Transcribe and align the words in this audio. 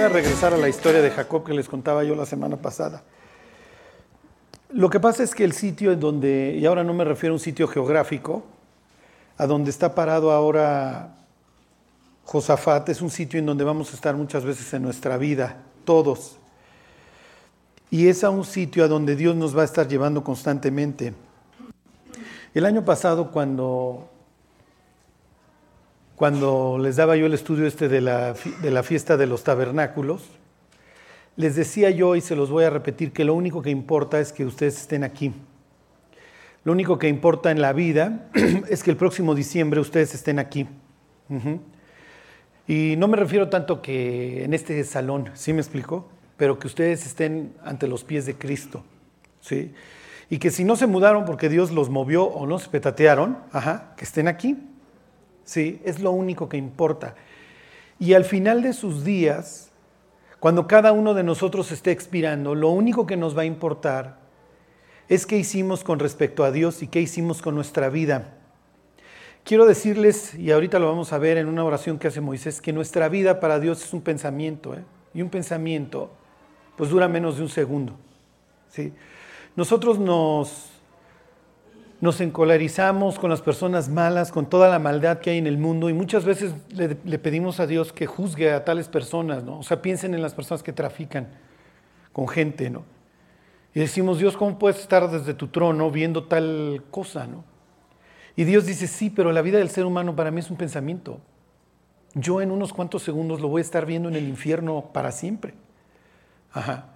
Voy 0.00 0.06
a 0.06 0.12
regresar 0.14 0.54
a 0.54 0.56
la 0.56 0.70
historia 0.70 1.02
de 1.02 1.10
Jacob 1.10 1.44
que 1.44 1.52
les 1.52 1.68
contaba 1.68 2.02
yo 2.04 2.14
la 2.14 2.24
semana 2.24 2.56
pasada. 2.56 3.02
Lo 4.70 4.88
que 4.88 4.98
pasa 4.98 5.22
es 5.22 5.34
que 5.34 5.44
el 5.44 5.52
sitio 5.52 5.92
en 5.92 6.00
donde, 6.00 6.56
y 6.58 6.64
ahora 6.64 6.82
no 6.82 6.94
me 6.94 7.04
refiero 7.04 7.34
a 7.34 7.36
un 7.36 7.38
sitio 7.38 7.68
geográfico, 7.68 8.42
a 9.36 9.46
donde 9.46 9.68
está 9.68 9.94
parado 9.94 10.30
ahora 10.30 11.16
Josafat, 12.24 12.88
es 12.88 13.02
un 13.02 13.10
sitio 13.10 13.40
en 13.40 13.44
donde 13.44 13.62
vamos 13.62 13.92
a 13.92 13.94
estar 13.94 14.16
muchas 14.16 14.42
veces 14.42 14.72
en 14.72 14.80
nuestra 14.84 15.18
vida, 15.18 15.58
todos. 15.84 16.38
Y 17.90 18.08
es 18.08 18.24
a 18.24 18.30
un 18.30 18.46
sitio 18.46 18.84
a 18.84 18.88
donde 18.88 19.16
Dios 19.16 19.36
nos 19.36 19.54
va 19.54 19.60
a 19.60 19.66
estar 19.66 19.86
llevando 19.86 20.24
constantemente. 20.24 21.12
El 22.54 22.64
año 22.64 22.86
pasado, 22.86 23.30
cuando, 23.30 24.08
cuando 26.20 26.76
les 26.78 26.96
daba 26.96 27.16
yo 27.16 27.24
el 27.24 27.32
estudio 27.32 27.66
este 27.66 27.88
de 27.88 28.02
la, 28.02 28.34
de 28.60 28.70
la 28.70 28.82
fiesta 28.82 29.16
de 29.16 29.26
los 29.26 29.42
tabernáculos, 29.42 30.28
les 31.36 31.56
decía 31.56 31.88
yo, 31.88 32.14
y 32.14 32.20
se 32.20 32.36
los 32.36 32.50
voy 32.50 32.64
a 32.64 32.68
repetir, 32.68 33.10
que 33.10 33.24
lo 33.24 33.32
único 33.32 33.62
que 33.62 33.70
importa 33.70 34.20
es 34.20 34.30
que 34.30 34.44
ustedes 34.44 34.82
estén 34.82 35.02
aquí. 35.02 35.32
Lo 36.62 36.72
único 36.72 36.98
que 36.98 37.08
importa 37.08 37.50
en 37.50 37.62
la 37.62 37.72
vida 37.72 38.28
es 38.68 38.82
que 38.82 38.90
el 38.90 38.98
próximo 38.98 39.34
diciembre 39.34 39.80
ustedes 39.80 40.14
estén 40.14 40.38
aquí. 40.38 40.68
Y 42.68 42.96
no 42.98 43.08
me 43.08 43.16
refiero 43.16 43.48
tanto 43.48 43.80
que 43.80 44.44
en 44.44 44.52
este 44.52 44.84
salón, 44.84 45.30
¿sí 45.32 45.54
me 45.54 45.60
explico? 45.60 46.10
Pero 46.36 46.58
que 46.58 46.66
ustedes 46.66 47.06
estén 47.06 47.54
ante 47.64 47.88
los 47.88 48.04
pies 48.04 48.26
de 48.26 48.34
Cristo. 48.34 48.84
¿sí? 49.40 49.72
Y 50.28 50.36
que 50.36 50.50
si 50.50 50.64
no 50.64 50.76
se 50.76 50.86
mudaron 50.86 51.24
porque 51.24 51.48
Dios 51.48 51.70
los 51.70 51.88
movió 51.88 52.24
o 52.24 52.46
no 52.46 52.58
se 52.58 52.68
petatearon, 52.68 53.38
ajá, 53.52 53.94
que 53.96 54.04
estén 54.04 54.28
aquí. 54.28 54.58
Sí, 55.44 55.80
es 55.84 56.00
lo 56.00 56.12
único 56.12 56.48
que 56.48 56.56
importa. 56.56 57.14
Y 57.98 58.14
al 58.14 58.24
final 58.24 58.62
de 58.62 58.72
sus 58.72 59.04
días, 59.04 59.70
cuando 60.38 60.66
cada 60.66 60.92
uno 60.92 61.14
de 61.14 61.22
nosotros 61.22 61.70
esté 61.72 61.90
expirando, 61.90 62.54
lo 62.54 62.70
único 62.70 63.06
que 63.06 63.16
nos 63.16 63.36
va 63.36 63.42
a 63.42 63.46
importar 63.46 64.20
es 65.08 65.26
qué 65.26 65.36
hicimos 65.36 65.84
con 65.84 65.98
respecto 65.98 66.44
a 66.44 66.52
Dios 66.52 66.82
y 66.82 66.86
qué 66.86 67.00
hicimos 67.00 67.42
con 67.42 67.54
nuestra 67.54 67.88
vida. 67.88 68.38
Quiero 69.44 69.66
decirles, 69.66 70.34
y 70.34 70.50
ahorita 70.50 70.78
lo 70.78 70.86
vamos 70.86 71.12
a 71.12 71.18
ver 71.18 71.36
en 71.36 71.48
una 71.48 71.64
oración 71.64 71.98
que 71.98 72.08
hace 72.08 72.20
Moisés, 72.20 72.60
que 72.60 72.72
nuestra 72.72 73.08
vida 73.08 73.40
para 73.40 73.58
Dios 73.58 73.82
es 73.82 73.92
un 73.92 74.02
pensamiento, 74.02 74.74
¿eh? 74.74 74.84
y 75.12 75.22
un 75.22 75.28
pensamiento 75.28 76.10
pues 76.76 76.90
dura 76.90 77.08
menos 77.08 77.36
de 77.36 77.42
un 77.42 77.48
segundo. 77.48 77.94
¿sí? 78.70 78.92
Nosotros 79.56 79.98
nos 79.98 80.70
nos 82.00 82.20
encolarizamos 82.20 83.18
con 83.18 83.28
las 83.28 83.42
personas 83.42 83.88
malas, 83.88 84.32
con 84.32 84.48
toda 84.48 84.68
la 84.68 84.78
maldad 84.78 85.18
que 85.18 85.30
hay 85.30 85.38
en 85.38 85.46
el 85.46 85.58
mundo 85.58 85.90
y 85.90 85.92
muchas 85.92 86.24
veces 86.24 86.54
le, 86.70 87.18
pedimos 87.18 87.60
a 87.60 87.66
Dios 87.66 87.92
que 87.92 88.06
juzgue 88.06 88.52
a 88.52 88.64
tales 88.64 88.88
personas, 88.88 89.44
¿no? 89.44 89.58
O 89.58 89.62
sea, 89.62 89.82
piensen 89.82 90.14
en 90.14 90.22
las 90.22 90.32
personas 90.32 90.62
que 90.62 90.72
trafican 90.72 91.28
con 92.12 92.26
gente, 92.26 92.70
¿no? 92.70 92.84
Y 93.74 93.80
decimos, 93.80 94.18
Dios, 94.18 94.36
¿cómo 94.36 94.58
puedes 94.58 94.80
estar 94.80 95.10
desde 95.10 95.34
tu 95.34 95.48
trono 95.48 95.90
viendo 95.90 96.24
tal 96.24 96.82
cosa, 96.90 97.26
¿no? 97.26 97.44
Y 98.34 98.44
Dios 98.44 98.64
dice, 98.64 98.86
sí, 98.86 99.10
pero 99.10 99.30
la 99.32 99.42
vida 99.42 99.58
del 99.58 99.68
ser 99.68 99.84
humano 99.84 100.16
para 100.16 100.30
mí 100.30 100.40
es 100.40 100.50
un 100.50 100.56
pensamiento. 100.56 101.20
Yo 102.14 102.40
en 102.40 102.50
unos 102.50 102.72
cuantos 102.72 103.02
segundos 103.02 103.40
lo 103.40 103.48
voy 103.48 103.60
a 103.60 103.62
estar 103.62 103.84
viendo 103.84 104.08
en 104.08 104.16
el 104.16 104.26
infierno 104.26 104.90
para 104.92 105.12
siempre. 105.12 105.54
Ajá. 106.52 106.86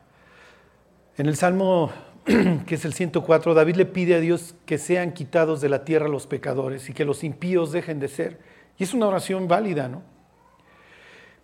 En 1.17 1.27
el 1.27 1.37
Salmo 1.37 1.93
que 2.67 2.75
es 2.75 2.85
el 2.85 2.95
104, 2.95 3.55
David 3.55 3.77
le 3.77 3.87
pide 3.87 4.15
a 4.15 4.21
Dios 4.21 4.55
que 4.65 4.79
sean 4.79 5.13
quitados 5.13 5.61
de 5.61 5.69
la 5.69 5.85
tierra 5.85 6.09
los 6.09 6.27
pecadores 6.27 6.89
y 6.89 6.95
que 6.95 7.05
los 7.05 7.23
impíos 7.23 7.73
dejen 7.73 8.01
de 8.01 8.09
ser. 8.09 8.41
Y 8.79 8.85
es 8.85 8.95
una 8.95 9.07
oración 9.07 9.47
válida, 9.47 9.89
¿no? 9.89 10.03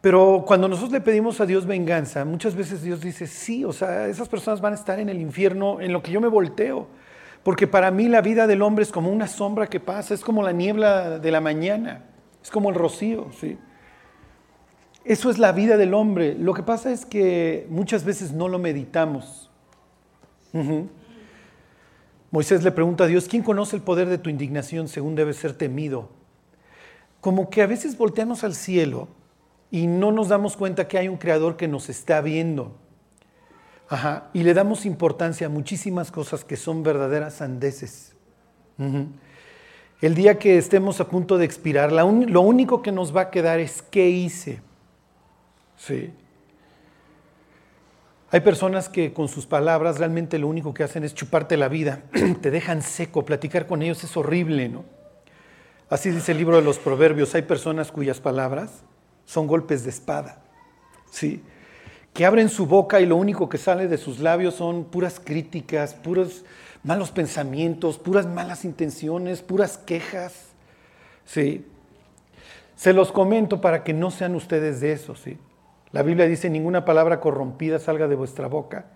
Pero 0.00 0.44
cuando 0.46 0.66
nosotros 0.66 0.92
le 0.92 1.02
pedimos 1.02 1.40
a 1.42 1.46
Dios 1.46 1.66
venganza, 1.66 2.24
muchas 2.24 2.54
veces 2.54 2.82
Dios 2.82 3.02
dice, 3.02 3.26
sí, 3.26 3.66
o 3.66 3.72
sea, 3.72 4.06
esas 4.06 4.28
personas 4.28 4.62
van 4.62 4.72
a 4.72 4.76
estar 4.76 4.98
en 4.98 5.10
el 5.10 5.20
infierno 5.20 5.80
en 5.80 5.92
lo 5.92 6.02
que 6.02 6.10
yo 6.10 6.20
me 6.22 6.28
volteo. 6.28 6.88
Porque 7.42 7.66
para 7.66 7.90
mí 7.90 8.08
la 8.08 8.22
vida 8.22 8.46
del 8.46 8.62
hombre 8.62 8.82
es 8.82 8.92
como 8.92 9.10
una 9.10 9.26
sombra 9.26 9.66
que 9.66 9.80
pasa, 9.80 10.14
es 10.14 10.22
como 10.22 10.42
la 10.42 10.52
niebla 10.52 11.18
de 11.18 11.30
la 11.30 11.40
mañana, 11.40 12.04
es 12.42 12.50
como 12.50 12.70
el 12.70 12.74
rocío, 12.74 13.28
¿sí? 13.38 13.58
Eso 15.04 15.30
es 15.30 15.38
la 15.38 15.52
vida 15.52 15.76
del 15.76 15.94
hombre. 15.94 16.34
Lo 16.38 16.54
que 16.54 16.62
pasa 16.62 16.90
es 16.90 17.04
que 17.04 17.66
muchas 17.70 18.04
veces 18.04 18.32
no 18.32 18.48
lo 18.48 18.58
meditamos. 18.58 19.49
Moisés 22.30 22.62
le 22.62 22.70
pregunta 22.70 23.04
a 23.04 23.06
Dios, 23.06 23.26
¿quién 23.28 23.42
conoce 23.42 23.76
el 23.76 23.82
poder 23.82 24.08
de 24.08 24.18
tu 24.18 24.30
indignación 24.30 24.88
según 24.88 25.14
debe 25.14 25.32
ser 25.32 25.52
temido? 25.54 26.08
Como 27.20 27.50
que 27.50 27.62
a 27.62 27.66
veces 27.66 27.98
volteamos 27.98 28.44
al 28.44 28.54
cielo 28.54 29.08
y 29.70 29.86
no 29.86 30.12
nos 30.12 30.28
damos 30.28 30.56
cuenta 30.56 30.88
que 30.88 30.98
hay 30.98 31.08
un 31.08 31.16
creador 31.16 31.56
que 31.56 31.68
nos 31.68 31.88
está 31.88 32.20
viendo. 32.20 32.76
y 34.32 34.44
le 34.44 34.54
damos 34.54 34.86
importancia 34.86 35.48
a 35.48 35.50
muchísimas 35.50 36.12
cosas 36.12 36.44
que 36.44 36.56
son 36.56 36.84
verdaderas 36.84 37.34
sandeces. 37.34 38.14
El 40.00 40.14
día 40.14 40.38
que 40.38 40.56
estemos 40.56 41.00
a 41.00 41.08
punto 41.08 41.36
de 41.36 41.44
expirar, 41.44 41.92
lo 41.92 42.40
único 42.40 42.82
que 42.82 42.92
nos 42.92 43.14
va 43.14 43.22
a 43.22 43.30
quedar 43.30 43.58
es 43.58 43.82
qué 43.82 44.08
hice. 44.08 44.62
Sí. 45.76 46.12
Hay 48.32 48.40
personas 48.40 48.88
que 48.88 49.12
con 49.12 49.28
sus 49.28 49.46
palabras 49.46 49.98
realmente 49.98 50.38
lo 50.38 50.46
único 50.46 50.72
que 50.72 50.84
hacen 50.84 51.02
es 51.02 51.14
chuparte 51.14 51.56
la 51.56 51.68
vida, 51.68 52.02
te 52.40 52.52
dejan 52.52 52.80
seco, 52.80 53.24
platicar 53.24 53.66
con 53.66 53.82
ellos 53.82 54.04
es 54.04 54.16
horrible, 54.16 54.68
¿no? 54.68 54.84
Así 55.88 56.10
dice 56.10 56.30
el 56.30 56.38
libro 56.38 56.54
de 56.54 56.62
los 56.62 56.78
Proverbios, 56.78 57.34
hay 57.34 57.42
personas 57.42 57.90
cuyas 57.90 58.20
palabras 58.20 58.84
son 59.24 59.48
golpes 59.48 59.82
de 59.82 59.90
espada, 59.90 60.42
¿sí? 61.10 61.42
Que 62.14 62.24
abren 62.24 62.48
su 62.48 62.66
boca 62.66 63.00
y 63.00 63.06
lo 63.06 63.16
único 63.16 63.48
que 63.48 63.58
sale 63.58 63.88
de 63.88 63.98
sus 63.98 64.20
labios 64.20 64.54
son 64.54 64.84
puras 64.84 65.18
críticas, 65.18 65.94
puros 65.94 66.44
malos 66.84 67.10
pensamientos, 67.10 67.98
puras 67.98 68.26
malas 68.26 68.64
intenciones, 68.64 69.42
puras 69.42 69.76
quejas, 69.76 70.50
¿sí? 71.24 71.66
Se 72.76 72.92
los 72.92 73.10
comento 73.10 73.60
para 73.60 73.82
que 73.82 73.92
no 73.92 74.12
sean 74.12 74.36
ustedes 74.36 74.80
de 74.80 74.92
eso, 74.92 75.16
¿sí? 75.16 75.36
La 75.92 76.02
Biblia 76.02 76.26
dice, 76.26 76.50
ninguna 76.50 76.84
palabra 76.84 77.20
corrompida 77.20 77.78
salga 77.78 78.06
de 78.06 78.14
vuestra 78.14 78.46
boca, 78.46 78.86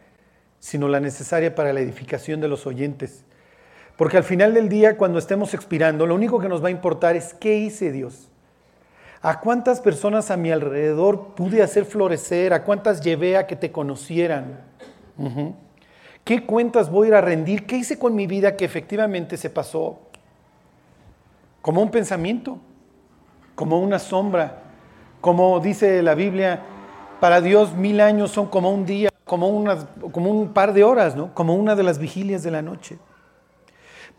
sino 0.61 0.89
la 0.89 1.01
necesaria 1.01 1.55
para 1.55 1.73
la 1.73 1.81
edificación 1.81 2.41
de 2.41 2.49
los 2.49 2.67
oyentes. 2.67 3.25
Porque 3.97 4.17
al 4.17 4.25
final 4.25 4.55
del 4.55 4.69
día, 4.69 4.97
cuando 4.97 5.19
estemos 5.19 5.55
expirando, 5.55 6.07
lo 6.07 6.15
único 6.15 6.39
que 6.39 6.49
nos 6.49 6.63
va 6.63 6.69
a 6.69 6.73
importar 6.73 7.17
es 7.17 7.35
qué 7.35 7.57
hice 7.57 7.93
Dios. 7.93 8.29
¿A 9.23 9.41
cuántas 9.41 9.81
personas 9.81 10.31
a 10.31 10.37
mi 10.37 10.51
alrededor 10.51 11.35
pude 11.35 11.63
hacer 11.63 11.85
florecer? 11.85 12.53
¿A 12.53 12.63
cuántas 12.63 13.01
llevé 13.01 13.37
a 13.37 13.47
que 13.47 13.57
te 13.57 13.73
conocieran? 13.73 14.61
¿Qué 16.25 16.45
cuentas 16.45 16.91
voy 16.91 17.07
a 17.07 17.09
ir 17.09 17.15
a 17.15 17.21
rendir? 17.21 17.67
¿Qué 17.67 17.77
hice 17.77 17.99
con 17.99 18.15
mi 18.15 18.27
vida 18.27 18.57
que 18.57 18.65
efectivamente 18.65 19.37
se 19.37 19.51
pasó 19.51 20.01
como 21.63 21.81
un 21.81 21.91
pensamiento, 21.91 22.59
como 23.55 23.81
una 23.81 23.99
sombra, 23.99 24.63
como 25.23 25.59
dice 25.61 26.03
la 26.03 26.15
Biblia, 26.15 26.61
para 27.21 27.41
Dios 27.41 27.75
mil 27.75 28.01
años 28.01 28.31
son 28.31 28.47
como 28.47 28.71
un 28.71 28.87
día, 28.87 29.11
como, 29.25 29.65
como 30.13 30.31
un 30.31 30.53
par 30.53 30.73
de 30.73 30.85
horas, 30.85 31.17
¿no? 31.17 31.35
como 31.35 31.55
una 31.55 31.75
de 31.75 31.83
las 31.83 31.99
vigilias 31.99 32.43
de 32.43 32.51
la 32.51 32.63
noche. 32.63 32.99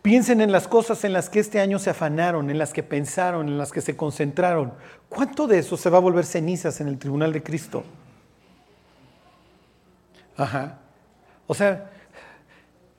Piensen 0.02 0.40
en 0.40 0.52
las 0.52 0.68
cosas 0.68 1.02
en 1.04 1.12
las 1.12 1.28
que 1.28 1.40
este 1.40 1.60
año 1.60 1.78
se 1.78 1.90
afanaron, 1.90 2.48
en 2.50 2.58
las 2.58 2.72
que 2.72 2.82
pensaron, 2.82 3.48
en 3.48 3.58
las 3.58 3.72
que 3.72 3.80
se 3.80 3.96
concentraron. 3.96 4.72
¿Cuánto 5.08 5.46
de 5.48 5.58
eso 5.58 5.76
se 5.76 5.90
va 5.90 5.98
a 5.98 6.00
volver 6.00 6.24
cenizas 6.24 6.80
en 6.80 6.86
el 6.86 6.98
tribunal 6.98 7.32
de 7.32 7.42
Cristo? 7.42 7.82
Ajá. 10.36 10.78
O 11.46 11.54
sea, 11.54 11.90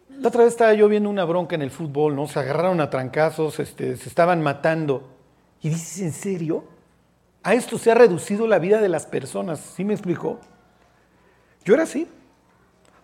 la 0.10 0.28
otra 0.28 0.44
vez 0.44 0.54
estaba 0.54 0.74
yo 0.74 0.90
viendo 0.90 1.10
una 1.10 1.24
bronca 1.26 1.56
en 1.56 1.62
el 1.62 1.72
fútbol, 1.72 2.16
¿no? 2.16 2.28
Se 2.28 2.40
agarraron 2.40 2.82
a 2.82 2.90
trancazos, 2.90 3.60
este, 3.60 3.96
se 3.96 4.10
estaban 4.10 4.42
matando. 4.42 5.08
Y 5.62 5.70
dices, 5.70 6.02
¿en 6.02 6.12
serio? 6.12 6.64
A 7.48 7.54
esto 7.54 7.78
se 7.78 7.90
ha 7.90 7.96
reducido 7.96 8.46
la 8.46 8.60
vida 8.60 8.82
de 8.82 8.90
las 8.90 9.06
personas, 9.06 9.62
¿sí 9.62 9.86
me 9.86 9.94
explicó? 9.94 10.38
Yo 11.64 11.76
era 11.76 11.84
así. 11.84 12.06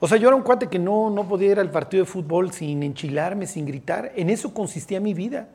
O 0.02 0.08
sea, 0.10 0.18
yo 0.18 0.28
era 0.28 0.36
un 0.36 0.44
cuate 0.44 0.68
que 0.68 0.80
no, 0.80 1.10
no 1.10 1.26
podía 1.30 1.52
ir 1.52 1.60
al 1.62 1.72
partido 1.72 2.04
de 2.04 2.12
fútbol 2.12 2.52
sin 2.52 2.84
enchilarme, 2.84 3.48
sin 3.48 3.66
gritar. 3.66 4.12
En 4.18 4.30
eso 4.30 4.54
consistía 4.54 5.00
mi 5.00 5.14
vida, 5.14 5.48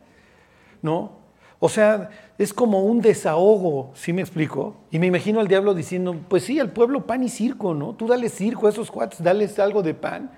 ¿no? 0.81 1.19
O 1.59 1.69
sea, 1.69 2.09
es 2.39 2.55
como 2.55 2.83
un 2.83 3.03
desahogo, 3.03 3.91
¿sí 3.93 4.15
me 4.15 4.23
explico? 4.23 4.75
Y 4.91 4.99
me 4.99 5.07
imagino 5.07 5.41
al 5.41 5.49
diablo 5.49 5.75
diciendo, 5.75 6.17
pues 6.27 6.45
sí, 6.45 6.59
al 6.59 6.71
pueblo 6.71 7.07
pan 7.07 7.23
y 7.23 7.29
circo, 7.29 7.75
¿no? 7.75 7.95
Tú 7.95 8.07
dale 8.07 8.31
circo 8.31 8.69
a 8.69 8.71
esos 8.71 8.91
cuates, 8.91 9.23
dales 9.23 9.59
algo 9.59 9.83
de 9.83 9.93
pan 9.93 10.31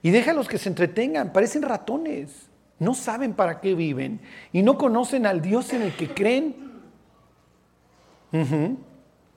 y 0.00 0.08
déjalos 0.08 0.48
que 0.48 0.56
se 0.56 0.70
entretengan, 0.70 1.34
parecen 1.34 1.60
ratones, 1.60 2.48
no 2.78 2.94
saben 2.94 3.34
para 3.34 3.60
qué 3.60 3.74
viven 3.74 4.22
y 4.54 4.62
no 4.62 4.78
conocen 4.78 5.26
al 5.26 5.42
Dios 5.42 5.74
en 5.74 5.82
el 5.82 5.94
que 5.94 6.08
creen 6.14 6.69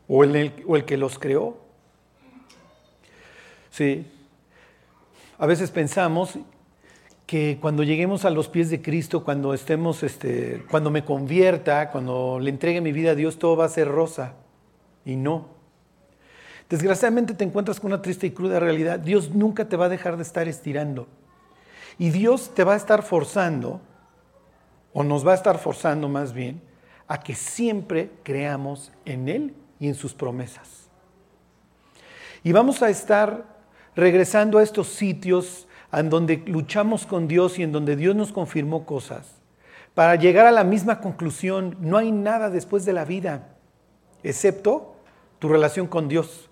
o, 0.08 0.24
el, 0.24 0.64
o 0.68 0.76
el 0.76 0.86
que 0.86 0.98
los 0.98 1.20
creó. 1.20 1.58
Sí. 3.72 4.06
A 5.38 5.46
veces 5.46 5.72
pensamos 5.72 6.38
que 7.26 7.58
cuando 7.60 7.84
lleguemos 7.84 8.26
a 8.26 8.30
los 8.30 8.48
pies 8.48 8.70
de 8.70 8.82
Cristo, 8.82 9.24
cuando 9.24 9.54
estemos, 9.54 10.04
este, 10.04 10.64
cuando 10.70 10.92
me 10.92 11.04
convierta, 11.04 11.90
cuando 11.90 12.40
le 12.40 12.50
entregue 12.50 12.82
mi 12.82 12.92
vida 12.92 13.12
a 13.12 13.16
Dios, 13.16 13.40
todo 13.40 13.58
va 13.58 13.66
a 13.66 13.70
ser 13.70 13.88
rosa. 13.88 14.34
Y 15.06 15.16
no. 15.16 15.48
desgraciadamente 16.70 17.34
te 17.34 17.44
encuentras 17.44 17.80
con 17.80 17.92
una 17.92 18.02
triste 18.02 18.28
y 18.28 18.32
cruda 18.32 18.60
realidad. 18.60 19.00
Dios 19.00 19.32
nunca 19.32 19.68
te 19.68 19.76
va 19.76 19.86
a 19.86 19.90
dejar 19.90 20.18
de 20.18 20.24
estar 20.24 20.48
estirando. 20.48 21.08
Y 21.98 22.10
Dios 22.10 22.52
te 22.54 22.64
va 22.64 22.74
a 22.74 22.78
estar 22.78 23.04
forzando, 23.04 23.82
o 24.94 25.04
nos 25.04 25.26
va 25.26 25.32
a 25.32 25.36
estar 25.36 25.58
forzando 25.58 26.10
más 26.10 26.34
bien, 26.34 26.62
a 27.14 27.20
que 27.20 27.36
siempre 27.36 28.10
creamos 28.24 28.92
en 29.06 29.30
Él 29.30 29.54
y 29.80 29.88
en 29.88 29.94
sus 29.94 30.16
promesas. 30.16 30.90
Y 32.44 32.52
vamos 32.54 32.82
a 32.82 32.90
estar 32.90 33.46
regresando 33.96 34.58
a 34.58 34.64
estos 34.64 34.88
sitios 34.88 35.68
en 35.92 36.10
donde 36.10 36.38
luchamos 36.48 37.06
con 37.06 37.28
Dios 37.28 37.60
y 37.60 37.62
en 37.62 37.72
donde 37.72 37.96
Dios 37.96 38.16
nos 38.16 38.34
confirmó 38.34 38.88
cosas, 38.88 39.36
para 39.94 40.16
llegar 40.16 40.48
a 40.48 40.52
la 40.52 40.64
misma 40.64 41.02
conclusión, 41.02 41.78
no 41.82 42.00
hay 42.00 42.12
nada 42.12 42.50
después 42.50 42.84
de 42.84 42.94
la 42.94 43.06
vida, 43.06 43.58
excepto 44.24 44.96
tu 45.38 45.50
relación 45.50 45.86
con 45.86 46.08
Dios. 46.08 46.50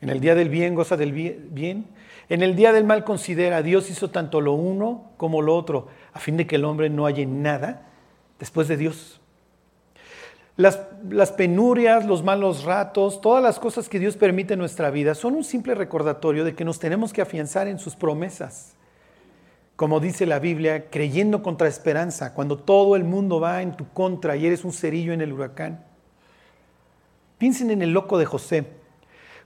En 0.00 0.10
el 0.10 0.20
día 0.20 0.34
del 0.34 0.48
bien 0.48 0.74
goza 0.74 0.96
del 0.96 1.12
bien, 1.12 1.86
en 2.28 2.42
el 2.42 2.54
día 2.54 2.72
del 2.72 2.84
mal 2.84 3.04
considera, 3.04 3.62
Dios 3.62 3.90
hizo 3.90 4.10
tanto 4.10 4.40
lo 4.40 4.52
uno 4.52 5.10
como 5.16 5.42
lo 5.42 5.56
otro, 5.56 5.88
a 6.12 6.20
fin 6.20 6.36
de 6.36 6.46
que 6.46 6.56
el 6.56 6.64
hombre 6.64 6.90
no 6.90 7.06
haya 7.06 7.26
nada 7.26 7.86
después 8.38 8.68
de 8.68 8.76
Dios. 8.76 9.20
Las, 10.56 10.80
las, 11.08 11.32
penurias, 11.32 12.04
los 12.04 12.24
malos 12.24 12.64
ratos, 12.64 13.20
todas 13.20 13.42
las 13.42 13.58
cosas 13.60 13.88
que 13.88 13.98
Dios 13.98 14.16
permite 14.16 14.54
en 14.54 14.58
nuestra 14.58 14.90
vida 14.90 15.14
son 15.14 15.36
un 15.36 15.44
simple 15.44 15.74
recordatorio 15.74 16.44
de 16.44 16.54
que 16.54 16.64
nos 16.64 16.80
tenemos 16.80 17.12
que 17.12 17.22
afianzar 17.22 17.68
en 17.68 17.78
sus 17.78 17.94
promesas. 17.94 18.74
Como 19.76 20.00
dice 20.00 20.26
la 20.26 20.40
Biblia, 20.40 20.90
creyendo 20.90 21.44
contra 21.44 21.68
esperanza, 21.68 22.34
cuando 22.34 22.58
todo 22.58 22.96
el 22.96 23.04
mundo 23.04 23.38
va 23.38 23.62
en 23.62 23.76
tu 23.76 23.88
contra 23.90 24.36
y 24.36 24.46
eres 24.46 24.64
un 24.64 24.72
cerillo 24.72 25.12
en 25.12 25.20
el 25.20 25.32
huracán. 25.32 25.84
Piensen 27.38 27.70
en 27.70 27.82
el 27.82 27.92
loco 27.92 28.18
de 28.18 28.26
José. 28.26 28.77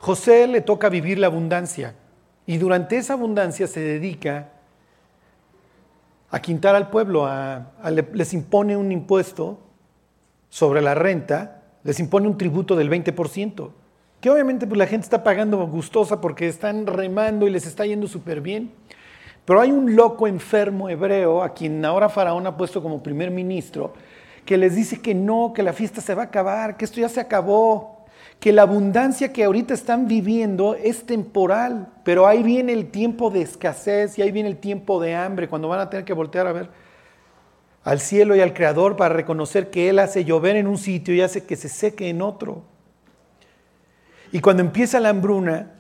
José 0.03 0.49
le 0.49 0.63
toca 0.63 0.89
vivir 0.89 1.21
la 1.21 1.29
abundancia 1.29 1.95
y 2.45 2.57
durante 2.57 2.97
esa 2.97 3.13
abundancia 3.13 3.69
se 3.69 3.79
dedica 3.79 4.49
a 6.29 6.43
quintar 6.43 6.75
al 6.75 6.91
pueblo, 6.91 7.31
les 8.13 8.35
impone 8.35 8.77
un 8.77 8.91
impuesto 8.91 9.61
sobre 10.49 10.83
la 10.83 10.97
renta, 10.97 11.63
les 11.85 12.01
impone 12.01 12.27
un 12.27 12.37
tributo 12.37 12.75
del 12.75 12.91
20%, 12.91 13.71
que 14.21 14.29
obviamente 14.29 14.67
pues, 14.67 14.77
la 14.77 14.89
gente 14.89 15.05
está 15.05 15.23
pagando 15.23 15.65
gustosa 15.69 16.21
porque 16.21 16.49
están 16.49 16.89
remando 16.89 17.47
y 17.47 17.51
les 17.51 17.65
está 17.65 17.87
yendo 17.87 18.09
súper 18.09 18.41
bien. 18.41 18.73
Pero 19.45 19.61
hay 19.61 19.71
un 19.71 19.95
loco 19.95 20.27
enfermo 20.27 20.89
hebreo 20.89 21.45
a 21.45 21.55
quien 21.55 21.85
ahora 21.85 22.09
Faraón 22.09 22.45
ha 22.49 22.57
puesto 22.57 22.83
como 22.83 23.05
primer 23.05 23.31
ministro, 23.31 23.93
que 24.45 24.59
les 24.59 24.75
dice 24.75 25.01
que 25.01 25.15
no, 25.15 25.53
que 25.55 25.63
la 25.63 25.73
fiesta 25.73 26.01
se 26.01 26.17
va 26.17 26.23
a 26.23 26.27
acabar, 26.27 26.77
que 26.77 26.87
esto 26.87 27.01
ya 27.01 27.09
se 27.09 27.21
acabó, 27.21 28.02
que 28.43 28.53
la 28.53 28.63
abundancia 28.63 29.33
que 29.33 29.45
ahorita 29.45 29.73
están 29.73 30.09
viviendo 30.09 30.75
es 30.75 31.07
temporal, 31.07 31.93
pero 32.03 32.27
ahí 32.27 32.43
viene 32.43 32.73
el 32.73 32.91
tiempo 32.91 33.31
de 33.31 33.41
escasez 33.41 34.19
y 34.19 34.23
ahí 34.23 34.33
viene 34.33 34.49
el 34.49 34.57
tiempo 34.57 35.01
de 35.01 35.15
hambre, 35.15 35.49
cuando 35.49 35.69
van 35.69 35.79
a 35.79 35.89
tener 35.89 36.05
que 36.05 36.13
voltear 36.13 36.49
a 36.49 36.53
ver 36.53 36.69
al 37.85 38.01
cielo 38.01 38.35
y 38.35 38.41
al 38.41 38.53
Creador 38.53 38.97
para 38.97 39.15
reconocer 39.15 39.71
que 39.71 39.89
Él 39.89 40.01
hace 40.01 40.25
llover 40.25 40.57
en 40.57 40.67
un 40.67 40.77
sitio 40.77 41.15
y 41.15 41.21
hace 41.21 41.45
que 41.45 41.55
se 41.55 41.69
seque 41.69 42.09
en 42.09 42.21
otro. 42.21 42.65
Y 44.33 44.41
cuando 44.41 44.65
empieza 44.65 44.99
la 44.99 45.11
hambruna, 45.11 45.75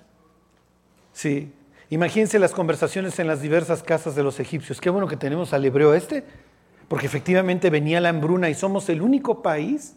sí, 1.12 1.52
imagínense 1.90 2.38
las 2.38 2.52
conversaciones 2.52 3.18
en 3.18 3.26
las 3.26 3.42
diversas 3.42 3.82
casas 3.82 4.14
de 4.14 4.22
los 4.22 4.38
egipcios. 4.38 4.80
Qué 4.80 4.88
bueno 4.88 5.08
que 5.08 5.16
tenemos 5.16 5.52
al 5.52 5.64
hebreo 5.64 5.94
este, 5.94 6.22
porque 6.86 7.06
efectivamente 7.06 7.70
venía 7.70 8.00
la 8.00 8.10
hambruna 8.10 8.48
y 8.50 8.54
somos 8.54 8.88
el 8.88 9.02
único 9.02 9.42
país 9.42 9.96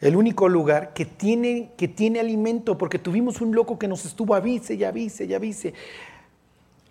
el 0.00 0.16
único 0.16 0.48
lugar 0.48 0.92
que 0.92 1.04
tiene, 1.04 1.72
que 1.76 1.88
tiene 1.88 2.20
alimento, 2.20 2.78
porque 2.78 2.98
tuvimos 2.98 3.40
un 3.40 3.54
loco 3.54 3.78
que 3.78 3.88
nos 3.88 4.04
estuvo 4.04 4.34
avise 4.34 4.74
y 4.74 4.84
avise 4.84 5.24
y 5.24 5.34
avise. 5.34 5.74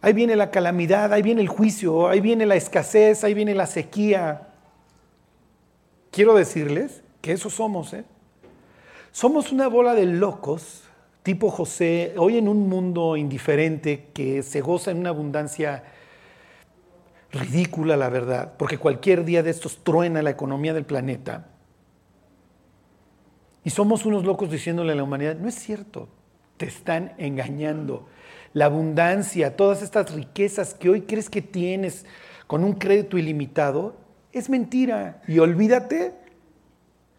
Ahí 0.01 0.13
viene 0.13 0.35
la 0.35 0.51
calamidad, 0.51 1.13
ahí 1.13 1.21
viene 1.21 1.41
el 1.41 1.47
juicio, 1.47 2.07
ahí 2.07 2.19
viene 2.19 2.45
la 2.45 2.55
escasez, 2.55 3.23
ahí 3.23 3.33
viene 3.33 3.55
la 3.55 3.65
sequía. 3.65 4.49
Quiero 6.11 6.35
decirles 6.35 7.01
que 7.21 7.31
eso 7.31 7.49
somos, 7.49 7.93
¿eh? 7.93 8.03
Somos 9.11 9.51
una 9.51 9.67
bola 9.67 9.95
de 9.95 10.05
locos, 10.05 10.83
tipo 11.23 11.49
José, 11.49 12.13
hoy 12.17 12.37
en 12.37 12.47
un 12.47 12.69
mundo 12.69 13.17
indiferente 13.17 14.09
que 14.13 14.43
se 14.43 14.61
goza 14.61 14.91
en 14.91 14.99
una 14.99 15.09
abundancia 15.09 15.83
ridícula, 17.31 17.97
la 17.97 18.09
verdad, 18.09 18.53
porque 18.57 18.77
cualquier 18.77 19.25
día 19.25 19.43
de 19.43 19.49
estos 19.49 19.83
truena 19.83 20.21
la 20.21 20.29
economía 20.29 20.73
del 20.73 20.85
planeta. 20.85 21.47
Y 23.67 23.69
somos 23.69 24.05
unos 24.05 24.23
locos 24.23 24.49
diciéndole 24.49 24.93
a 24.93 24.95
la 24.95 25.03
humanidad, 25.03 25.35
no 25.35 25.49
es 25.49 25.55
cierto, 25.55 26.07
te 26.55 26.67
están 26.67 27.11
engañando. 27.17 28.07
La 28.53 28.63
abundancia, 28.63 29.57
todas 29.57 29.81
estas 29.81 30.13
riquezas 30.13 30.73
que 30.73 30.89
hoy 30.89 31.01
crees 31.01 31.29
que 31.29 31.41
tienes 31.41 32.05
con 32.47 32.63
un 32.63 32.75
crédito 32.75 33.17
ilimitado, 33.17 33.97
es 34.31 34.49
mentira. 34.49 35.21
Y 35.27 35.39
olvídate 35.39 36.13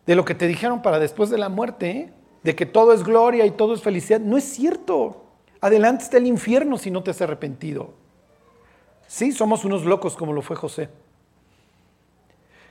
de 0.06 0.15
lo 0.15 0.25
que 0.25 0.35
te 0.35 0.47
dijeron 0.47 0.81
para 0.81 0.99
después 0.99 1.29
de 1.29 1.37
la 1.37 1.50
muerte, 1.50 1.91
¿eh? 1.91 2.12
de 2.43 2.56
que 2.56 2.65
todo 2.65 2.95
es 2.95 3.05
gloria 3.05 3.45
y 3.45 3.50
todo 3.50 3.75
es 3.75 3.83
felicidad. 3.83 4.21
No 4.21 4.39
es 4.39 4.45
cierto. 4.45 5.27
Adelante 5.61 6.05
está 6.05 6.17
el 6.17 6.27
infierno 6.27 6.79
si 6.79 6.91
no 6.91 7.03
te 7.03 7.11
has 7.11 7.21
arrepentido. 7.21 7.93
Sí, 9.06 9.33
somos 9.33 9.67
unos 9.67 9.85
locos 9.85 10.17
como 10.17 10.33
lo 10.33 10.41
fue 10.41 10.56
José. 10.56 10.89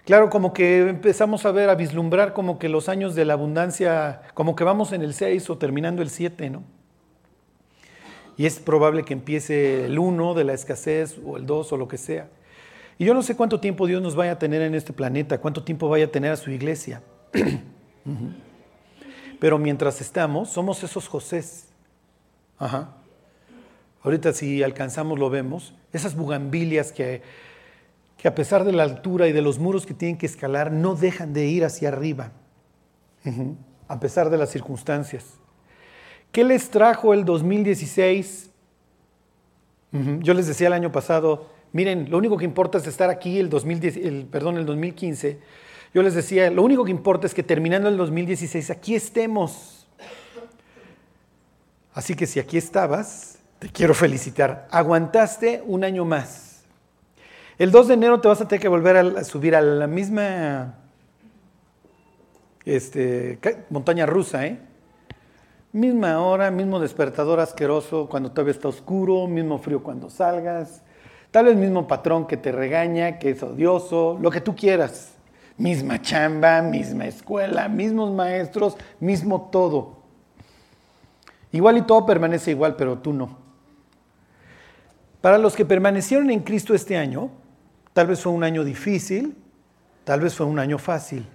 Claro, 0.08 0.30
como 0.30 0.54
que 0.54 0.88
empezamos 0.88 1.46
a 1.46 1.52
ver, 1.52 1.70
a 1.70 1.76
vislumbrar 1.76 2.32
como 2.32 2.60
que 2.60 2.70
los 2.70 2.88
años 2.88 3.14
de 3.14 3.26
la 3.26 3.34
abundancia, 3.34 4.22
como 4.36 4.56
que 4.56 4.64
vamos 4.64 4.94
en 4.94 5.02
el 5.02 5.14
6 5.14 5.50
o 5.50 5.58
terminando 5.58 6.02
el 6.02 6.10
7, 6.10 6.50
¿no? 6.50 6.64
Y 8.38 8.46
es 8.46 8.58
probable 8.60 9.04
que 9.04 9.12
empiece 9.12 9.84
el 9.84 10.00
1 10.00 10.34
de 10.34 10.46
la 10.46 10.54
escasez 10.54 11.20
o 11.26 11.36
el 11.36 11.46
2 11.46 11.74
o 11.74 11.78
lo 11.78 11.90
que 11.90 11.98
sea. 11.98 12.30
Y 12.98 13.04
yo 13.04 13.14
no 13.14 13.22
sé 13.22 13.36
cuánto 13.36 13.60
tiempo 13.60 13.86
Dios 13.86 14.02
nos 14.02 14.16
vaya 14.16 14.32
a 14.32 14.40
tener 14.40 14.62
en 14.62 14.76
este 14.76 14.94
planeta, 14.94 15.40
cuánto 15.40 15.66
tiempo 15.66 15.90
vaya 15.90 16.06
a 16.06 16.10
tener 16.10 16.32
a 16.32 16.38
su 16.38 16.52
iglesia. 16.52 17.02
Pero 19.42 19.60
mientras 19.60 20.00
estamos, 20.00 20.50
somos 20.50 20.84
esos 20.84 21.10
Josés. 21.10 21.68
Ajá. 22.58 22.96
Ahorita 24.04 24.32
si 24.32 24.64
alcanzamos 24.64 25.20
lo 25.20 25.30
vemos, 25.30 25.74
esas 25.92 26.16
bugambilias 26.16 26.94
que 26.94 27.24
que 28.18 28.28
a 28.28 28.36
pesar 28.36 28.64
de 28.64 28.72
la 28.72 28.84
altura 28.84 29.28
y 29.28 29.32
de 29.32 29.42
los 29.42 29.60
muros 29.60 29.86
que 29.86 29.94
tienen 29.94 30.18
que 30.18 30.26
escalar, 30.26 30.72
no 30.72 30.96
dejan 30.96 31.34
de 31.34 31.46
ir 31.46 31.64
hacia 31.64 31.90
arriba, 31.90 32.32
a 33.88 34.00
pesar 34.00 34.30
de 34.30 34.38
las 34.38 34.50
circunstancias. 34.50 35.26
¿Qué 36.32 36.44
les 36.44 36.70
trajo 36.70 37.14
el 37.14 37.26
2016? 37.26 38.50
Yo 40.20 40.34
les 40.34 40.48
decía 40.48 40.68
el 40.68 40.74
año 40.74 40.92
pasado, 40.92 41.50
miren, 41.72 42.10
lo 42.10 42.18
único 42.18 42.38
que 42.38 42.46
importa 42.46 42.78
es 42.78 42.88
estar 42.88 43.10
aquí 43.10 43.40
el, 43.40 43.50
2010, 43.50 43.98
el, 43.98 44.26
perdón, 44.26 44.58
el 44.58 44.66
2015. 44.66 45.40
Yo 45.94 46.04
les 46.04 46.14
decía, 46.14 46.52
lo 46.52 46.64
único 46.64 46.84
que 46.84 46.92
importa 46.92 47.26
es 47.26 47.34
que 47.34 47.44
terminando 47.44 47.88
el 47.88 47.98
2016, 47.98 48.70
aquí 48.70 48.96
estemos. 48.96 49.88
Así 51.94 52.16
que 52.16 52.28
si 52.28 52.40
aquí 52.40 52.58
estabas, 52.58 53.40
te 53.60 53.70
quiero 53.70 53.94
felicitar. 53.94 54.68
Aguantaste 54.70 55.64
un 55.66 55.84
año 55.84 56.06
más. 56.06 56.47
El 57.60 57.72
2 57.72 57.88
de 57.88 57.94
enero 57.96 58.22
te 58.22 58.28
vas 58.28 58.40
a 58.40 58.48
tener 58.48 58.62
que 58.62 58.68
volver 58.68 58.98
a 58.98 59.24
subir 59.24 59.56
a 59.56 59.62
la 59.62 59.88
misma 59.88 60.76
este, 62.66 63.40
montaña 63.72 64.06
rusa, 64.06 64.46
¿eh? 64.46 64.60
Misma 65.72 66.22
hora, 66.22 66.52
mismo 66.52 66.80
despertador 66.80 67.40
asqueroso 67.40 68.08
cuando 68.10 68.30
todavía 68.32 68.52
está 68.52 68.68
oscuro, 68.68 69.26
mismo 69.26 69.58
frío 69.58 69.82
cuando 69.82 70.08
salgas, 70.12 70.84
tal 71.32 71.46
vez 71.46 71.56
mismo 71.56 71.88
patrón 71.88 72.28
que 72.28 72.38
te 72.38 72.52
regaña, 72.52 73.18
que 73.18 73.32
es 73.32 73.42
odioso, 73.42 74.20
lo 74.22 74.30
que 74.30 74.42
tú 74.42 74.56
quieras. 74.56 75.16
Misma 75.58 76.00
chamba, 76.00 76.62
misma 76.62 77.08
escuela, 77.08 77.68
mismos 77.68 78.12
maestros, 78.12 78.78
mismo 79.00 79.50
todo. 79.52 79.98
Igual 81.52 81.80
y 81.80 81.82
todo 81.82 82.06
permanece 82.06 82.52
igual, 82.52 82.76
pero 82.76 83.00
tú 83.00 83.14
no. 83.14 83.36
Para 85.22 85.40
los 85.40 85.56
que 85.56 85.66
permanecieron 85.66 86.30
en 86.30 86.42
Cristo 86.42 86.76
este 86.76 86.96
año, 86.96 87.32
Tal 87.98 88.06
vez 88.06 88.22
fue 88.22 88.32
un 88.32 88.44
año 88.44 88.64
difícil, 88.64 89.36
tal 90.04 90.22
vez 90.22 90.36
fue 90.36 90.46
un 90.46 90.60
año 90.60 90.78
fácil, 90.78 91.26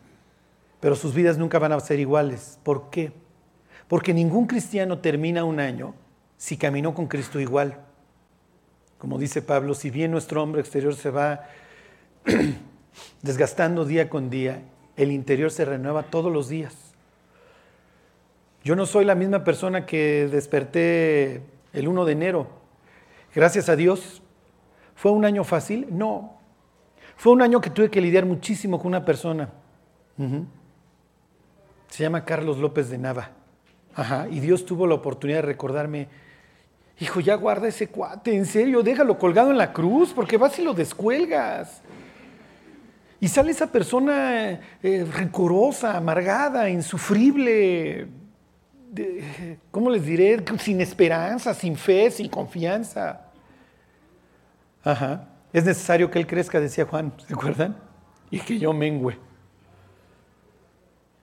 pero 0.79 0.95
sus 0.95 1.13
vidas 1.13 1.37
nunca 1.37 1.59
van 1.59 1.73
a 1.73 1.81
ser 1.81 1.99
iguales. 1.99 2.61
¿Por 2.63 2.89
qué? 2.89 3.13
Porque 3.89 4.15
ningún 4.15 4.47
cristiano 4.47 4.99
termina 4.99 5.43
un 5.43 5.59
año 5.59 5.93
si 6.37 6.57
caminó 6.57 6.95
con 6.95 7.09
Cristo 7.09 7.41
igual. 7.41 7.81
Como 8.97 9.19
dice 9.19 9.43
Pablo, 9.43 9.75
si 9.75 9.91
bien 9.91 10.13
nuestro 10.13 10.41
hombre 10.41 10.61
exterior 10.61 10.95
se 10.95 11.11
va 11.11 11.49
desgastando 13.23 13.85
día 13.85 14.09
con 14.09 14.31
día, 14.31 14.63
el 14.97 15.11
interior 15.11 15.51
se 15.51 15.65
renueva 15.65 16.05
todos 16.05 16.33
los 16.33 16.49
días. 16.49 16.77
Yo 18.63 18.77
no 18.77 18.87
soy 18.87 19.05
la 19.05 19.17
misma 19.17 19.43
persona 19.43 19.85
que 19.85 20.29
desperté 20.31 21.43
el 21.73 21.89
1 21.89 22.05
de 22.05 22.13
enero. 22.13 22.47
Gracias 23.35 23.69
a 23.69 23.75
Dios. 23.75 24.23
¿Fue 24.95 25.11
un 25.11 25.25
año 25.25 25.43
fácil? 25.43 25.89
No. 25.91 26.41
Fue 27.23 27.31
un 27.31 27.41
año 27.41 27.61
que 27.61 27.71
tuve 27.71 27.89
que 27.89 28.01
lidiar 28.01 28.27
muchísimo 28.27 28.81
con 28.81 28.89
una 28.89 29.05
persona. 29.05 29.49
Se 31.89 32.03
llama 32.03 32.25
Carlos 32.25 32.59
López 32.59 32.91
de 32.91 32.99
Nava. 32.99 33.31
Ajá. 33.95 34.27
Y 34.29 34.41
Dios 34.41 34.67
tuvo 34.67 34.89
la 34.89 34.97
oportunidad 34.97 35.39
de 35.39 35.43
recordarme, 35.43 36.09
hijo, 36.99 37.21
ya 37.21 37.37
guarda 37.37 37.69
ese 37.69 37.87
cuate, 37.87 38.35
en 38.35 38.45
serio, 38.45 38.83
déjalo 38.83 39.21
colgado 39.21 39.53
en 39.53 39.59
la 39.59 39.73
cruz, 39.73 40.13
porque 40.13 40.37
vas 40.37 40.59
y 40.59 40.65
lo 40.65 40.75
descuelgas. 40.75 41.81
Y 43.21 43.29
sale 43.29 43.53
esa 43.53 43.71
persona 43.71 44.59
eh, 44.83 45.07
rencorosa, 45.09 45.97
amargada, 45.97 46.71
insufrible, 46.71 48.09
¿cómo 49.71 49.91
les 49.91 50.05
diré? 50.05 50.43
Sin 50.59 50.81
esperanza, 50.81 51.55
sin 51.55 51.77
fe, 51.77 52.11
sin 52.11 52.29
confianza. 52.29 53.29
Ajá. 54.83 55.29
Es 55.53 55.65
necesario 55.65 56.11
que 56.11 56.19
él 56.19 56.27
crezca, 56.27 56.61
decía 56.61 56.87
Juan, 56.87 57.13
¿se 57.27 57.35
acuerdan? 57.35 57.77
Y 58.31 58.41
que 58.41 58.59
yo 58.59 58.73
mengüe. 58.73 59.19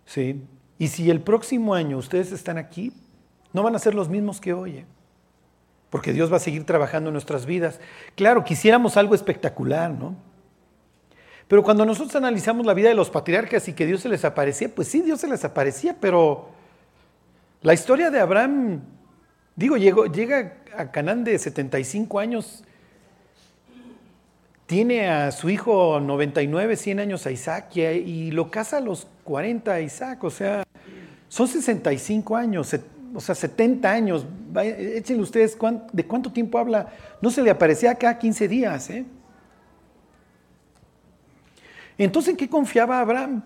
Sí. 0.05 0.43
Y 0.77 0.87
si 0.87 1.09
el 1.09 1.21
próximo 1.21 1.73
año 1.73 1.97
ustedes 1.97 2.31
están 2.31 2.57
aquí, 2.57 2.93
no 3.53 3.63
van 3.63 3.75
a 3.75 3.79
ser 3.79 3.95
los 3.95 4.09
mismos 4.09 4.39
que 4.39 4.53
hoy. 4.53 4.77
¿eh? 4.77 4.85
Porque 5.89 6.13
Dios 6.13 6.31
va 6.31 6.37
a 6.37 6.39
seguir 6.39 6.65
trabajando 6.65 7.09
en 7.09 7.13
nuestras 7.13 7.45
vidas. 7.45 7.79
Claro, 8.15 8.43
quisiéramos 8.43 8.97
algo 8.97 9.15
espectacular, 9.15 9.91
¿no? 9.91 10.15
Pero 11.47 11.63
cuando 11.63 11.83
nosotros 11.83 12.15
analizamos 12.15 12.63
la 12.65 12.75
vida 12.75 12.89
de 12.89 12.95
los 12.95 13.09
patriarcas 13.09 13.67
y 13.67 13.73
que 13.73 13.87
Dios 13.87 14.01
se 14.01 14.09
les 14.09 14.23
aparecía, 14.23 14.69
pues 14.73 14.87
sí, 14.87 15.01
Dios 15.01 15.19
se 15.19 15.27
les 15.27 15.43
aparecía, 15.43 15.97
pero 15.99 16.49
la 17.63 17.73
historia 17.73 18.11
de 18.11 18.19
Abraham, 18.19 18.81
digo, 19.55 19.75
llega 19.75 20.57
a 20.77 20.91
Canaán 20.91 21.23
de 21.23 21.39
75 21.39 22.19
años, 22.19 22.63
tiene 24.69 25.09
a 25.09 25.31
su 25.31 25.49
hijo 25.49 25.99
99, 25.99 26.75
100 26.75 26.99
años 26.99 27.25
a 27.25 27.31
Isaac 27.31 27.75
y, 27.75 28.29
lo 28.29 28.51
casa 28.51 28.77
a 28.77 28.79
los 28.79 29.07
40 29.23 29.73
a 29.73 29.81
Isaac, 29.81 30.23
o 30.23 30.29
sea, 30.29 30.63
son 31.27 31.47
65 31.47 32.35
años, 32.35 32.75
o 33.15 33.19
sea, 33.19 33.33
70 33.33 33.91
años. 33.91 34.27
Échenle 34.63 35.23
ustedes 35.23 35.57
de 35.91 36.05
cuánto 36.05 36.31
tiempo 36.31 36.59
habla. 36.59 36.87
No 37.19 37.31
se 37.31 37.41
le 37.41 37.49
aparecía 37.49 37.95
cada 37.95 38.19
15 38.19 38.47
días, 38.47 38.91
¿eh? 38.91 39.05
Entonces, 41.97 42.29
¿en 42.29 42.37
qué 42.37 42.47
confiaba 42.47 42.99
Abraham? 42.99 43.41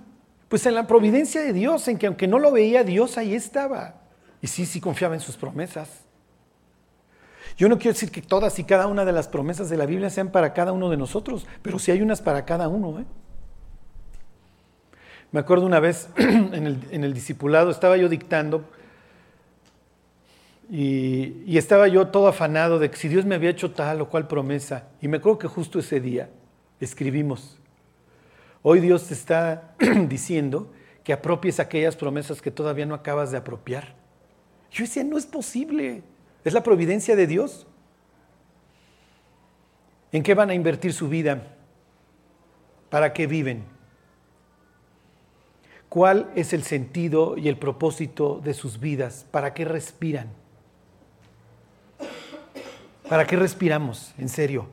Pues 0.50 0.66
en 0.66 0.76
la 0.76 0.86
providencia 0.86 1.40
de 1.40 1.54
Dios, 1.54 1.88
en 1.88 2.00
que 2.00 2.08
aunque 2.08 2.28
no 2.28 2.38
lo 2.38 2.52
veía, 2.52 2.84
Dios 2.84 3.18
ahí 3.18 3.34
estaba. 3.34 3.96
Y 4.42 4.48
sí, 4.48 4.66
sí 4.66 4.82
confiaba 4.82 5.16
en 5.16 5.22
sus 5.22 5.38
promesas. 5.38 6.04
Yo 7.58 7.70
no 7.70 7.78
quiero 7.78 7.94
decir 7.94 8.12
que 8.12 8.22
todas 8.22 8.58
y 8.60 8.64
cada 8.64 8.88
una 8.88 9.06
de 9.06 9.12
las 9.12 9.28
promesas 9.28 9.70
de 9.70 9.78
la 9.78 9.86
Biblia 9.86 10.10
sean 10.10 10.32
para 10.32 10.54
cada 10.54 10.72
uno 10.72 10.90
de 10.90 10.98
nosotros, 10.98 11.46
pero 11.62 11.80
sí 11.80 11.92
hay 11.92 12.02
unas 12.02 12.22
para 12.22 12.46
cada 12.46 12.68
uno. 12.68 13.00
¿eh? 13.00 13.06
Me 15.32 15.40
acuerdo 15.40 15.66
una 15.66 15.80
vez 15.80 16.10
en 16.18 17.04
el, 17.04 17.14
discipulado, 17.14 17.70
estaba 17.70 17.98
yo 17.98 18.10
dictando 18.10 18.64
y, 20.70 21.44
y, 21.46 21.58
estaba 21.58 21.88
yo 21.88 22.08
todo 22.08 22.28
afanado 22.28 22.80
de 22.80 22.90
que 22.90 22.98
si 22.98 23.08
Dios 23.08 23.26
me 23.26 23.36
había 23.36 23.50
hecho 23.50 23.72
tal 23.72 24.02
o 24.02 24.10
cual 24.10 24.28
promesa. 24.28 24.88
Y 25.02 25.08
me 25.08 25.18
acuerdo 25.18 25.40
que 25.40 25.48
justo 25.48 25.80
ese 25.80 26.00
día 26.00 26.30
escribimos, 26.80 27.60
Hoy 28.66 28.80
Dios 28.80 29.08
te 29.08 29.14
está 29.14 29.76
diciendo 30.08 30.72
que 31.04 31.12
apropies 31.12 31.60
aquellas 31.60 31.98
promesas 31.98 32.42
que 32.42 32.50
todavía 32.50 32.86
no 32.86 32.96
acabas 32.96 33.30
de 33.30 33.38
apropiar. 33.38 33.94
Yo 34.72 34.86
decía, 34.86 35.04
no 35.04 35.18
es 35.18 35.26
posible. 35.26 36.02
Es 36.44 36.54
la 36.54 36.64
providencia 36.64 37.16
de 37.16 37.28
Dios. 37.28 37.66
¿En 40.12 40.24
qué 40.24 40.34
van 40.34 40.50
a 40.50 40.54
invertir 40.54 40.94
su 40.94 41.10
vida? 41.10 41.42
¿Para 42.90 43.14
qué 43.14 43.28
viven? 43.28 43.64
¿Cuál 45.90 46.32
es 46.36 46.54
el 46.54 46.64
sentido 46.64 47.38
y 47.38 47.48
el 47.48 47.58
propósito 47.58 48.42
de 48.44 48.54
sus 48.54 48.80
vidas? 48.80 49.26
¿Para 49.32 49.54
qué 49.54 49.66
respiran? 49.66 50.28
¿Para 53.08 53.26
qué 53.26 53.36
respiramos? 53.36 54.14
En 54.18 54.30
serio. 54.30 54.68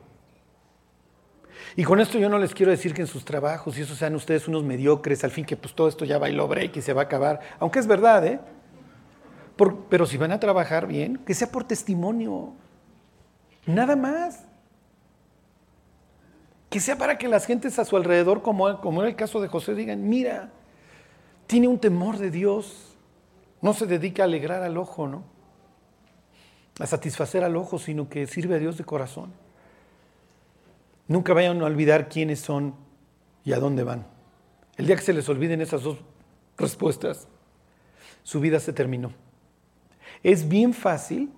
Y 1.75 1.83
con 1.83 1.99
esto 1.99 2.17
yo 2.17 2.27
no 2.27 2.37
les 2.37 2.53
quiero 2.53 2.71
decir 2.71 2.93
que 2.93 3.01
en 3.01 3.07
sus 3.07 3.23
trabajos 3.23 3.77
y 3.77 3.81
eso 3.81 3.95
sean 3.95 4.15
ustedes 4.15 4.47
unos 4.47 4.63
mediocres, 4.63 5.23
al 5.23 5.31
fin 5.31 5.45
que 5.45 5.55
pues 5.55 5.73
todo 5.73 5.87
esto 5.87 6.05
ya 6.05 6.17
bailó 6.17 6.47
break 6.47 6.77
y 6.77 6.81
se 6.81 6.93
va 6.93 7.03
a 7.03 7.05
acabar, 7.05 7.39
aunque 7.59 7.79
es 7.79 7.87
verdad, 7.87 8.25
¿eh? 8.25 8.39
Pero 9.89 10.05
si 10.05 10.17
van 10.17 10.31
a 10.31 10.39
trabajar 10.39 10.87
bien, 10.87 11.17
que 11.17 11.33
sea 11.33 11.51
por 11.51 11.63
testimonio, 11.63 12.53
nada 13.65 13.95
más. 13.95 14.45
Que 16.69 16.79
sea 16.79 16.97
para 16.97 17.17
que 17.17 17.27
las 17.27 17.45
gentes 17.45 17.77
a 17.79 17.85
su 17.85 17.97
alrededor, 17.97 18.41
como, 18.41 18.79
como 18.79 19.01
en 19.01 19.09
el 19.09 19.15
caso 19.15 19.41
de 19.41 19.49
José, 19.49 19.75
digan, 19.75 20.07
mira, 20.07 20.51
tiene 21.47 21.67
un 21.67 21.79
temor 21.79 22.17
de 22.17 22.31
Dios, 22.31 22.97
no 23.61 23.73
se 23.73 23.85
dedica 23.85 24.23
a 24.23 24.25
alegrar 24.25 24.63
al 24.63 24.77
ojo, 24.77 25.07
¿no? 25.07 25.23
A 26.79 26.87
satisfacer 26.87 27.43
al 27.43 27.57
ojo, 27.57 27.77
sino 27.77 28.07
que 28.09 28.25
sirve 28.25 28.55
a 28.55 28.59
Dios 28.59 28.77
de 28.77 28.85
corazón. 28.85 29.33
Nunca 31.07 31.33
vayan 31.33 31.61
a 31.61 31.65
olvidar 31.65 32.07
quiénes 32.07 32.39
son 32.39 32.73
y 33.43 33.51
a 33.51 33.59
dónde 33.59 33.83
van. 33.83 34.07
El 34.77 34.87
día 34.87 34.95
que 34.95 35.01
se 35.01 35.13
les 35.13 35.27
olviden 35.27 35.61
esas 35.61 35.83
dos 35.83 35.97
respuestas, 36.57 37.27
su 38.23 38.39
vida 38.39 38.59
se 38.59 38.71
terminó. 38.71 39.11
Es 40.23 40.47
bien 40.47 40.73
fácil 40.73 41.31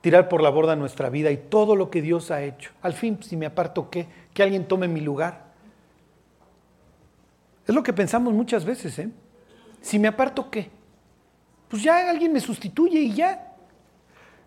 tirar 0.00 0.28
por 0.28 0.42
la 0.42 0.50
borda 0.50 0.76
nuestra 0.76 1.10
vida 1.10 1.30
y 1.30 1.36
todo 1.36 1.76
lo 1.76 1.90
que 1.90 2.02
Dios 2.02 2.30
ha 2.30 2.42
hecho. 2.42 2.70
Al 2.82 2.94
fin, 2.94 3.18
si 3.22 3.36
me 3.36 3.46
aparto, 3.46 3.90
¿qué? 3.90 4.06
Que 4.32 4.42
alguien 4.42 4.66
tome 4.66 4.88
mi 4.88 5.00
lugar. 5.00 5.50
Es 7.66 7.74
lo 7.74 7.82
que 7.82 7.92
pensamos 7.92 8.32
muchas 8.32 8.64
veces, 8.64 8.98
¿eh? 8.98 9.10
Si 9.80 9.98
me 9.98 10.08
aparto, 10.08 10.50
¿qué? 10.50 10.70
Pues 11.68 11.82
ya 11.82 12.10
alguien 12.10 12.32
me 12.32 12.40
sustituye 12.40 13.00
y 13.00 13.14
ya. 13.14 13.54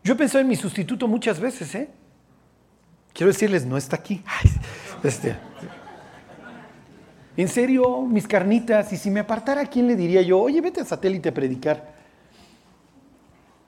Yo 0.03 0.13
he 0.13 0.17
pensado 0.17 0.41
en 0.41 0.47
mi 0.47 0.55
sustituto 0.55 1.07
muchas 1.07 1.39
veces, 1.39 1.73
¿eh? 1.75 1.89
Quiero 3.13 3.31
decirles, 3.31 3.65
no 3.65 3.77
está 3.77 3.95
aquí. 3.95 4.23
este. 5.03 5.35
En 7.37 7.47
serio, 7.47 8.01
mis 8.01 8.27
carnitas, 8.27 8.91
y 8.93 8.97
si 8.97 9.09
me 9.09 9.21
apartara, 9.21 9.65
¿quién 9.65 9.87
le 9.87 9.95
diría 9.95 10.21
yo? 10.21 10.39
Oye, 10.39 10.61
vete 10.61 10.81
a 10.81 10.85
satélite 10.85 11.29
a 11.29 11.33
predicar. 11.33 11.93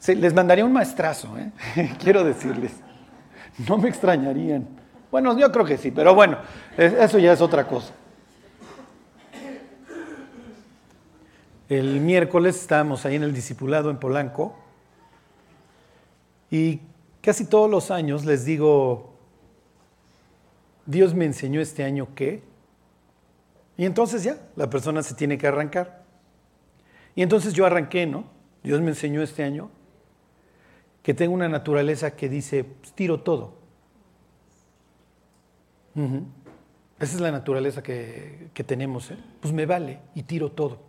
Les 0.07 0.33
mandaría 0.33 0.65
un 0.65 0.73
maestrazo, 0.73 1.35
¿eh? 1.37 1.51
quiero 2.03 2.23
decirles. 2.23 2.73
No 3.67 3.77
me 3.77 3.89
extrañarían. 3.89 4.67
Bueno, 5.09 5.37
yo 5.37 5.51
creo 5.51 5.65
que 5.65 5.77
sí, 5.77 5.91
pero 5.91 6.13
bueno, 6.13 6.37
eso 6.77 7.19
ya 7.19 7.33
es 7.33 7.41
otra 7.41 7.67
cosa. 7.67 7.93
El 11.69 12.01
miércoles 12.01 12.59
estábamos 12.59 13.05
ahí 13.05 13.15
en 13.15 13.23
el 13.23 13.33
discipulado 13.33 13.89
en 13.89 13.97
Polanco 13.97 14.55
y 16.51 16.81
casi 17.21 17.45
todos 17.45 17.69
los 17.71 17.89
años 17.89 18.25
les 18.25 18.45
digo, 18.45 19.15
Dios 20.85 21.15
me 21.15 21.25
enseñó 21.25 21.61
este 21.61 21.83
año 21.83 22.09
que, 22.13 22.43
y 23.77 23.85
entonces 23.85 24.23
ya, 24.23 24.37
la 24.55 24.69
persona 24.69 25.01
se 25.01 25.15
tiene 25.15 25.37
que 25.37 25.47
arrancar. 25.47 26.03
Y 27.15 27.23
entonces 27.23 27.53
yo 27.53 27.65
arranqué, 27.65 28.05
¿no? 28.05 28.25
Dios 28.63 28.81
me 28.81 28.89
enseñó 28.89 29.23
este 29.23 29.43
año 29.43 29.69
que 31.05 31.13
tengo 31.13 31.35
una 31.35 31.47
naturaleza 31.47 32.15
que 32.15 32.27
dice, 32.27 32.63
pues, 32.63 32.91
tiro 32.93 33.19
todo. 33.19 33.53
Esa 36.99 37.15
es 37.15 37.21
la 37.21 37.29
naturaleza 37.31 37.83
que, 37.83 38.49
tenemos, 38.65 39.11
¿eh? 39.11 39.17
Pues 39.39 39.53
me 39.53 39.67
vale 39.67 39.99
y 40.15 40.23
tiro 40.23 40.51
todo. 40.51 40.79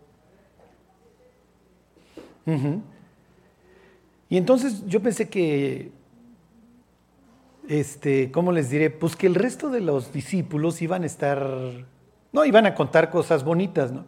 Y 4.27 4.37
entonces 4.37 4.83
yo 4.87 5.03
pensé 5.03 5.29
que 5.29 5.91
este, 7.67 8.31
¿cómo 8.31 8.51
les 8.51 8.71
diré? 8.71 8.89
Pues 8.89 9.15
que 9.15 9.27
el 9.27 9.35
resto 9.35 9.69
de 9.69 9.81
los 9.81 10.11
discípulos 10.11 10.81
iban 10.81 11.03
a 11.03 11.05
estar, 11.05 11.47
no, 12.31 12.43
iban 12.43 12.65
a 12.65 12.73
contar 12.73 13.11
cosas 13.11 13.43
bonitas, 13.43 13.91
¿no? 13.91 14.03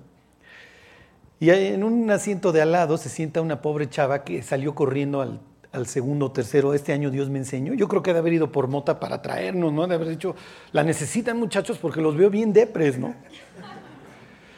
Y 1.40 1.52
en 1.52 1.84
un 1.84 2.10
asiento 2.10 2.52
de 2.52 2.64
al 2.64 2.72
lado 2.72 2.98
se 2.98 3.10
sienta 3.10 3.42
una 3.42 3.62
pobre 3.62 3.88
chava 3.88 4.24
que 4.24 4.42
salió 4.42 4.74
corriendo 4.74 5.22
al, 5.22 5.40
segundo 5.86 6.28
o 6.28 6.32
tercero, 6.32 6.74
este 6.74 6.94
año 6.94 7.12
Dios 7.12 7.30
me 7.30 7.40
enseñó. 7.40 7.74
Yo 7.74 7.88
creo 7.88 8.02
que 8.02 8.14
de 8.14 8.20
haber 8.20 8.34
ido 8.34 8.52
por 8.52 8.68
mota 8.68 9.00
para 9.00 9.22
traernos, 9.22 9.72
¿no? 9.72 9.88
De 9.88 9.96
haber 9.96 10.10
dicho, 10.10 10.36
la 10.72 10.84
necesitan 10.84 11.38
muchachos 11.38 11.78
porque 11.78 12.02
los 12.02 12.16
veo 12.16 12.30
bien 12.30 12.54
depres, 12.54 12.98
¿no? 12.98 13.14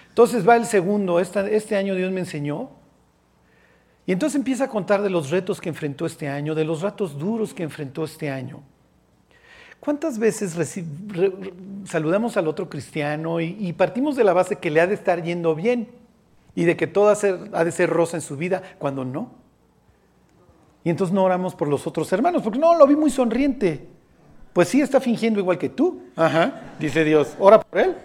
Entonces 0.10 0.48
va 0.48 0.56
el 0.56 0.66
segundo, 0.66 1.20
este 1.20 1.76
año 1.76 1.96
Dios 1.96 2.12
me 2.12 2.22
enseñó. 2.22 2.70
Y 4.06 4.12
entonces 4.12 4.38
empieza 4.38 4.66
a 4.66 4.68
contar 4.68 5.02
de 5.02 5.10
los 5.10 5.30
retos 5.30 5.62
que 5.62 5.70
enfrentó 5.70 6.06
este 6.06 6.28
año, 6.28 6.56
de 6.56 6.66
los 6.66 6.82
ratos 6.82 7.18
duros 7.18 7.54
que 7.54 7.64
enfrentó 7.64 8.04
este 8.04 8.30
año. 8.30 8.62
¿Cuántas 9.80 10.20
veces 10.20 10.56
saludamos 11.86 12.38
al 12.38 12.48
otro 12.48 12.70
cristiano 12.70 13.42
y, 13.42 13.74
partimos 13.74 14.16
de 14.16 14.24
la 14.24 14.32
base 14.34 14.58
que 14.58 14.70
le 14.70 14.80
ha 14.80 14.86
de 14.86 14.94
estar 14.94 15.24
yendo 15.24 15.56
bien 15.56 15.90
y 16.54 16.66
de 16.66 16.78
que 16.78 16.86
todo 16.88 17.10
ha, 17.10 17.64
de 17.64 17.72
ser 17.72 17.90
rosa 17.90 18.18
en 18.18 18.22
su 18.22 18.38
vida 18.38 18.62
cuando 18.78 19.06
no? 19.06 19.41
Y 20.84 20.90
entonces 20.90 21.14
no 21.14 21.24
oramos 21.24 21.56
por 21.56 21.68
los 21.68 21.86
otros 21.86 22.12
hermanos, 22.12 22.42
porque 22.42 22.60
no, 22.60 22.76
lo 22.76 22.88
vi 22.88 22.96
muy 22.96 23.12
sonriente. 23.12 23.88
Pues 24.54 24.68
sí, 24.68 24.82
está 24.82 25.00
fingiendo 25.00 25.40
igual 25.40 25.58
que 25.58 25.70
tú. 25.70 26.02
Ajá, 26.16 26.74
dice 26.80 27.04
Dios, 27.04 27.36
ora 27.40 27.60
por 27.60 27.80
él. 27.80 27.96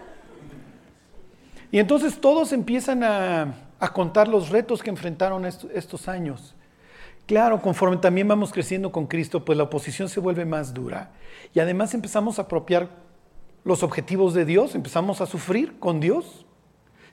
Y 1.72 1.78
entonces 1.78 2.20
todos 2.20 2.52
empiezan 2.52 3.02
a, 3.02 3.54
a 3.78 3.92
contar 3.92 4.28
los 4.28 4.50
retos 4.50 4.82
que 4.82 4.90
enfrentaron 4.90 5.44
estos 5.44 6.08
años. 6.08 6.54
Claro, 7.26 7.60
conforme 7.60 7.96
también 7.96 8.28
vamos 8.28 8.52
creciendo 8.52 8.92
con 8.92 9.06
Cristo, 9.06 9.44
pues 9.44 9.58
la 9.58 9.64
oposición 9.64 10.08
se 10.08 10.20
vuelve 10.20 10.44
más 10.44 10.72
dura. 10.72 11.10
Y 11.52 11.60
además 11.60 11.92
empezamos 11.92 12.38
a 12.38 12.42
apropiar 12.42 12.88
los 13.64 13.82
objetivos 13.82 14.32
de 14.32 14.44
Dios, 14.44 14.76
empezamos 14.76 15.20
a 15.20 15.26
sufrir 15.26 15.80
con 15.80 15.98
Dios. 15.98 16.46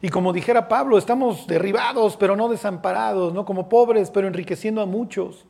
Y 0.04 0.10
como 0.10 0.32
dijera 0.32 0.68
Pablo, 0.68 1.00
estamos 1.00 1.48
derribados, 1.48 2.16
pero 2.16 2.36
no 2.36 2.48
desamparados, 2.48 3.34
¿no? 3.34 3.44
Como 3.44 3.70
pobres, 3.70 4.12
pero 4.12 4.28
enriqueciendo 4.28 4.82
a 4.82 4.86
muchos. 4.86 5.48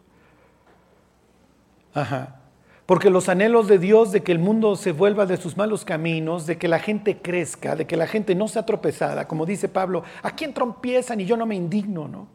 Ajá. 1.93 2.39
Porque 2.85 3.09
los 3.09 3.29
anhelos 3.29 3.67
de 3.67 3.79
Dios 3.79 4.11
de 4.11 4.23
que 4.23 4.33
el 4.33 4.39
mundo 4.39 4.75
se 4.75 4.91
vuelva 4.91 5.25
de 5.25 5.37
sus 5.37 5.55
malos 5.55 5.85
caminos, 5.85 6.45
de 6.45 6.57
que 6.57 6.67
la 6.67 6.79
gente 6.79 7.21
crezca, 7.21 7.75
de 7.75 7.87
que 7.87 7.95
la 7.95 8.07
gente 8.07 8.35
no 8.35 8.47
sea 8.47 8.65
tropezada, 8.65 9.27
como 9.27 9.45
dice 9.45 9.69
Pablo, 9.69 10.03
¿a 10.21 10.31
quién 10.31 10.53
trompiezan 10.53 11.21
y 11.21 11.25
yo 11.25 11.37
no 11.37 11.45
me 11.45 11.55
indigno, 11.55 12.07
no? 12.07 12.27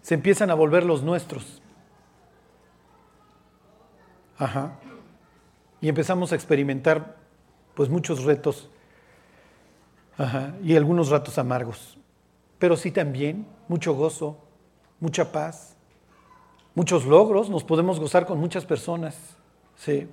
Se 0.00 0.14
empiezan 0.14 0.50
a 0.50 0.54
volver 0.54 0.84
los 0.84 1.02
nuestros. 1.02 1.60
Ajá. 4.38 4.72
Y 5.82 5.88
empezamos 5.88 6.32
a 6.32 6.34
experimentar 6.34 7.16
pues 7.74 7.90
muchos 7.90 8.24
retos 8.24 8.70
Ajá. 10.16 10.54
y 10.62 10.76
algunos 10.76 11.10
ratos 11.10 11.38
amargos. 11.38 11.98
Pero 12.58 12.76
sí 12.76 12.90
también 12.90 13.46
mucho 13.68 13.94
gozo, 13.94 14.38
mucha 14.98 15.30
paz, 15.30 15.69
muchos 16.74 17.04
logros, 17.06 17.50
nos 17.50 17.64
podemos 17.64 18.00
gozar 18.00 18.26
con 18.26 18.38
muchas 18.38 18.64
personas, 18.64 19.16
¿sí? 19.76 20.08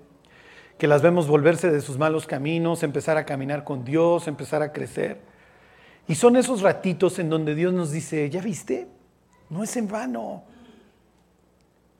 que 0.77 0.87
las 0.87 1.01
vemos 1.01 1.27
volverse 1.27 1.71
de 1.71 1.81
sus 1.81 1.97
malos 1.97 2.27
caminos, 2.27 2.83
empezar 2.83 3.17
a 3.17 3.25
caminar 3.25 3.63
con 3.63 3.83
Dios, 3.83 4.27
empezar 4.27 4.61
a 4.61 4.71
crecer. 4.71 5.19
Y 6.07 6.15
son 6.15 6.35
esos 6.35 6.61
ratitos 6.61 7.19
en 7.19 7.29
donde 7.29 7.55
Dios 7.55 7.73
nos 7.73 7.91
dice, 7.91 8.29
¿ya 8.29 8.41
viste? 8.41 8.87
No 9.49 9.63
es 9.63 9.75
en 9.75 9.87
vano. 9.87 10.43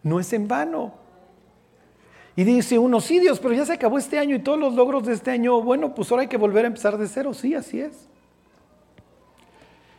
No 0.04 0.20
es 0.20 0.32
en 0.32 0.48
vano. 0.48 0.94
Y 2.36 2.44
dice 2.44 2.78
uno, 2.78 3.02
sí 3.02 3.20
Dios, 3.20 3.40
pero 3.40 3.56
ya 3.56 3.66
se 3.66 3.74
acabó 3.74 3.98
este 3.98 4.20
año 4.20 4.36
y 4.36 4.40
todos 4.40 4.60
los 4.60 4.76
logros 4.76 5.06
de 5.08 5.14
este 5.14 5.32
año, 5.32 5.60
bueno, 5.62 5.96
pues 5.96 6.12
ahora 6.12 6.22
hay 6.22 6.28
que 6.30 6.38
volver 6.38 6.66
a 6.66 6.68
empezar 6.68 6.98
de 6.98 7.08
cero. 7.08 7.34
Sí, 7.34 7.56
así 7.56 7.82
es. 7.82 8.08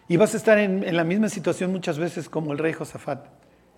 Y 0.06 0.16
vas 0.16 0.34
a 0.34 0.36
estar 0.36 0.56
en, 0.56 0.84
en 0.84 0.96
la 0.96 1.04
misma 1.04 1.28
situación 1.28 1.72
muchas 1.72 1.98
veces 1.98 2.28
como 2.28 2.52
el 2.52 2.58
rey 2.58 2.72
Josafat 2.72 3.26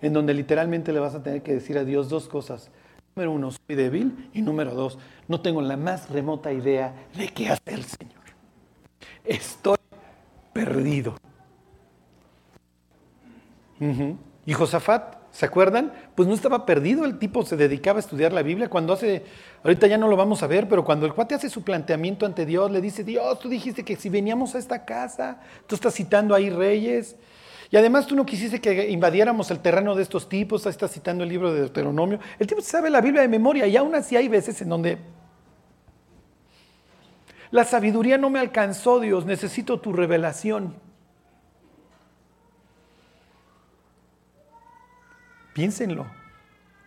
en 0.01 0.13
donde 0.13 0.33
literalmente 0.33 0.91
le 0.93 0.99
vas 0.99 1.15
a 1.15 1.23
tener 1.23 1.43
que 1.43 1.53
decir 1.53 1.77
a 1.77 1.83
Dios 1.83 2.09
dos 2.09 2.27
cosas. 2.27 2.69
Número 3.15 3.31
uno, 3.33 3.51
soy 3.51 3.75
débil. 3.75 4.29
Y 4.33 4.41
número 4.41 4.73
dos, 4.73 4.97
no 5.27 5.41
tengo 5.41 5.61
la 5.61 5.77
más 5.77 6.09
remota 6.09 6.51
idea 6.53 6.93
de 7.15 7.27
qué 7.29 7.49
hacer, 7.49 7.83
Señor. 7.83 8.21
Estoy 9.23 9.77
perdido. 10.53 11.15
Y 14.45 14.53
Josafat, 14.53 15.15
¿se 15.31 15.45
acuerdan? 15.45 15.91
Pues 16.15 16.27
no 16.27 16.35
estaba 16.35 16.65
perdido, 16.67 17.03
el 17.03 17.17
tipo 17.17 17.43
se 17.43 17.57
dedicaba 17.57 17.97
a 17.97 18.01
estudiar 18.01 18.31
la 18.31 18.43
Biblia. 18.43 18.69
Cuando 18.69 18.93
hace, 18.93 19.23
ahorita 19.63 19.87
ya 19.87 19.97
no 19.97 20.07
lo 20.07 20.15
vamos 20.15 20.43
a 20.43 20.47
ver, 20.47 20.69
pero 20.69 20.83
cuando 20.83 21.05
el 21.05 21.13
cuate 21.13 21.35
hace 21.35 21.49
su 21.49 21.63
planteamiento 21.63 22.25
ante 22.25 22.45
Dios, 22.45 22.69
le 22.69 22.79
dice, 22.79 23.03
Dios, 23.03 23.39
tú 23.39 23.49
dijiste 23.49 23.83
que 23.83 23.95
si 23.95 24.09
veníamos 24.09 24.53
a 24.53 24.59
esta 24.59 24.85
casa, 24.85 25.41
tú 25.65 25.75
estás 25.75 25.95
citando 25.95 26.35
ahí 26.35 26.49
reyes, 26.49 27.15
y 27.71 27.77
además 27.77 28.05
tú 28.05 28.15
no 28.15 28.25
quisiste 28.25 28.59
que 28.59 28.89
invadiéramos 28.89 29.49
el 29.49 29.59
terreno 29.59 29.95
de 29.95 30.03
estos 30.03 30.27
tipos, 30.27 30.65
ahí 30.65 30.71
estás 30.71 30.91
citando 30.91 31.23
el 31.23 31.29
libro 31.29 31.53
de 31.53 31.61
Deuteronomio. 31.61 32.19
El 32.37 32.45
tipo 32.45 32.59
sabe 32.59 32.89
la 32.89 32.99
Biblia 32.99 33.21
de 33.21 33.29
memoria 33.29 33.65
y 33.65 33.77
aún 33.77 33.95
así 33.95 34.17
hay 34.17 34.27
veces 34.27 34.61
en 34.61 34.67
donde 34.67 34.97
la 37.49 37.63
sabiduría 37.63 38.17
no 38.17 38.29
me 38.29 38.39
alcanzó, 38.39 38.99
Dios, 38.99 39.25
necesito 39.25 39.79
tu 39.79 39.93
revelación. 39.93 40.75
Piénsenlo. 45.53 46.07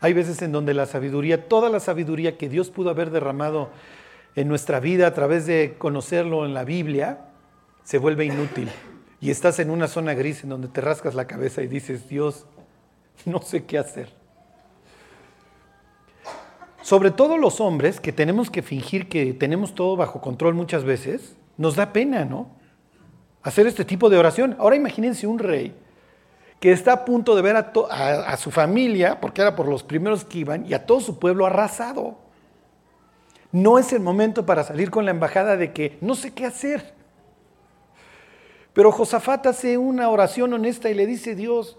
Hay 0.00 0.12
veces 0.12 0.42
en 0.42 0.52
donde 0.52 0.74
la 0.74 0.84
sabiduría, 0.84 1.48
toda 1.48 1.70
la 1.70 1.80
sabiduría 1.80 2.36
que 2.36 2.50
Dios 2.50 2.68
pudo 2.68 2.90
haber 2.90 3.08
derramado 3.08 3.70
en 4.34 4.48
nuestra 4.48 4.80
vida 4.80 5.06
a 5.06 5.14
través 5.14 5.46
de 5.46 5.76
conocerlo 5.78 6.44
en 6.44 6.52
la 6.52 6.64
Biblia, 6.64 7.20
se 7.84 7.96
vuelve 7.96 8.26
inútil 8.26 8.68
y 9.20 9.30
estás 9.30 9.58
en 9.58 9.70
una 9.70 9.88
zona 9.88 10.14
gris 10.14 10.44
en 10.44 10.50
donde 10.50 10.68
te 10.68 10.80
rascas 10.80 11.14
la 11.14 11.26
cabeza 11.26 11.62
y 11.62 11.66
dices, 11.66 12.08
Dios, 12.08 12.46
no 13.24 13.40
sé 13.42 13.64
qué 13.64 13.78
hacer. 13.78 14.10
Sobre 16.82 17.10
todo 17.10 17.38
los 17.38 17.60
hombres 17.60 17.98
que 17.98 18.12
tenemos 18.12 18.50
que 18.50 18.60
fingir 18.60 19.08
que 19.08 19.32
tenemos 19.32 19.74
todo 19.74 19.96
bajo 19.96 20.20
control 20.20 20.54
muchas 20.54 20.84
veces, 20.84 21.34
nos 21.56 21.76
da 21.76 21.92
pena, 21.92 22.26
¿no? 22.26 22.50
Hacer 23.42 23.66
este 23.66 23.84
tipo 23.84 24.10
de 24.10 24.18
oración. 24.18 24.54
Ahora 24.58 24.76
imagínense 24.76 25.26
un 25.26 25.38
rey 25.38 25.74
que 26.60 26.72
está 26.72 26.92
a 26.92 27.04
punto 27.04 27.36
de 27.36 27.42
ver 27.42 27.56
a, 27.56 27.72
a, 27.90 28.36
su 28.36 28.50
familia, 28.50 29.20
porque 29.20 29.42
era 29.42 29.54
por 29.56 29.68
los 29.68 29.82
primeros 29.82 30.24
que 30.24 30.38
iban, 30.38 30.66
y 30.66 30.74
a 30.74 30.86
todo 30.86 31.00
su 31.00 31.18
pueblo 31.18 31.46
arrasado. 31.46 32.18
No 33.52 33.78
es 33.78 33.92
el 33.92 34.00
momento 34.00 34.46
para 34.46 34.64
salir 34.64 34.90
con 34.90 35.04
la 35.04 35.10
embajada 35.10 35.56
de 35.56 35.72
que 35.72 35.98
no 36.00 36.14
sé 36.14 36.32
qué 36.32 36.46
hacer. 36.46 36.94
Pero 38.74 38.90
Josafat 38.90 39.46
hace 39.46 39.78
una 39.78 40.10
oración 40.10 40.52
honesta 40.52 40.90
y 40.90 40.94
le 40.94 41.06
dice, 41.06 41.36
Dios, 41.36 41.78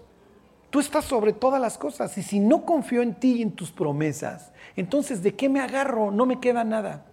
tú 0.70 0.80
estás 0.80 1.04
sobre 1.04 1.34
todas 1.34 1.60
las 1.60 1.76
cosas 1.76 2.16
y 2.16 2.22
si 2.22 2.40
no 2.40 2.64
confío 2.64 3.02
en 3.02 3.14
ti 3.14 3.34
y 3.34 3.42
en 3.42 3.52
tus 3.52 3.70
promesas, 3.70 4.50
entonces 4.74 5.22
¿de 5.22 5.34
qué 5.34 5.48
me 5.50 5.60
agarro? 5.60 6.10
No 6.10 6.24
me 6.24 6.40
queda 6.40 6.64
nada. 6.64 7.04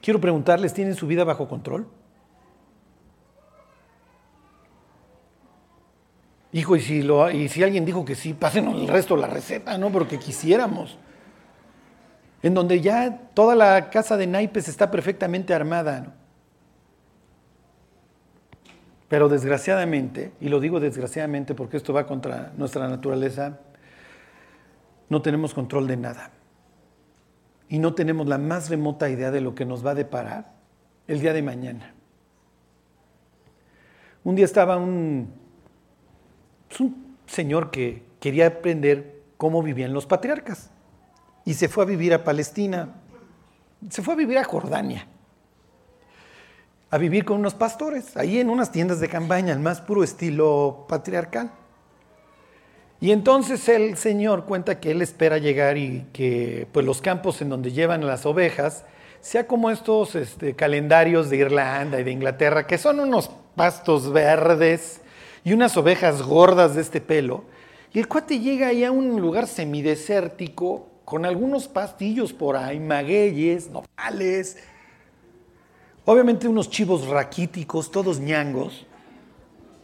Quiero 0.00 0.20
preguntarles, 0.20 0.72
¿tienen 0.72 0.94
su 0.94 1.06
vida 1.06 1.24
bajo 1.24 1.46
control? 1.46 1.86
Hijo, 6.52 6.74
y 6.76 6.80
si, 7.48 7.62
alguien 7.62 7.84
dijo 7.84 8.04
que 8.04 8.14
sí, 8.14 8.34
pásenos 8.34 8.80
el 8.80 8.88
resto 8.88 9.14
de 9.14 9.22
la 9.22 9.26
receta, 9.28 9.78
¿no? 9.78 9.90
Porque 9.90 10.18
quisiéramos. 10.18 10.98
En 12.42 12.54
donde 12.54 12.80
ya 12.80 13.30
toda 13.34 13.54
la 13.54 13.90
casa 13.90 14.16
de 14.16 14.26
naipes 14.26 14.68
está 14.68 14.90
perfectamente 14.90 15.54
armada, 15.54 16.00
¿no? 16.00 16.21
Pero 19.12 19.28
desgraciadamente, 19.28 20.32
y 20.40 20.48
lo 20.48 20.58
digo 20.58 20.80
desgraciadamente 20.80 21.54
porque 21.54 21.76
esto 21.76 21.92
va 21.92 22.06
contra 22.06 22.54
nuestra 22.56 22.88
naturaleza, 22.88 23.58
no 25.10 25.20
tenemos 25.20 25.52
control 25.52 25.86
de 25.86 25.98
nada. 25.98 26.30
Y 27.68 27.78
no 27.78 27.92
tenemos 27.92 28.26
la 28.26 28.38
más 28.38 28.70
remota 28.70 29.10
idea 29.10 29.30
de 29.30 29.42
lo 29.42 29.54
que 29.54 29.66
nos 29.66 29.84
va 29.84 29.90
a 29.90 29.94
deparar 29.94 30.54
el 31.08 31.20
día 31.20 31.34
de 31.34 31.42
mañana. 31.42 31.92
Un 34.24 34.34
día 34.34 34.46
estaba 34.46 34.78
un, 34.78 35.30
pues 36.68 36.80
un 36.80 37.18
señor 37.26 37.70
que 37.70 38.04
quería 38.18 38.46
aprender 38.46 39.24
cómo 39.36 39.62
vivían 39.62 39.92
los 39.92 40.06
patriarcas 40.06 40.70
y 41.44 41.52
se 41.52 41.68
fue 41.68 41.84
a 41.84 41.86
vivir 41.86 42.14
a 42.14 42.24
Palestina, 42.24 42.94
se 43.90 44.00
fue 44.00 44.14
a 44.14 44.16
vivir 44.16 44.38
a 44.38 44.44
Jordania 44.44 45.06
a 46.92 46.98
vivir 46.98 47.24
con 47.24 47.38
unos 47.38 47.54
pastores, 47.54 48.18
ahí 48.18 48.38
en 48.38 48.50
unas 48.50 48.70
tiendas 48.70 49.00
de 49.00 49.08
campaña, 49.08 49.54
el 49.54 49.60
más 49.60 49.80
puro 49.80 50.04
estilo 50.04 50.84
patriarcal. 50.90 51.50
Y 53.00 53.12
entonces 53.12 53.66
el 53.70 53.96
Señor 53.96 54.44
cuenta 54.44 54.78
que 54.78 54.90
él 54.90 55.00
espera 55.00 55.38
llegar 55.38 55.78
y 55.78 56.04
que 56.12 56.68
pues, 56.70 56.84
los 56.84 57.00
campos 57.00 57.40
en 57.40 57.48
donde 57.48 57.72
llevan 57.72 58.06
las 58.06 58.26
ovejas 58.26 58.84
sea 59.22 59.46
como 59.46 59.70
estos 59.70 60.14
este, 60.16 60.54
calendarios 60.54 61.30
de 61.30 61.38
Irlanda 61.38 61.98
y 61.98 62.04
de 62.04 62.10
Inglaterra, 62.10 62.66
que 62.66 62.76
son 62.76 63.00
unos 63.00 63.30
pastos 63.56 64.12
verdes 64.12 65.00
y 65.44 65.54
unas 65.54 65.74
ovejas 65.78 66.20
gordas 66.20 66.74
de 66.74 66.82
este 66.82 67.00
pelo. 67.00 67.44
Y 67.94 68.00
el 68.00 68.06
cuate 68.06 68.38
llega 68.38 68.66
ahí 68.66 68.84
a 68.84 68.92
un 68.92 69.18
lugar 69.18 69.46
semidesértico, 69.46 70.88
con 71.06 71.24
algunos 71.24 71.68
pastillos 71.68 72.34
por 72.34 72.58
ahí, 72.58 72.78
magueyes, 72.80 73.70
nopales, 73.70 74.58
Obviamente 76.04 76.48
unos 76.48 76.68
chivos 76.68 77.06
raquíticos, 77.06 77.90
todos 77.90 78.18
ñangos. 78.18 78.86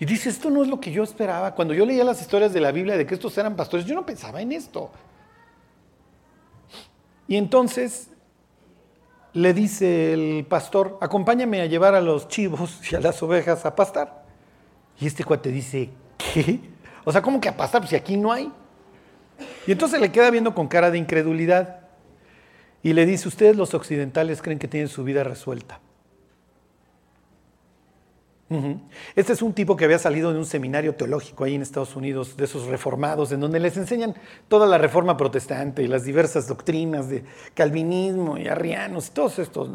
Y 0.01 0.05
dice, 0.05 0.29
esto 0.29 0.51
no 0.51 0.63
es 0.63 0.69
lo 0.69 0.81
que 0.81 0.93
yo 0.93 1.03
esperaba. 1.03 1.55
Cuando 1.55 1.75
yo 1.75 1.85
leía 1.85 2.05
las 2.05 2.21
historias 2.21 2.53
de 2.53 2.61
la 2.61 2.73
Biblia 2.73 2.97
de 2.97 3.07
que 3.07 3.15
estos 3.15 3.37
eran 3.39 3.57
pastores, 3.57 3.87
yo 3.87 3.95
no 3.95 4.07
pensaba 4.07 4.41
en 4.41 4.53
esto. 4.53 4.91
Y 7.27 7.37
entonces 7.37 8.09
le 9.33 9.53
dice 9.53 10.13
el 10.13 10.47
pastor, 10.47 10.99
acompáñame 11.01 11.61
a 11.61 11.67
llevar 11.67 11.95
a 11.95 12.01
los 12.01 12.29
chivos 12.29 12.81
y 12.91 12.97
a 12.97 13.01
las 13.01 13.23
ovejas 13.23 13.67
a 13.67 13.75
pastar. 13.77 14.25
Y 15.01 15.07
este 15.07 15.25
cuate 15.25 15.51
dice, 15.51 15.91
¿qué? 16.17 16.61
O 17.05 17.13
sea, 17.13 17.23
¿cómo 17.23 17.41
que 17.41 17.49
a 17.49 17.57
pastar 17.57 17.87
si 17.87 17.95
aquí 17.95 18.17
no 18.17 18.33
hay? 18.33 18.51
Y 19.67 19.73
entonces 19.73 20.01
le 20.01 20.11
queda 20.11 20.31
viendo 20.31 20.55
con 20.55 20.67
cara 20.69 20.91
de 20.91 20.99
incredulidad 20.99 21.81
y 22.83 22.93
le 22.93 23.07
dice, 23.07 23.29
ustedes 23.29 23.57
los 23.57 23.75
occidentales 23.75 24.43
creen 24.43 24.59
que 24.59 24.69
tienen 24.69 24.89
su 24.89 25.05
vida 25.05 25.23
resuelta. 25.23 25.81
Este 29.15 29.35
es 29.35 29.43
un 29.43 29.53
tipo 29.53 29.77
que 29.77 29.85
había 29.85 29.99
salido 29.99 30.33
de 30.33 30.39
un 30.39 30.47
seminario 30.47 30.95
teológico 30.95 31.45
ahí 31.45 31.55
en 31.55 31.63
Estados 31.63 31.95
Unidos, 31.97 32.37
de 32.37 32.45
esos 32.45 32.67
reformados, 32.67 33.31
en 33.33 33.41
donde 33.41 33.61
les 33.61 33.77
enseñan 33.77 34.15
toda 34.49 34.67
la 34.67 34.79
reforma 34.79 35.17
protestante 35.19 35.83
y 35.83 35.87
las 35.87 36.05
diversas 36.05 36.49
doctrinas 36.49 37.11
de 37.11 37.25
calvinismo 37.55 38.39
y 38.39 38.49
arrianos 38.49 39.09
y 39.09 39.11
todos 39.11 39.39
estos. 39.39 39.69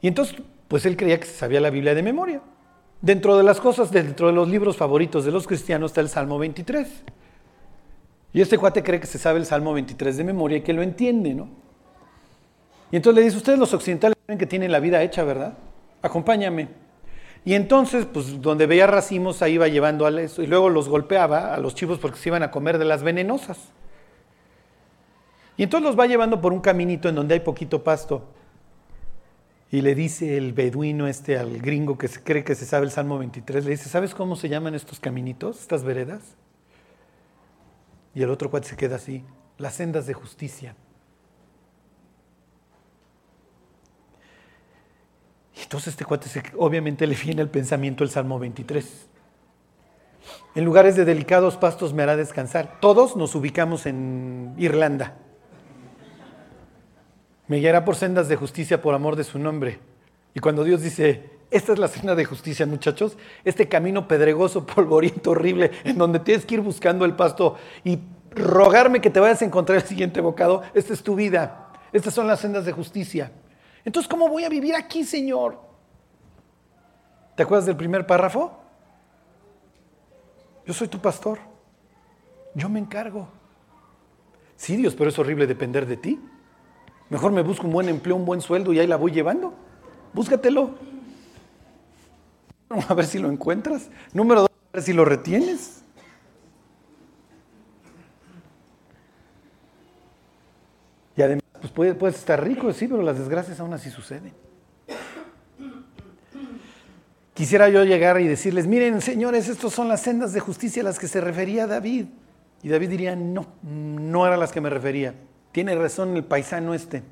Y 0.00 0.08
entonces, 0.08 0.36
pues 0.68 0.86
él 0.86 0.96
creía 0.96 1.20
que 1.20 1.26
se 1.26 1.34
sabía 1.34 1.60
la 1.60 1.70
Biblia 1.70 1.94
de 1.94 2.02
memoria. 2.02 2.40
Dentro 3.02 3.36
de 3.36 3.42
las 3.42 3.60
cosas, 3.60 3.90
dentro 3.90 4.28
de 4.28 4.32
los 4.32 4.48
libros 4.48 4.76
favoritos 4.76 5.24
de 5.24 5.32
los 5.32 5.46
cristianos 5.46 5.90
está 5.90 6.00
el 6.00 6.08
Salmo 6.08 6.38
23. 6.38 6.88
Y 8.32 8.40
este 8.40 8.56
cuate 8.56 8.82
cree 8.82 9.00
que 9.00 9.06
se 9.06 9.18
sabe 9.18 9.38
el 9.38 9.46
Salmo 9.46 9.74
23 9.74 10.16
de 10.16 10.24
memoria 10.24 10.58
y 10.58 10.60
que 10.62 10.72
lo 10.72 10.82
entiende, 10.82 11.34
¿no? 11.34 11.48
Y 12.90 12.96
entonces 12.96 13.16
le 13.16 13.24
dice, 13.24 13.36
ustedes 13.36 13.58
los 13.58 13.72
occidentales 13.74 14.16
creen 14.30 14.38
que 14.38 14.46
tienen 14.46 14.70
la 14.70 14.78
vida 14.78 15.02
hecha, 15.02 15.24
¿verdad? 15.24 15.54
Acompáñame. 16.02 16.68
Y 17.44 17.54
entonces, 17.54 18.06
pues 18.06 18.40
donde 18.40 18.66
veía 18.66 18.86
racimos, 18.86 19.42
ahí 19.42 19.54
iba 19.54 19.66
llevando 19.66 20.06
a 20.06 20.20
eso. 20.20 20.40
Y 20.40 20.46
luego 20.46 20.68
los 20.68 20.88
golpeaba 20.88 21.52
a 21.52 21.58
los 21.58 21.74
chivos 21.74 21.98
porque 21.98 22.16
se 22.16 22.28
iban 22.28 22.44
a 22.44 22.52
comer 22.52 22.78
de 22.78 22.84
las 22.84 23.02
venenosas. 23.02 23.58
Y 25.56 25.64
entonces 25.64 25.84
los 25.84 25.98
va 25.98 26.06
llevando 26.06 26.40
por 26.40 26.52
un 26.52 26.60
caminito 26.60 27.08
en 27.08 27.16
donde 27.16 27.34
hay 27.34 27.40
poquito 27.40 27.82
pasto. 27.82 28.28
Y 29.72 29.80
le 29.80 29.96
dice 29.96 30.36
el 30.36 30.52
beduino 30.52 31.08
este 31.08 31.36
al 31.36 31.58
gringo 31.58 31.98
que 31.98 32.08
cree 32.08 32.44
que 32.44 32.54
se 32.54 32.66
sabe 32.66 32.86
el 32.86 32.92
Salmo 32.92 33.18
23, 33.18 33.64
le 33.64 33.72
dice, 33.72 33.88
¿sabes 33.88 34.14
cómo 34.14 34.36
se 34.36 34.48
llaman 34.48 34.76
estos 34.76 35.00
caminitos, 35.00 35.60
estas 35.60 35.82
veredas? 35.82 36.36
Y 38.14 38.22
el 38.22 38.30
otro 38.30 38.48
cuate 38.48 38.68
se 38.68 38.76
queda 38.76 38.96
así, 38.96 39.24
las 39.58 39.74
sendas 39.74 40.06
de 40.06 40.14
justicia. 40.14 40.76
Entonces 45.70 45.92
este 45.92 46.04
cuate 46.04 46.28
obviamente 46.58 47.06
le 47.06 47.14
viene 47.14 47.42
el 47.42 47.48
pensamiento 47.48 48.02
el 48.02 48.10
Salmo 48.10 48.40
23. 48.40 49.06
En 50.56 50.64
lugares 50.64 50.96
de 50.96 51.04
delicados 51.04 51.56
pastos 51.56 51.94
me 51.94 52.02
hará 52.02 52.16
descansar. 52.16 52.80
Todos 52.80 53.14
nos 53.14 53.36
ubicamos 53.36 53.86
en 53.86 54.52
Irlanda. 54.58 55.14
Me 57.46 57.58
guiará 57.58 57.84
por 57.84 57.94
sendas 57.94 58.28
de 58.28 58.34
justicia 58.34 58.82
por 58.82 58.94
amor 58.94 59.14
de 59.14 59.22
su 59.22 59.38
nombre. 59.38 59.78
Y 60.34 60.40
cuando 60.40 60.64
Dios 60.64 60.82
dice, 60.82 61.30
esta 61.52 61.72
es 61.72 61.78
la 61.78 61.86
senda 61.86 62.16
de 62.16 62.24
justicia, 62.24 62.66
muchachos, 62.66 63.16
este 63.44 63.68
camino 63.68 64.08
pedregoso, 64.08 64.66
polvoriento, 64.66 65.30
horrible, 65.30 65.70
en 65.84 65.96
donde 65.98 66.18
tienes 66.18 66.46
que 66.46 66.56
ir 66.56 66.62
buscando 66.62 67.04
el 67.04 67.14
pasto 67.14 67.54
y 67.84 68.00
rogarme 68.32 69.00
que 69.00 69.10
te 69.10 69.20
vayas 69.20 69.40
a 69.40 69.44
encontrar 69.44 69.78
el 69.78 69.84
siguiente 69.84 70.20
bocado, 70.20 70.64
esta 70.74 70.92
es 70.92 71.04
tu 71.04 71.14
vida. 71.14 71.68
Estas 71.92 72.12
son 72.12 72.26
las 72.26 72.40
sendas 72.40 72.64
de 72.64 72.72
justicia. 72.72 73.30
Entonces, 73.84 74.08
¿cómo 74.08 74.28
voy 74.28 74.44
a 74.44 74.48
vivir 74.48 74.74
aquí, 74.74 75.04
Señor? 75.04 75.58
¿Te 77.34 77.42
acuerdas 77.42 77.66
del 77.66 77.76
primer 77.76 78.06
párrafo? 78.06 78.52
Yo 80.66 80.74
soy 80.74 80.88
tu 80.88 80.98
pastor. 80.98 81.38
Yo 82.54 82.68
me 82.68 82.78
encargo. 82.78 83.28
Sí, 84.56 84.76
Dios, 84.76 84.94
pero 84.94 85.08
es 85.08 85.18
horrible 85.18 85.46
depender 85.46 85.86
de 85.86 85.96
ti. 85.96 86.20
Mejor 87.08 87.32
me 87.32 87.42
busco 87.42 87.66
un 87.66 87.72
buen 87.72 87.88
empleo, 87.88 88.14
un 88.16 88.24
buen 88.24 88.40
sueldo 88.40 88.72
y 88.72 88.78
ahí 88.78 88.86
la 88.86 88.96
voy 88.96 89.10
llevando. 89.10 89.54
Búscatelo. 90.12 90.74
A 92.88 92.94
ver 92.94 93.06
si 93.06 93.18
lo 93.18 93.30
encuentras. 93.30 93.90
Número 94.12 94.42
dos, 94.42 94.50
a 94.50 94.76
ver 94.76 94.82
si 94.82 94.92
lo 94.92 95.04
retienes. 95.04 95.82
Y 101.16 101.22
además, 101.22 101.42
pues 101.60 101.72
puedes, 101.72 102.16
estar 102.16 102.42
rico, 102.42 102.72
sí, 102.72 102.88
pero 102.88 103.02
las 103.02 103.18
desgracias 103.18 103.60
aún 103.60 103.72
así 103.74 103.90
suceden. 103.90 104.32
Quisiera 107.34 107.68
yo 107.68 107.84
llegar 107.84 108.20
y 108.20 108.26
decirles, 108.26 108.66
miren, 108.66 109.00
señores, 109.00 109.48
estas 109.48 109.72
son 109.72 109.88
las 109.88 110.00
sendas 110.00 110.32
de 110.32 110.40
justicia 110.40 110.82
a 110.82 110.84
las 110.84 110.98
que 110.98 111.08
se 111.08 111.20
refería 111.20 111.66
David. 111.66 112.06
Y 112.62 112.68
David 112.68 112.90
diría, 112.90 113.16
no, 113.16 113.46
no 113.62 114.26
eran 114.26 114.40
las 114.40 114.52
que 114.52 114.60
me 114.60 114.70
refería. 114.70 115.14
Tiene 115.52 115.74
razón 115.74 116.16
el 116.16 116.24
paisano 116.24 116.74
este. 116.74 117.02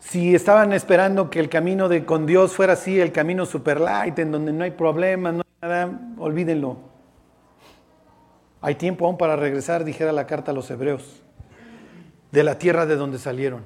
Si 0.00 0.34
estaban 0.34 0.72
esperando 0.72 1.30
que 1.30 1.40
el 1.40 1.48
camino 1.48 1.88
de 1.88 2.04
con 2.04 2.26
Dios 2.26 2.54
fuera 2.54 2.74
así, 2.74 3.00
el 3.00 3.10
camino 3.10 3.46
super 3.46 3.80
light, 3.80 4.18
en 4.18 4.30
donde 4.30 4.52
no 4.52 4.64
hay 4.64 4.72
problemas, 4.72 5.34
no 5.34 5.42
hay 5.42 5.68
nada, 5.68 6.00
olvídenlo. 6.18 6.76
Hay 8.60 8.76
tiempo 8.76 9.06
aún 9.06 9.18
para 9.18 9.36
regresar, 9.36 9.84
dijera 9.84 10.12
la 10.12 10.26
carta 10.26 10.50
a 10.50 10.54
los 10.54 10.70
hebreos, 10.70 11.23
de 12.34 12.42
la 12.42 12.58
tierra 12.58 12.84
de 12.84 12.96
donde 12.96 13.20
salieron. 13.20 13.64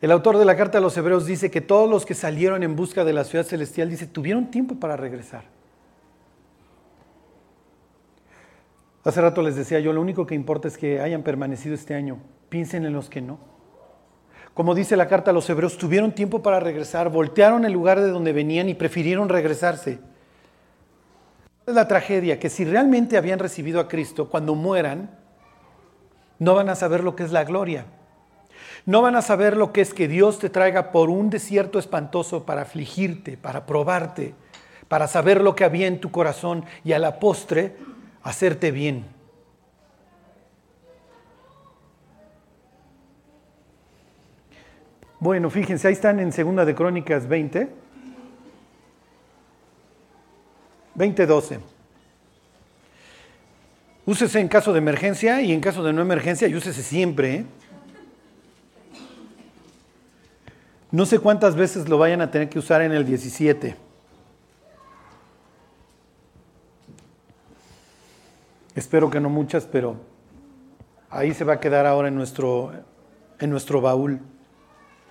El 0.00 0.12
autor 0.12 0.38
de 0.38 0.44
la 0.44 0.56
carta 0.56 0.78
a 0.78 0.80
los 0.80 0.96
hebreos 0.96 1.26
dice 1.26 1.50
que 1.50 1.60
todos 1.60 1.90
los 1.90 2.06
que 2.06 2.14
salieron 2.14 2.62
en 2.62 2.76
busca 2.76 3.04
de 3.04 3.12
la 3.12 3.24
ciudad 3.24 3.44
celestial, 3.44 3.90
dice, 3.90 4.06
tuvieron 4.06 4.52
tiempo 4.52 4.76
para 4.76 4.96
regresar. 4.96 5.42
Hace 9.02 9.20
rato 9.20 9.42
les 9.42 9.56
decía 9.56 9.80
yo, 9.80 9.92
lo 9.92 10.00
único 10.00 10.24
que 10.24 10.36
importa 10.36 10.68
es 10.68 10.78
que 10.78 11.00
hayan 11.00 11.24
permanecido 11.24 11.74
este 11.74 11.94
año. 11.94 12.18
Piensen 12.48 12.84
en 12.84 12.92
los 12.92 13.10
que 13.10 13.20
no. 13.20 13.40
Como 14.54 14.76
dice 14.76 14.96
la 14.96 15.08
carta 15.08 15.32
a 15.32 15.34
los 15.34 15.50
hebreos, 15.50 15.76
tuvieron 15.78 16.12
tiempo 16.12 16.42
para 16.42 16.60
regresar, 16.60 17.10
voltearon 17.10 17.64
el 17.64 17.72
lugar 17.72 18.00
de 18.00 18.10
donde 18.10 18.32
venían 18.32 18.68
y 18.68 18.74
prefirieron 18.74 19.28
regresarse. 19.28 19.98
Es 21.66 21.74
la 21.74 21.88
tragedia, 21.88 22.38
que 22.38 22.50
si 22.50 22.64
realmente 22.64 23.16
habían 23.16 23.40
recibido 23.40 23.80
a 23.80 23.88
Cristo, 23.88 24.28
cuando 24.28 24.54
mueran, 24.54 25.19
no 26.40 26.54
van 26.54 26.70
a 26.70 26.74
saber 26.74 27.04
lo 27.04 27.14
que 27.14 27.22
es 27.22 27.30
la 27.30 27.44
gloria. 27.44 27.84
No 28.86 29.02
van 29.02 29.14
a 29.14 29.22
saber 29.22 29.56
lo 29.56 29.72
que 29.72 29.82
es 29.82 29.92
que 29.92 30.08
Dios 30.08 30.38
te 30.38 30.48
traiga 30.48 30.90
por 30.90 31.10
un 31.10 31.28
desierto 31.28 31.78
espantoso 31.78 32.44
para 32.44 32.62
afligirte, 32.62 33.36
para 33.36 33.66
probarte, 33.66 34.34
para 34.88 35.06
saber 35.06 35.42
lo 35.42 35.54
que 35.54 35.64
había 35.64 35.86
en 35.86 36.00
tu 36.00 36.10
corazón 36.10 36.64
y 36.82 36.92
a 36.92 36.98
la 36.98 37.20
postre 37.20 37.76
hacerte 38.22 38.70
bien. 38.70 39.04
Bueno, 45.20 45.50
fíjense, 45.50 45.88
ahí 45.88 45.92
están 45.92 46.18
en 46.18 46.32
Segunda 46.32 46.64
de 46.64 46.74
Crónicas 46.74 47.28
20. 47.28 47.68
20.12. 50.96 51.60
Úsese 54.10 54.40
en 54.40 54.48
caso 54.48 54.72
de 54.72 54.78
emergencia 54.78 55.40
y 55.40 55.52
en 55.52 55.60
caso 55.60 55.84
de 55.84 55.92
no 55.92 56.02
emergencia, 56.02 56.48
y 56.48 56.54
úsese 56.56 56.82
siempre. 56.82 57.32
¿eh? 57.32 57.44
No 60.90 61.06
sé 61.06 61.20
cuántas 61.20 61.54
veces 61.54 61.88
lo 61.88 61.96
vayan 61.96 62.20
a 62.20 62.28
tener 62.28 62.48
que 62.48 62.58
usar 62.58 62.82
en 62.82 62.90
el 62.90 63.06
17. 63.06 63.76
Espero 68.74 69.08
que 69.10 69.20
no 69.20 69.30
muchas, 69.30 69.64
pero 69.66 69.94
ahí 71.08 71.32
se 71.32 71.44
va 71.44 71.52
a 71.52 71.60
quedar 71.60 71.86
ahora 71.86 72.08
en 72.08 72.16
nuestro, 72.16 72.72
en 73.38 73.48
nuestro 73.48 73.80
baúl. 73.80 74.18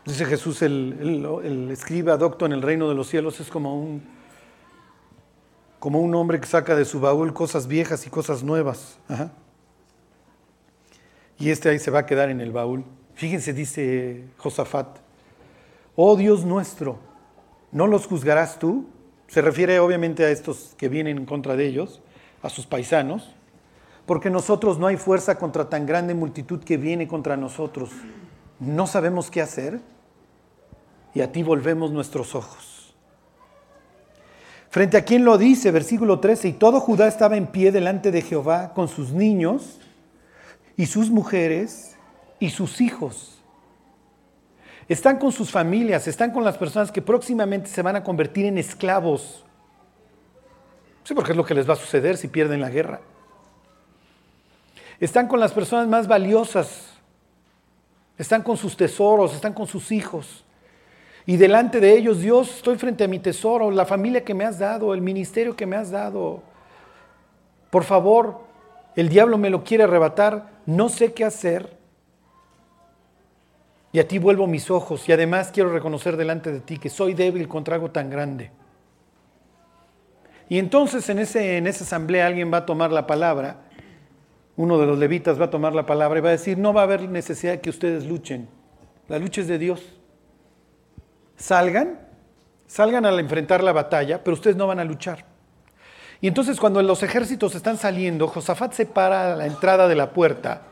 Dice 0.05 0.25
Jesús, 0.25 0.61
el, 0.61 1.25
el, 1.45 1.71
escriba 1.71 2.17
docto 2.17 2.45
en 2.45 2.51
el 2.51 2.61
reino 2.61 2.89
de 2.89 2.95
los 2.95 3.07
cielos 3.07 3.39
es 3.39 3.49
como 3.49 3.81
un, 3.81 4.18
como 5.79 5.99
un 5.99 6.13
hombre 6.15 6.39
que 6.39 6.47
saca 6.47 6.75
de 6.75 6.85
su 6.85 6.99
baúl 6.99 7.33
cosas 7.33 7.67
viejas 7.67 8.05
y 8.05 8.09
cosas 8.09 8.43
nuevas. 8.43 8.99
Y 11.37 11.49
este 11.49 11.69
ahí 11.69 11.79
se 11.79 11.91
va 11.91 11.99
a 11.99 12.05
quedar 12.05 12.29
en 12.29 12.41
el 12.41 12.51
baúl. 12.51 12.85
Fíjense, 13.15 13.53
dice 13.53 14.25
Josafat, 14.37 14.99
oh 15.95 16.15
Dios 16.15 16.45
nuestro, 16.45 16.99
¿no 17.71 17.87
los 17.87 18.05
juzgarás 18.07 18.59
tú? 18.59 18.87
Se 19.27 19.41
refiere 19.41 19.79
obviamente 19.79 20.25
a 20.25 20.29
estos 20.29 20.73
que 20.77 20.89
vienen 20.89 21.17
en 21.17 21.25
contra 21.25 21.55
de 21.55 21.65
ellos, 21.65 22.01
a 22.41 22.49
sus 22.49 22.65
paisanos 22.65 23.35
porque 24.09 24.31
nosotros 24.31 24.79
no 24.79 24.87
hay 24.87 24.97
fuerza 24.97 25.37
contra 25.37 25.69
tan 25.69 25.85
grande 25.85 26.15
multitud 26.15 26.63
que 26.63 26.77
viene 26.77 27.07
contra 27.07 27.37
nosotros. 27.37 27.91
No 28.59 28.87
sabemos 28.87 29.29
qué 29.29 29.39
hacer 29.39 29.81
y 31.13 31.21
a 31.21 31.31
ti 31.31 31.43
volvemos 31.43 31.91
nuestros 31.91 32.33
ojos. 32.33 32.68
Frente 34.69 34.97
a 34.97 35.03
quien 35.03 35.25
lo 35.25 35.37
dice, 35.37 35.71
versículo 35.71 36.19
13, 36.19 36.49
y 36.49 36.53
todo 36.53 36.79
Judá 36.79 37.07
estaba 37.07 37.37
en 37.37 37.47
pie 37.47 37.71
delante 37.71 38.11
de 38.11 38.21
Jehová 38.21 38.73
con 38.75 38.87
sus 38.87 39.11
niños 39.11 39.79
y 40.77 40.85
sus 40.85 41.09
mujeres 41.09 41.95
y 42.39 42.51
sus 42.51 42.79
hijos. 42.79 43.41
Están 44.87 45.17
con 45.17 45.31
sus 45.31 45.51
familias, 45.51 46.07
están 46.07 46.31
con 46.31 46.43
las 46.43 46.57
personas 46.57 46.91
que 46.91 47.01
próximamente 47.01 47.69
se 47.69 47.81
van 47.81 47.95
a 47.95 48.03
convertir 48.03 48.45
en 48.45 48.57
esclavos. 48.57 49.43
Sí, 51.03 51.15
porque 51.15 51.31
es 51.31 51.37
lo 51.37 51.45
que 51.45 51.55
les 51.55 51.67
va 51.67 51.73
a 51.73 51.77
suceder 51.77 52.17
si 52.17 52.27
pierden 52.27 52.61
la 52.61 52.69
guerra. 52.69 53.01
Están 54.99 55.27
con 55.27 55.39
las 55.39 55.51
personas 55.51 55.87
más 55.87 56.07
valiosas. 56.07 56.89
Están 58.17 58.43
con 58.43 58.57
sus 58.57 58.75
tesoros, 58.75 59.33
están 59.33 59.53
con 59.53 59.65
sus 59.65 59.91
hijos. 59.91 60.43
Y 61.29 61.37
delante 61.37 61.79
de 61.79 61.95
ellos, 61.95 62.21
Dios, 62.21 62.55
estoy 62.55 62.75
frente 62.75 63.03
a 63.03 63.07
mi 63.07 63.19
tesoro, 63.19 63.69
la 63.69 63.85
familia 63.85 64.25
que 64.25 64.33
me 64.33 64.45
has 64.45 64.57
dado, 64.57 64.95
el 64.95 65.01
ministerio 65.01 65.55
que 65.55 65.67
me 65.67 65.75
has 65.75 65.91
dado. 65.91 66.41
Por 67.69 67.83
favor, 67.83 68.39
el 68.95 69.09
diablo 69.09 69.37
me 69.37 69.51
lo 69.51 69.63
quiere 69.63 69.83
arrebatar, 69.83 70.49
no 70.65 70.89
sé 70.89 71.13
qué 71.13 71.23
hacer. 71.23 71.77
Y 73.91 73.99
a 73.99 74.07
ti 74.07 74.17
vuelvo 74.17 74.47
mis 74.47 74.71
ojos 74.71 75.07
y 75.07 75.11
además 75.11 75.51
quiero 75.53 75.71
reconocer 75.71 76.17
delante 76.17 76.51
de 76.51 76.61
ti 76.61 76.79
que 76.79 76.89
soy 76.89 77.13
débil 77.13 77.47
contra 77.47 77.75
algo 77.75 77.91
tan 77.91 78.09
grande. 78.09 78.49
Y 80.49 80.57
entonces 80.57 81.07
en, 81.09 81.19
ese, 81.19 81.57
en 81.57 81.67
esa 81.67 81.83
asamblea 81.83 82.25
alguien 82.25 82.51
va 82.51 82.57
a 82.57 82.65
tomar 82.65 82.91
la 82.91 83.05
palabra 83.05 83.57
uno 84.55 84.79
de 84.79 84.87
los 84.87 84.97
levitas 84.97 85.39
va 85.39 85.45
a 85.45 85.49
tomar 85.51 85.75
la 85.75 85.85
palabra 85.85 86.17
y 86.17 86.21
va 86.23 86.29
a 86.29 86.31
decir, 86.31 86.57
no 86.57 86.73
va 86.73 86.81
a 86.81 86.85
haber 86.85 87.07
necesidad 87.07 87.53
de 87.53 87.61
que 87.61 87.69
ustedes 87.69 88.05
luchen. 88.05 88.49
La 89.07 89.19
lucha 89.19 89.41
es 89.41 89.47
de 89.47 89.59
Dios. 89.59 89.98
Salgan, 91.39 91.97
salgan 92.67 93.05
al 93.05 93.19
enfrentar 93.19 93.63
la 93.63 93.71
batalla, 93.71 94.23
pero 94.23 94.35
ustedes 94.35 94.57
no 94.57 94.67
van 94.67 94.79
a 94.79 94.83
luchar. 94.83 95.25
Y 96.21 96.27
entonces 96.27 96.59
cuando 96.59 96.81
los 96.83 97.01
ejércitos 97.01 97.55
están 97.55 97.77
saliendo, 97.77 98.27
Josafat 98.27 98.73
se 98.73 98.85
para 98.85 99.33
a 99.33 99.35
la 99.37 99.45
entrada 99.45 99.87
de 99.87 99.95
la 99.95 100.11
puerta 100.11 100.63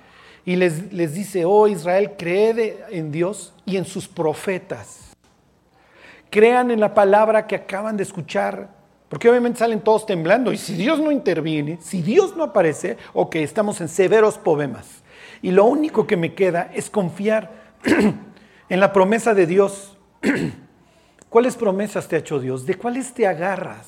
y 0.44 0.58
les, 0.58 0.92
les 0.92 1.14
dice, 1.14 1.46
oh 1.46 1.68
Israel, 1.68 2.12
creed 2.18 2.76
en 2.90 3.12
Dios 3.12 3.54
y 3.66 3.78
en 3.78 3.86
sus 3.86 4.08
profetas. 4.08 5.16
Crean 6.30 6.70
en 6.70 6.82
la 6.82 6.94
palabra 6.94 7.48
que 7.48 7.56
acaban 7.56 7.96
de 7.96 8.04
escuchar, 8.04 8.70
porque 9.08 9.30
obviamente 9.30 9.60
salen 9.60 9.80
todos 9.80 10.06
temblando. 10.06 10.52
Y 10.52 10.58
si 10.58 10.74
Dios 10.76 11.00
no 11.00 11.12
interviene, 11.12 11.80
si 11.82 12.02
Dios 12.02 12.36
no 12.36 12.44
aparece, 12.44 12.98
ok, 13.14 13.36
estamos 13.38 13.80
en 13.80 13.88
severos 13.88 14.38
problemas. 14.38 15.02
Y 15.42 15.52
lo 15.52 15.64
único 15.64 16.06
que 16.06 16.18
me 16.18 16.34
queda 16.34 16.70
es 16.74 16.90
confiar 16.90 17.52
en 18.70 18.80
la 18.80 18.92
promesa 18.92 19.34
de 19.34 19.46
Dios. 19.46 19.97
¿Cuáles 21.30 21.56
promesas 21.56 22.08
te 22.08 22.16
ha 22.16 22.20
hecho 22.20 22.40
Dios? 22.40 22.66
¿De 22.66 22.76
cuáles 22.76 23.14
te 23.14 23.28
agarras? 23.28 23.88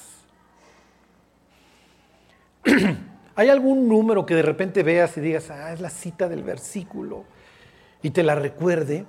¿Hay 3.35 3.49
algún 3.49 3.87
número 3.87 4.25
que 4.25 4.35
de 4.35 4.41
repente 4.41 4.83
veas 4.83 5.15
y 5.17 5.21
digas, 5.21 5.49
ah, 5.49 5.71
es 5.71 5.79
la 5.79 5.89
cita 5.89 6.27
del 6.27 6.43
versículo 6.43 7.23
y 8.01 8.09
te 8.09 8.23
la 8.23 8.35
recuerde? 8.35 9.05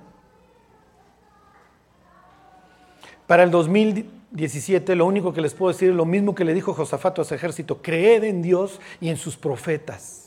Para 3.27 3.43
el 3.43 3.51
2017 3.51 4.95
lo 4.95 5.05
único 5.05 5.33
que 5.33 5.41
les 5.41 5.53
puedo 5.53 5.71
decir 5.71 5.89
es 5.89 5.95
lo 5.95 6.05
mismo 6.05 6.35
que 6.35 6.45
le 6.45 6.53
dijo 6.53 6.73
Josafato 6.73 7.21
a 7.21 7.25
su 7.25 7.33
ejército, 7.33 7.81
creed 7.81 8.23
en 8.23 8.41
Dios 8.41 8.79
y 8.99 9.09
en 9.09 9.17
sus 9.17 9.37
profetas. 9.37 10.20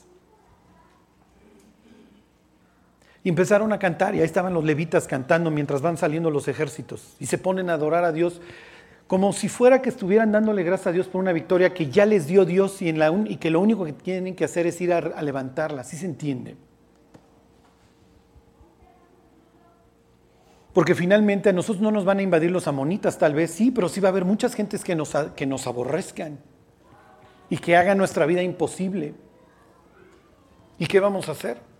Y 3.24 3.30
empezaron 3.30 3.72
a 3.72 3.78
cantar 3.78 4.14
y 4.14 4.18
ahí 4.18 4.24
estaban 4.24 4.54
los 4.54 4.64
levitas 4.64 5.08
cantando 5.08 5.50
mientras 5.50 5.80
van 5.80 5.96
saliendo 5.96 6.30
los 6.30 6.46
ejércitos 6.46 7.16
y 7.18 7.26
se 7.26 7.38
ponen 7.38 7.70
a 7.70 7.72
adorar 7.72 8.04
a 8.04 8.12
Dios 8.12 8.40
como 9.06 9.32
si 9.32 9.48
fuera 9.48 9.82
que 9.82 9.90
estuvieran 9.90 10.32
dándole 10.32 10.62
gracias 10.62 10.88
a 10.88 10.92
Dios 10.92 11.08
por 11.08 11.20
una 11.20 11.32
victoria 11.32 11.74
que 11.74 11.90
ya 11.90 12.06
les 12.06 12.26
dio 12.26 12.44
Dios 12.44 12.80
y, 12.80 12.88
en 12.88 12.98
la 12.98 13.10
y 13.26 13.36
que 13.36 13.50
lo 13.50 13.60
único 13.60 13.84
que 13.84 13.92
tienen 13.92 14.34
que 14.34 14.44
hacer 14.44 14.66
es 14.66 14.80
ir 14.80 14.92
a, 14.92 15.22
levantarla, 15.22 15.82
así 15.82 15.96
se 15.96 16.06
entiende. 16.06 16.56
Porque 20.72 20.94
finalmente 20.94 21.50
a 21.50 21.52
nosotros 21.52 21.82
no 21.82 21.90
nos 21.90 22.04
van 22.04 22.18
a 22.18 22.22
invadir 22.22 22.50
los 22.50 22.66
amonitas, 22.66 23.18
tal 23.18 23.34
vez 23.34 23.50
sí, 23.50 23.70
pero 23.70 23.88
sí 23.88 24.00
va 24.00 24.08
a 24.08 24.10
haber 24.10 24.24
muchas 24.24 24.54
gentes 24.54 24.82
que 24.82 24.94
nos, 24.94 25.14
que 25.36 25.46
nos 25.46 25.66
aborrezcan 25.66 26.38
y 27.48 27.58
que 27.58 27.76
hagan 27.76 27.98
nuestra 27.98 28.26
vida 28.26 28.42
imposible. 28.42 29.14
¿Y 30.78 30.86
qué 30.86 30.98
vamos 30.98 31.28
a 31.28 31.32
hacer? 31.32 31.73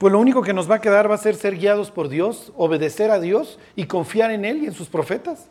Pues 0.00 0.12
lo 0.14 0.18
único 0.18 0.40
que 0.40 0.54
nos 0.54 0.70
va 0.70 0.76
a 0.76 0.80
quedar 0.80 1.10
va 1.10 1.16
a 1.16 1.18
ser 1.18 1.34
ser 1.34 1.58
guiados 1.58 1.90
por 1.90 2.08
Dios, 2.08 2.54
obedecer 2.56 3.10
a 3.10 3.20
Dios 3.20 3.58
y 3.76 3.84
confiar 3.84 4.30
en 4.30 4.46
Él 4.46 4.62
y 4.62 4.66
en 4.66 4.72
sus 4.72 4.88
profetas. 4.88 5.50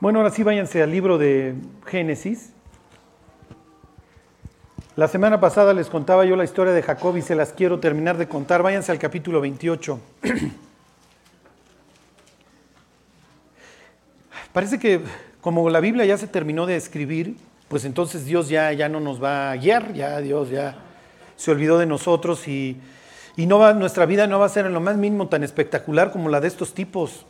Bueno, 0.00 0.18
ahora 0.18 0.32
sí 0.32 0.42
váyanse 0.42 0.82
al 0.82 0.90
libro 0.90 1.16
de 1.16 1.54
Génesis. 1.86 2.54
La 4.96 5.06
semana 5.06 5.38
pasada 5.38 5.72
les 5.72 5.88
contaba 5.88 6.24
yo 6.24 6.34
la 6.34 6.42
historia 6.42 6.72
de 6.72 6.82
Jacob 6.82 7.16
y 7.16 7.22
se 7.22 7.36
las 7.36 7.52
quiero 7.52 7.78
terminar 7.78 8.18
de 8.18 8.26
contar. 8.26 8.64
Váyanse 8.64 8.90
al 8.90 8.98
capítulo 8.98 9.40
28. 9.40 10.00
Parece 14.52 14.80
que 14.80 15.02
como 15.40 15.70
la 15.70 15.78
Biblia 15.78 16.04
ya 16.04 16.18
se 16.18 16.26
terminó 16.26 16.66
de 16.66 16.74
escribir, 16.74 17.36
pues 17.68 17.84
entonces 17.84 18.24
Dios 18.24 18.48
ya, 18.48 18.72
ya 18.72 18.88
no 18.88 18.98
nos 18.98 19.22
va 19.22 19.52
a 19.52 19.56
guiar, 19.56 19.92
ya 19.92 20.20
Dios 20.20 20.50
ya 20.50 20.89
se 21.40 21.50
olvidó 21.50 21.78
de 21.78 21.86
nosotros 21.86 22.46
y, 22.48 22.76
no 23.38 23.58
va, 23.58 23.72
nuestra 23.72 24.04
vida 24.04 24.26
no 24.26 24.38
va 24.38 24.44
a 24.44 24.50
ser 24.50 24.66
en 24.66 24.74
lo 24.74 24.80
más 24.82 24.98
mínimo 24.98 25.28
tan 25.28 25.42
espectacular 25.42 26.12
como 26.12 26.28
la 26.28 26.38
de 26.38 26.48
estos 26.48 26.74
tipos. 26.74 27.24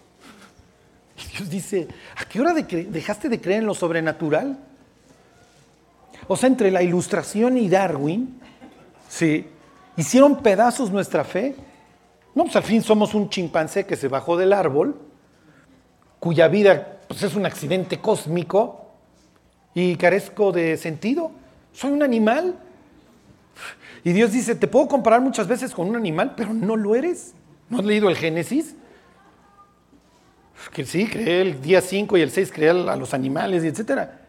Y 1.16 1.36
Dios 1.36 1.48
dice, 1.48 1.86
¿a 2.16 2.24
qué 2.24 2.40
hora 2.40 2.52
dejaste 2.52 3.28
de 3.28 3.40
creer 3.40 3.60
en 3.60 3.66
lo 3.66 3.74
sobrenatural? 3.74 4.58
O 6.26 6.36
sea, 6.36 6.48
entre 6.48 6.72
la 6.72 6.82
ilustración 6.82 7.56
y 7.56 7.68
Darwin, 7.68 8.40
¿sí? 9.08 9.46
¿Hicieron 9.96 10.42
pedazos 10.42 10.90
nuestra 10.90 11.22
fe? 11.22 11.54
No, 12.34 12.42
pues 12.42 12.56
al 12.56 12.64
fin 12.64 12.82
somos 12.82 13.14
un 13.14 13.30
chimpancé 13.30 13.86
que 13.86 13.94
se 13.94 14.08
bajó 14.08 14.36
del 14.36 14.52
árbol, 14.52 15.00
cuya 16.18 16.48
vida 16.48 16.98
pues, 17.06 17.22
es 17.22 17.36
un 17.36 17.46
accidente 17.46 18.00
cósmico 18.00 18.90
y 19.72 19.94
carezco 19.94 20.50
de 20.50 20.76
sentido. 20.76 21.30
Soy 21.72 21.92
un 21.92 22.02
animal 22.02 22.56
y 24.04 24.12
Dios 24.12 24.32
dice, 24.32 24.54
te 24.54 24.66
puedo 24.66 24.88
comparar 24.88 25.20
muchas 25.20 25.46
veces 25.46 25.72
con 25.72 25.88
un 25.88 25.96
animal, 25.96 26.34
pero 26.36 26.54
no 26.54 26.76
lo 26.76 26.94
eres. 26.94 27.34
¿No 27.68 27.78
has 27.78 27.84
leído 27.84 28.08
el 28.08 28.16
Génesis? 28.16 28.74
Que 30.72 30.84
sí, 30.84 31.06
creé 31.06 31.42
el 31.42 31.60
día 31.60 31.80
5 31.80 32.16
y 32.16 32.22
el 32.22 32.30
6 32.30 32.52
creé 32.52 32.70
a 32.70 32.96
los 32.96 33.14
animales 33.14 33.64
y 33.64 33.68
etcétera. 33.68 34.20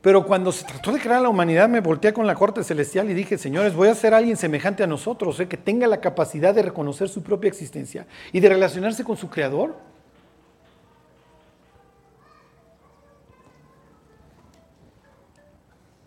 Pero 0.00 0.24
cuando 0.24 0.52
se 0.52 0.64
trató 0.64 0.92
de 0.92 1.00
crear 1.00 1.20
la 1.20 1.28
humanidad, 1.28 1.68
me 1.68 1.80
volteé 1.80 2.12
con 2.12 2.26
la 2.26 2.34
corte 2.34 2.62
celestial 2.62 3.10
y 3.10 3.14
dije, 3.14 3.36
señores, 3.36 3.74
voy 3.74 3.88
a 3.88 3.94
ser 3.94 4.14
alguien 4.14 4.36
semejante 4.36 4.82
a 4.82 4.86
nosotros, 4.86 5.40
¿eh? 5.40 5.48
que 5.48 5.56
tenga 5.56 5.86
la 5.86 6.00
capacidad 6.00 6.54
de 6.54 6.62
reconocer 6.62 7.08
su 7.08 7.22
propia 7.22 7.48
existencia 7.48 8.06
y 8.32 8.40
de 8.40 8.48
relacionarse 8.48 9.04
con 9.04 9.16
su 9.16 9.28
creador. 9.28 9.76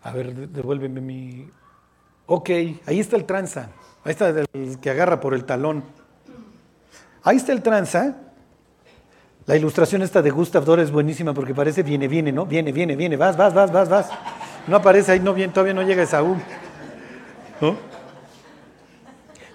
A 0.03 0.11
ver, 0.13 0.33
devuélveme 0.49 1.01
mi 1.01 1.49
Ok, 2.25 2.49
ahí 2.85 2.99
está 2.99 3.15
el 3.15 3.25
tranza. 3.25 3.69
Ahí 4.03 4.11
está 4.11 4.29
el 4.29 4.79
que 4.79 4.89
agarra 4.89 5.19
por 5.19 5.33
el 5.33 5.45
talón. 5.45 5.83
Ahí 7.23 7.37
está 7.37 7.51
el 7.51 7.61
tranza. 7.61 8.17
La 9.45 9.55
ilustración 9.55 10.01
esta 10.01 10.21
de 10.21 10.29
Gustav 10.29 10.63
Dor 10.63 10.79
es 10.79 10.91
buenísima 10.91 11.33
porque 11.33 11.53
parece 11.53 11.83
viene, 11.83 12.07
viene, 12.07 12.31
¿no? 12.31 12.45
Viene, 12.45 12.71
viene, 12.71 12.95
viene, 12.95 13.17
vas, 13.17 13.35
vas, 13.35 13.53
vas, 13.53 13.71
vas, 13.71 13.89
vas. 13.89 14.09
No 14.67 14.77
aparece 14.77 15.13
ahí, 15.13 15.19
no, 15.19 15.33
bien, 15.33 15.51
todavía 15.51 15.73
no 15.73 15.81
llega 15.81 16.05
Saúl. 16.05 16.37
¿No? 17.59 17.75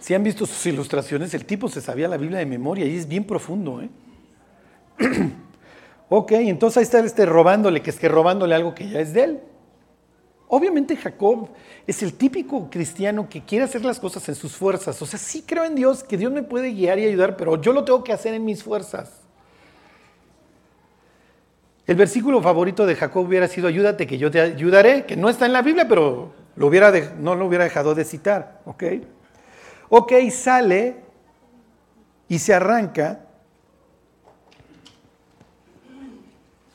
Si 0.01 0.15
han 0.15 0.23
visto 0.23 0.47
sus 0.47 0.65
ilustraciones, 0.67 1.35
el 1.35 1.45
tipo 1.45 1.69
se 1.69 1.81
sabía 1.81 2.07
la 2.09 2.17
Biblia 2.17 2.39
de 2.39 2.47
memoria 2.47 2.85
y 2.85 2.97
es 2.97 3.09
bien 3.09 3.25
profundo, 3.25 3.81
¿eh? 3.83 3.91
ok, 6.09 6.33
entonces 6.33 6.77
ahí 6.77 6.83
está 6.85 7.01
este 7.01 7.27
robándole, 7.27 7.83
que 7.83 7.91
es 7.91 7.99
que 7.99 8.09
robándole 8.09 8.55
algo 8.55 8.75
que 8.75 8.89
ya 8.89 9.01
es 9.01 9.13
de 9.13 9.25
él. 9.25 9.41
Obviamente 10.49 10.97
Jacob 10.97 11.49
es 11.87 12.03
el 12.03 12.15
típico 12.15 12.71
cristiano 12.71 13.29
que 13.29 13.43
quiere 13.43 13.65
hacer 13.65 13.85
las 13.85 13.99
cosas 13.99 14.29
en 14.29 14.37
sus 14.37 14.55
fuerzas. 14.55 15.01
O 15.03 15.07
sea, 15.07 15.19
sí 15.19 15.43
creo 15.45 15.65
en 15.65 15.75
Dios, 15.75 16.05
que 16.05 16.17
Dios 16.17 16.33
me 16.33 16.43
puede 16.43 16.71
guiar 16.71 16.99
y 16.99 17.07
ayudar, 17.07 17.37
pero 17.37 17.61
yo 17.61 17.73
lo 17.73 17.85
tengo 17.85 18.05
que 18.05 18.13
hacer 18.13 18.33
en 18.35 18.45
mis 18.45 18.63
fuerzas. 18.63 19.11
El 21.87 21.97
versículo 21.97 22.41
favorito 22.41 22.87
de 22.87 22.95
Jacob 22.95 23.27
hubiera 23.27 23.49
sido, 23.49 23.69
ayúdate 23.69 24.07
que 24.07 24.19
yo 24.19 24.31
te 24.31 24.41
ayudaré, 24.41 25.05
que 25.05 25.17
no 25.17 25.29
está 25.29 25.47
en 25.47 25.53
la 25.53 25.63
Biblia, 25.63 25.87
pero 25.89 26.33
lo 26.57 26.67
hubiera 26.67 26.93
no 27.19 27.35
lo 27.35 27.47
hubiera 27.47 27.65
dejado 27.65 27.95
de 27.95 28.05
citar. 28.05 28.61
¿Ok? 28.67 28.85
Ok, 29.89 30.13
sale 30.31 30.97
y 32.29 32.39
se 32.39 32.55
arranca. 32.55 33.21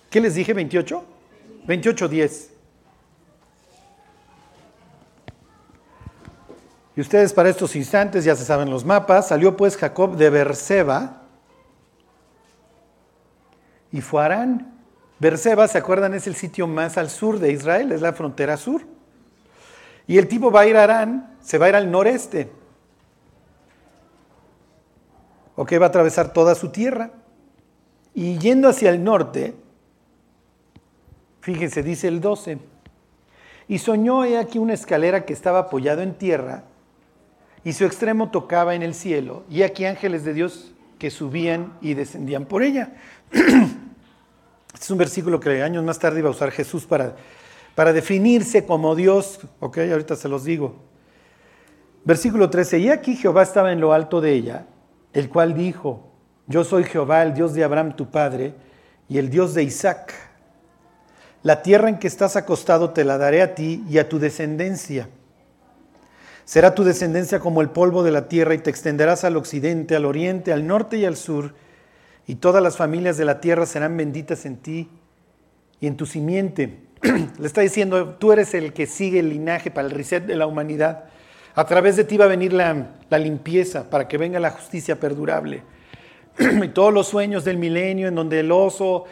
¿Qué 0.10 0.20
les 0.20 0.36
dije? 0.36 0.54
¿28? 0.54 1.02
28, 1.66 2.08
10. 2.08 2.51
Y 6.96 7.02
ustedes 7.02 7.34
para 7.34 7.50
estos 7.50 7.76
instantes 7.76 8.26
ya 8.26 8.36
se 8.36 8.44
saben 8.44 8.70
los 8.70 8.84
mapas. 8.84 9.30
Salió 9.30 9.56
pues 9.56 9.78
Jacob 9.78 10.18
de 10.18 10.30
Berseba 10.30 11.22
y 13.92 14.02
fue 14.02 14.22
a 14.22 14.26
Arán. 14.26 14.74
Berseba, 15.20 15.68
¿se 15.68 15.78
acuerdan? 15.78 16.14
Es 16.14 16.28
el 16.28 16.36
sitio 16.36 16.68
más 16.68 16.98
al 16.98 17.10
sur 17.10 17.40
de 17.40 17.52
Israel, 17.52 17.92
es 17.92 18.02
la 18.02 18.14
frontera 18.14 18.58
sur. 18.58 18.82
Y 20.08 20.18
el 20.18 20.28
tipo 20.28 20.52
va 20.52 20.62
a 20.62 20.68
ir 20.68 20.76
a 20.76 20.84
Arán, 20.84 21.38
se 21.42 21.58
va 21.58 21.68
a 21.68 21.70
ir 21.70 21.76
al 21.76 21.92
noreste. 21.92 22.52
Ok, 25.56 25.74
va 25.80 25.86
a 25.86 25.90
atravesar 25.90 26.34
toda 26.34 26.56
su 26.56 26.70
tierra. 26.70 27.12
Y 28.14 28.38
yendo 28.40 28.68
hacia 28.68 28.90
el 28.90 29.04
norte, 29.04 29.54
fíjense, 31.42 31.84
dice 31.84 32.08
el 32.08 32.20
12, 32.20 32.58
y 33.68 33.78
soñó 33.78 34.26
he 34.26 34.38
aquí 34.38 34.58
una 34.58 34.74
escalera 34.74 35.24
que 35.24 35.34
estaba 35.34 35.60
apoyado 35.60 36.02
en 36.02 36.16
tierra 36.16 36.64
y 37.64 37.74
su 37.74 37.86
extremo 37.86 38.32
tocaba 38.32 38.76
en 38.76 38.82
el 38.82 38.94
cielo, 38.94 39.44
y 39.50 39.62
aquí 39.62 39.86
ángeles 39.86 40.24
de 40.24 40.34
Dios 40.34 40.72
que 40.98 41.10
subían 41.10 41.74
y 41.82 41.94
descendían 41.94 42.46
por 42.46 42.64
ella. 42.64 42.94
Este 44.74 44.86
es 44.86 44.92
un 44.92 44.98
versículo 44.98 45.40
que 45.40 45.62
años 45.62 45.84
más 45.84 46.00
tarde 46.00 46.20
iba 46.20 46.30
a 46.30 46.32
usar 46.32 46.50
Jesús 46.52 46.86
para, 46.86 47.16
para 47.76 47.94
definirse 47.94 48.66
como 48.66 48.96
Dios. 48.96 49.40
Ok, 49.60 49.80
ahorita 49.80 50.16
se 50.16 50.30
los 50.30 50.44
digo. 50.44 50.76
Versículo 52.04 52.50
13, 52.50 52.80
y 52.80 52.90
aquí 52.90 53.16
Jehová 53.16 53.44
estaba 53.44 53.72
en 53.72 53.80
lo 53.80 53.94
alto 53.94 54.22
de 54.22 54.34
ella, 54.34 54.66
el 55.14 55.30
cual 55.30 55.54
dijo, 55.54 56.12
yo 56.48 56.64
soy 56.64 56.84
Jehová, 56.84 57.22
el 57.22 57.34
Dios 57.34 57.54
de 57.54 57.64
Abraham 57.64 57.96
tu 57.96 58.10
padre, 58.10 58.56
y 59.08 59.18
el 59.18 59.30
Dios 59.30 59.54
de 59.54 59.64
Isaac. 59.64 60.14
La 61.44 61.62
tierra 61.62 61.90
en 61.90 62.00
que 62.00 62.08
estás 62.08 62.36
acostado 62.36 62.92
te 62.92 63.04
la 63.04 63.18
daré 63.18 63.42
a 63.42 63.54
ti 63.54 63.84
y 63.90 63.98
a 64.00 64.08
tu 64.08 64.20
descendencia. 64.20 65.10
Será 66.52 66.76
tu 66.76 66.84
descendencia 66.84 67.40
como 67.40 67.62
el 67.62 67.70
polvo 67.70 68.04
de 68.04 68.12
la 68.12 68.28
tierra 68.28 68.54
y 68.54 68.58
te 68.58 68.70
extenderás 68.70 69.24
al 69.24 69.38
occidente, 69.38 69.96
al 69.96 70.04
oriente, 70.04 70.52
al 70.52 70.68
norte 70.68 70.98
y 70.98 71.06
al 71.06 71.16
sur, 71.16 71.54
y 72.28 72.36
todas 72.36 72.62
las 72.62 72.76
familias 72.76 73.16
de 73.16 73.24
la 73.24 73.40
tierra 73.40 73.66
serán 73.66 73.96
benditas 73.96 74.46
en 74.46 74.58
ti 74.58 74.90
y 75.80 75.88
en 75.88 75.96
tu 75.96 76.06
simiente. 76.06 76.80
Le 77.40 77.48
está 77.48 77.62
diciendo, 77.62 78.16
tú 78.16 78.34
eres 78.34 78.54
el 78.54 78.74
que 78.74 78.86
sigue 78.86 79.20
el 79.20 79.30
linaje 79.30 79.72
para 79.72 79.88
el 79.88 79.94
reset 79.94 80.26
de 80.26 80.36
la 80.36 80.46
humanidad. 80.46 81.06
A 81.56 81.66
través 81.68 81.96
de 81.96 82.04
ti 82.04 82.18
va 82.18 82.26
a 82.26 82.28
venir 82.28 82.52
la, 82.52 82.90
limpieza 83.12 83.90
para 83.90 84.10
que 84.10 84.18
venga 84.18 84.38
la 84.42 84.52
justicia 84.52 85.00
perdurable. 85.00 85.64
y 86.38 86.68
todos 86.68 86.94
los 86.94 87.08
sueños 87.08 87.46
del 87.46 87.60
milenio 87.60 88.10
en 88.10 88.16
donde 88.16 88.42
el 88.42 88.52
oso 88.52 89.06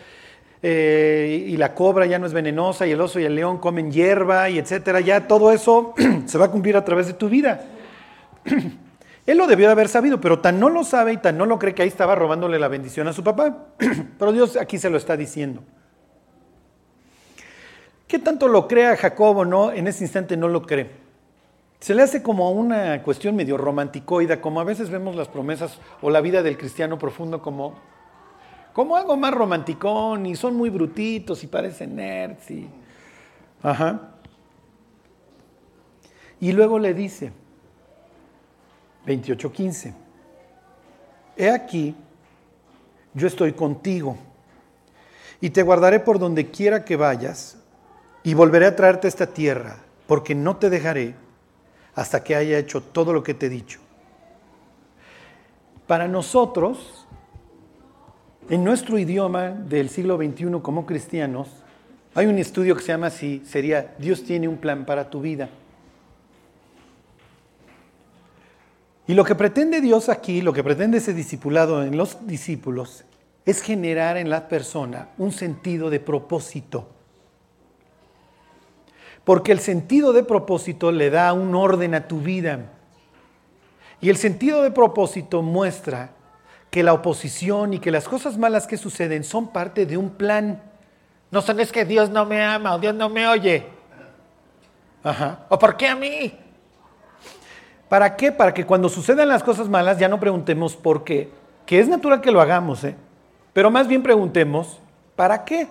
eh, 0.62 1.45
y 1.48 1.58
la 1.58 1.74
cobra 1.74 2.06
ya 2.06 2.19
no 2.19 2.26
es 2.26 2.34
venenosa 2.34 2.86
y 2.86 2.91
el 2.91 3.02
oso 3.02 3.19
y 3.19 3.26
el 3.26 3.36
león 3.36 3.60
comen 3.60 3.91
hierba 3.91 4.50
y 4.50 4.60
etcétera, 4.60 5.00
ya 5.00 5.28
todo 5.28 5.52
eso 5.52 5.93
se 6.26 6.38
va 6.38 6.45
a 6.45 6.52
cumplir 6.52 6.76
a 6.76 6.84
través 6.84 7.08
de 7.08 7.13
tu 7.13 7.30
vida. 7.30 7.65
Él 9.26 9.38
lo 9.38 9.45
debió 9.45 9.67
de 9.67 9.74
haber 9.74 9.89
sabido, 9.89 10.19
pero 10.19 10.39
tan 10.39 10.60
no 10.60 10.69
lo 10.69 10.84
sabe 10.84 11.13
y 11.13 11.17
tan 11.17 11.38
no 11.38 11.45
lo 11.45 11.60
cree 11.60 11.76
que 11.76 11.84
ahí 11.84 11.88
estaba 11.88 12.15
robándole 12.15 12.58
la 12.58 12.67
bendición 12.67 13.08
a 13.08 13.13
su 13.13 13.24
papá. 13.24 13.67
Pero 14.17 14.32
Dios 14.32 14.58
aquí 14.58 14.80
se 14.80 14.89
lo 14.89 14.98
está 14.98 15.15
diciendo. 15.15 15.62
¿Qué 18.08 18.17
tanto 18.17 18.48
lo 18.48 18.67
cree 18.67 18.88
a 18.88 18.98
Jacobo 18.98 19.45
no? 19.45 19.72
En 19.72 19.86
ese 19.86 20.04
instante 20.04 20.36
no 20.36 20.48
lo 20.48 20.63
cree. 20.63 20.89
Se 21.80 21.93
le 21.93 22.02
hace 22.02 22.24
como 22.24 22.50
una 22.52 23.04
cuestión 23.04 23.36
medio 23.36 23.56
romanticoida, 23.56 24.41
como 24.41 24.60
a 24.60 24.63
veces 24.63 24.89
vemos 24.89 25.15
las 25.15 25.28
promesas 25.28 25.80
o 26.02 26.10
la 26.10 26.22
vida 26.22 26.41
del 26.41 26.58
cristiano 26.58 26.98
profundo 26.98 27.39
como, 27.39 27.78
como 28.80 28.96
algo 28.96 29.18
más 29.18 29.34
romanticón 29.34 30.26
y 30.26 30.38
son 30.38 30.56
muy 30.56 30.70
brutitos 30.70 31.44
y 31.44 31.48
parecen 31.48 31.98
nerds 31.98 32.50
y... 32.50 32.65
Ajá. 33.62 34.12
Y 36.39 36.54
luego 36.54 36.80
le 36.80 36.94
dice, 36.94 37.34
28.15, 39.06 39.94
he 41.36 41.50
aquí, 41.50 41.94
yo 43.13 43.28
estoy 43.28 43.52
contigo 43.52 44.18
y 45.42 45.50
te 45.50 45.62
guardaré 45.62 46.00
por 46.00 46.18
donde 46.18 46.50
quiera 46.50 46.86
que 46.86 46.96
vayas 46.96 47.58
y 48.24 48.34
volveré 48.34 48.65
a 48.68 48.78
traerte 48.78 49.08
a 49.08 49.10
esta 49.10 49.28
tierra, 49.28 49.80
porque 50.08 50.34
no 50.34 50.56
te 50.56 50.70
dejaré 50.70 51.15
hasta 51.96 52.24
que 52.24 52.34
haya 52.34 52.58
hecho 52.58 52.82
todo 52.82 53.12
lo 53.12 53.24
que 53.24 53.34
te 53.34 53.48
he 53.48 53.50
dicho. 53.50 53.82
Para 55.86 56.08
nosotros, 56.08 56.99
en 58.47 58.63
nuestro 58.63 58.97
idioma 58.97 59.49
del 59.49 59.89
siglo 59.89 60.17
XXI 60.17 60.62
como 60.62 60.86
cristianos, 60.86 61.47
hay 62.15 62.25
un 62.28 62.38
estudio 62.38 62.75
que 62.75 62.82
se 62.82 62.88
llama 62.88 63.08
así, 63.08 63.43
sería 63.45 63.95
Dios 63.99 64.23
tiene 64.23 64.47
un 64.47 64.58
plan 64.58 64.86
para 64.86 65.10
tu 65.10 65.21
vida. 65.21 65.49
Y 69.08 69.13
lo 69.15 69.23
que 69.23 69.36
pretende 69.36 69.82
Dios 69.82 70.08
aquí, 70.08 70.41
lo 70.41 70.54
que 70.54 70.63
pretende 70.63 70.99
ese 70.99 71.13
discipulado 71.13 71.84
en 71.84 71.97
los 71.97 72.28
discípulos, 72.28 73.06
es 73.43 73.62
generar 73.62 74.17
en 74.17 74.30
la 74.30 74.47
persona 74.47 75.10
un 75.17 75.32
sentido 75.32 75.89
de 75.89 75.99
propósito. 75.99 76.88
Porque 79.23 79.52
el 79.52 79.60
sentido 79.60 80.13
de 80.13 80.23
propósito 80.23 80.91
le 80.91 81.10
da 81.10 81.34
un 81.34 81.56
orden 81.56 81.95
a 81.95 82.08
tu 82.08 82.19
vida. 82.19 82.71
Y 83.99 84.10
el 84.10 84.17
sentido 84.17 84.62
de 84.62 84.71
propósito 84.71 85.41
muestra 85.41 86.12
que 86.69 86.84
la 86.84 86.93
oposición 86.93 87.73
y 87.73 87.79
que 87.79 87.91
las 87.91 88.08
cosas 88.08 88.38
malas 88.38 88.67
que 88.67 88.77
suceden 88.77 89.23
son 89.23 89.51
parte 89.51 89.86
de 89.86 89.97
un 89.97 90.12
plan. 90.12 90.62
No 91.32 91.41
son 91.41 91.60
es 91.60 91.71
que 91.71 91.86
Dios 91.86 92.10
no 92.10 92.25
me 92.25 92.43
ama 92.43 92.75
o 92.75 92.79
Dios 92.79 92.93
no 92.93 93.10
me 93.10 93.27
oye. 93.27 93.65
Ajá. 95.03 95.45
¿O 95.49 95.58
por 95.58 95.77
qué 95.77 95.88
a 95.88 95.95
mí? 95.95 96.38
¿Para 97.88 98.15
qué? 98.15 98.32
Para 98.32 98.53
que 98.53 98.65
cuando 98.65 98.89
sucedan 98.89 99.27
las 99.27 99.43
cosas 99.43 99.67
malas 99.67 99.97
ya 99.97 100.08
no 100.08 100.19
preguntemos 100.19 100.75
por 100.75 101.03
qué. 101.03 101.32
Que 101.65 101.79
es 101.79 101.88
natural 101.88 102.21
que 102.21 102.32
lo 102.32 102.41
hagamos, 102.41 102.84
¿eh? 102.84 102.95
Pero 103.53 103.71
más 103.71 103.88
bien 103.88 104.03
preguntemos, 104.03 104.79
¿para 105.15 105.43
qué? 105.43 105.67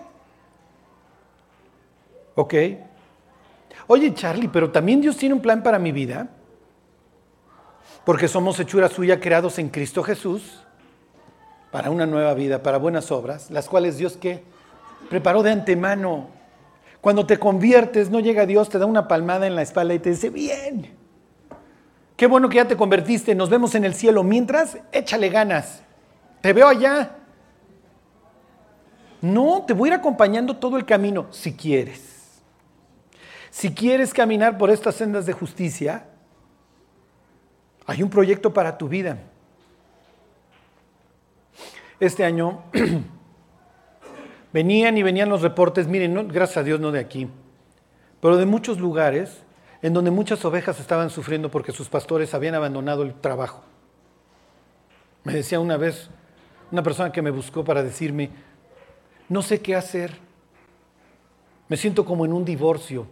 ¿Ok? 2.34 2.54
Oye, 3.86 4.12
Charlie, 4.14 4.48
pero 4.48 4.70
también 4.70 5.00
Dios 5.00 5.16
tiene 5.16 5.34
un 5.34 5.40
plan 5.40 5.62
para 5.62 5.78
mi 5.78 5.92
vida. 5.92 6.28
Porque 8.04 8.26
somos 8.26 8.58
hechura 8.58 8.88
suya 8.88 9.20
creados 9.20 9.58
en 9.58 9.68
Cristo 9.68 10.02
Jesús 10.02 10.64
para 11.70 11.90
una 11.90 12.06
nueva 12.06 12.34
vida, 12.34 12.62
para 12.62 12.78
buenas 12.78 13.10
obras, 13.10 13.50
las 13.50 13.68
cuales 13.68 13.98
Dios 13.98 14.16
que 14.16 14.42
preparó 15.10 15.42
de 15.42 15.50
antemano. 15.50 16.28
Cuando 17.00 17.26
te 17.26 17.38
conviertes, 17.38 18.10
no 18.10 18.20
llega 18.20 18.46
Dios, 18.46 18.68
te 18.68 18.78
da 18.78 18.86
una 18.86 19.06
palmada 19.06 19.46
en 19.46 19.54
la 19.54 19.62
espalda 19.62 19.94
y 19.94 19.98
te 19.98 20.10
dice, 20.10 20.30
bien, 20.30 20.94
qué 22.16 22.26
bueno 22.26 22.48
que 22.48 22.56
ya 22.56 22.66
te 22.66 22.76
convertiste, 22.76 23.34
nos 23.34 23.50
vemos 23.50 23.74
en 23.74 23.84
el 23.84 23.94
cielo. 23.94 24.24
Mientras, 24.24 24.78
échale 24.92 25.28
ganas, 25.28 25.82
te 26.40 26.52
veo 26.52 26.68
allá. 26.68 27.16
No, 29.20 29.64
te 29.66 29.72
voy 29.72 29.90
a 29.90 29.94
ir 29.94 29.98
acompañando 29.98 30.56
todo 30.56 30.76
el 30.76 30.84
camino, 30.84 31.26
si 31.30 31.54
quieres. 31.54 32.40
Si 33.50 33.74
quieres 33.74 34.14
caminar 34.14 34.56
por 34.58 34.70
estas 34.70 34.94
sendas 34.94 35.26
de 35.26 35.32
justicia, 35.32 36.04
hay 37.86 38.02
un 38.02 38.10
proyecto 38.10 38.52
para 38.52 38.76
tu 38.78 38.88
vida. 38.88 39.18
Este 42.00 42.24
año 42.24 42.62
venían 44.52 44.96
y 44.96 45.02
venían 45.02 45.28
los 45.28 45.42
reportes, 45.42 45.88
miren, 45.88 46.28
gracias 46.28 46.58
a 46.58 46.62
Dios 46.62 46.80
no 46.80 46.92
de 46.92 47.00
aquí, 47.00 47.28
pero 48.20 48.36
de 48.36 48.46
muchos 48.46 48.78
lugares 48.78 49.42
en 49.82 49.92
donde 49.92 50.10
muchas 50.10 50.44
ovejas 50.44 50.80
estaban 50.80 51.10
sufriendo 51.10 51.50
porque 51.50 51.72
sus 51.72 51.88
pastores 51.88 52.34
habían 52.34 52.54
abandonado 52.54 53.02
el 53.02 53.14
trabajo. 53.14 53.62
Me 55.24 55.32
decía 55.32 55.60
una 55.60 55.76
vez 55.76 56.10
una 56.70 56.82
persona 56.82 57.12
que 57.12 57.22
me 57.22 57.30
buscó 57.30 57.64
para 57.64 57.82
decirme, 57.82 58.30
no 59.28 59.42
sé 59.42 59.60
qué 59.60 59.74
hacer, 59.74 60.12
me 61.68 61.76
siento 61.76 62.04
como 62.04 62.24
en 62.24 62.32
un 62.32 62.44
divorcio, 62.44 63.06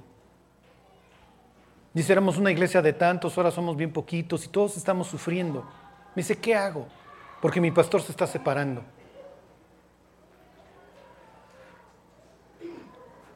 Dice, 1.97 2.13
éramos 2.13 2.37
una 2.37 2.51
iglesia 2.51 2.83
de 2.83 2.93
tantos, 2.93 3.39
ahora 3.39 3.51
somos 3.51 3.75
bien 3.75 3.91
poquitos 3.91 4.45
y 4.45 4.49
todos 4.49 4.77
estamos 4.77 5.07
sufriendo. 5.07 5.63
Me 6.15 6.21
dice, 6.21 6.37
¿qué 6.37 6.55
hago? 6.55 6.87
Porque 7.41 7.61
mi 7.61 7.71
pastor 7.71 8.03
se 8.03 8.13
está 8.13 8.27
separando. 8.27 8.83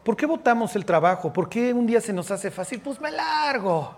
¿Por 0.04 0.16
qué 0.16 0.26
votamos 0.26 0.74
el 0.76 0.84
trabajo? 0.84 1.32
¿Por 1.32 1.48
qué 1.48 1.72
un 1.72 1.86
día 1.86 2.00
se 2.00 2.12
nos 2.12 2.30
hace 2.30 2.50
fácil? 2.50 2.80
Pues 2.80 3.00
me 3.00 3.10
largo. 3.10 3.94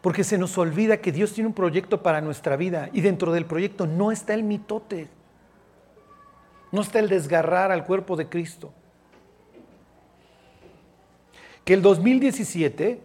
Porque 0.00 0.24
se 0.24 0.38
nos 0.38 0.56
olvida 0.58 0.96
que 0.98 1.12
Dios 1.12 1.32
tiene 1.32 1.48
un 1.48 1.54
proyecto 1.54 2.02
para 2.02 2.20
nuestra 2.20 2.56
vida 2.56 2.90
y 2.92 3.00
dentro 3.00 3.32
del 3.32 3.46
proyecto 3.46 3.86
no 3.86 4.10
está 4.10 4.34
el 4.34 4.42
mitote, 4.42 5.08
no 6.72 6.80
está 6.80 6.98
el 6.98 7.08
desgarrar 7.08 7.70
al 7.70 7.84
cuerpo 7.84 8.16
de 8.16 8.28
Cristo 8.28 8.72
que 11.64 11.74
el 11.74 11.82
2017 11.82 13.02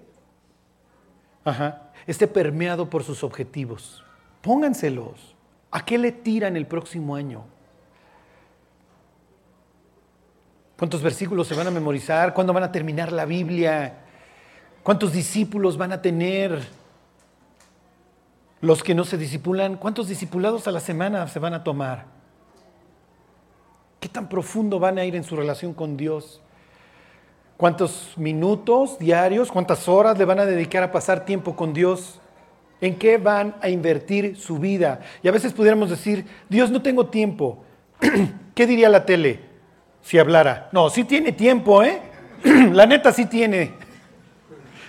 esté 2.07 2.27
permeado 2.27 2.89
por 2.89 3.03
sus 3.03 3.23
objetivos. 3.23 4.04
Pónganselos. 4.45 5.35
¿A 5.71 5.83
qué 5.83 5.97
le 5.97 6.11
tiran 6.11 6.55
el 6.55 6.67
próximo 6.67 7.15
año? 7.15 7.43
¿Cuántos 10.77 11.01
versículos 11.01 11.47
se 11.47 11.55
van 11.55 11.65
a 11.65 11.71
memorizar? 11.71 12.31
¿Cuándo 12.35 12.53
van 12.53 12.61
a 12.61 12.71
terminar 12.71 13.11
la 13.11 13.25
Biblia? 13.25 14.03
¿Cuántos 14.83 15.13
discípulos 15.13 15.77
van 15.77 15.93
a 15.93 16.01
tener? 16.03 16.61
Los 18.61 18.83
que 18.83 18.93
no 18.93 19.03
se 19.03 19.17
disipulan, 19.17 19.77
¿cuántos 19.77 20.09
discipulados 20.09 20.67
a 20.67 20.71
la 20.71 20.79
semana 20.79 21.27
se 21.27 21.39
van 21.39 21.55
a 21.55 21.63
tomar? 21.63 22.05
¿Qué 23.99 24.09
tan 24.09 24.29
profundo 24.29 24.77
van 24.77 24.99
a 24.99 25.05
ir 25.05 25.15
en 25.15 25.23
su 25.23 25.35
relación 25.35 25.73
con 25.73 25.97
Dios? 25.97 26.39
¿Cuántos 27.57 28.13
minutos 28.15 28.99
diarios, 28.99 29.51
cuántas 29.51 29.89
horas 29.89 30.19
le 30.19 30.25
van 30.25 30.37
a 30.37 30.45
dedicar 30.45 30.83
a 30.83 30.91
pasar 30.91 31.25
tiempo 31.25 31.55
con 31.55 31.73
Dios? 31.73 32.21
¿En 32.81 32.95
qué 32.95 33.17
van 33.17 33.55
a 33.61 33.69
invertir 33.69 34.35
su 34.37 34.59
vida? 34.59 35.01
Y 35.23 35.27
a 35.27 35.31
veces 35.31 35.53
pudiéramos 35.53 35.89
decir, 35.89 36.25
Dios, 36.49 36.69
no 36.71 36.81
tengo 36.81 37.07
tiempo. 37.07 37.63
¿Qué 38.55 38.67
diría 38.67 38.89
la 38.89 39.05
tele 39.05 39.39
si 40.01 40.19
hablara? 40.19 40.69
No, 40.71 40.89
sí 40.89 41.03
tiene 41.03 41.31
tiempo, 41.31 41.83
¿eh? 41.83 41.99
la 42.71 42.85
neta 42.85 43.11
sí 43.11 43.25
tiene. 43.25 43.73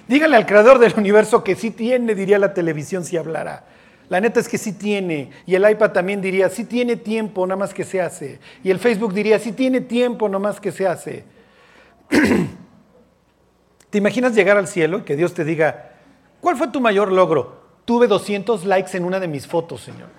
Dígale 0.08 0.36
al 0.36 0.46
creador 0.46 0.78
del 0.78 0.94
universo 0.96 1.42
que 1.42 1.54
sí 1.54 1.70
tiene, 1.70 2.14
diría 2.14 2.38
la 2.38 2.54
televisión 2.54 3.04
si 3.04 3.16
hablara. 3.16 3.64
La 4.08 4.20
neta 4.20 4.38
es 4.38 4.48
que 4.48 4.58
sí 4.58 4.72
tiene. 4.72 5.30
Y 5.46 5.54
el 5.54 5.68
iPad 5.68 5.90
también 5.90 6.20
diría, 6.20 6.48
sí 6.48 6.64
tiene 6.64 6.96
tiempo, 6.96 7.46
nada 7.46 7.58
más 7.58 7.74
que 7.74 7.84
se 7.84 8.00
hace. 8.00 8.38
Y 8.62 8.70
el 8.70 8.78
Facebook 8.78 9.12
diría, 9.12 9.38
sí 9.38 9.52
tiene 9.52 9.80
tiempo, 9.80 10.28
nada 10.28 10.38
más 10.38 10.60
que 10.60 10.70
se 10.70 10.86
hace. 10.86 11.24
¿Te 13.90 13.98
imaginas 13.98 14.34
llegar 14.34 14.56
al 14.56 14.68
cielo 14.68 14.98
y 14.98 15.02
que 15.02 15.16
Dios 15.16 15.34
te 15.34 15.44
diga, 15.44 15.90
¿cuál 16.40 16.56
fue 16.56 16.68
tu 16.68 16.80
mayor 16.80 17.10
logro? 17.10 17.65
Tuve 17.86 18.06
200 18.06 18.66
likes 18.66 18.94
en 18.94 19.06
una 19.06 19.18
de 19.18 19.28
mis 19.28 19.46
fotos, 19.46 19.80
Señor. 19.80 20.10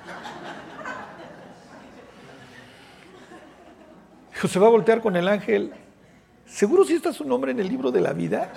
Se 4.48 4.58
va 4.58 4.66
a 4.68 4.70
voltear 4.72 5.02
con 5.02 5.16
el 5.16 5.28
ángel 5.28 5.74
¿Seguro 6.48 6.86
si 6.86 6.94
está 6.94 7.12
su 7.14 7.26
nombre 7.26 7.52
en 7.52 7.60
el 7.60 7.68
libro 7.68 7.92
de 7.92 8.02
la 8.02 8.14
vida? 8.14 8.50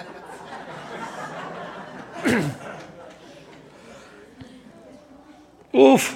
Uf. 5.73 6.15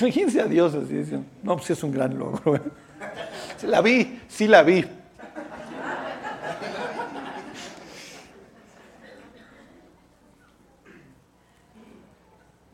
Imagínense 0.00 0.40
a 0.40 0.46
Dios 0.46 0.74
así, 0.74 1.04
no, 1.42 1.56
pues 1.56 1.70
es 1.70 1.82
un 1.82 1.92
gran 1.92 2.18
logro. 2.18 2.56
¿eh? 2.56 2.62
La 3.64 3.82
vi, 3.82 4.18
sí 4.28 4.48
la 4.48 4.62
vi. 4.62 4.86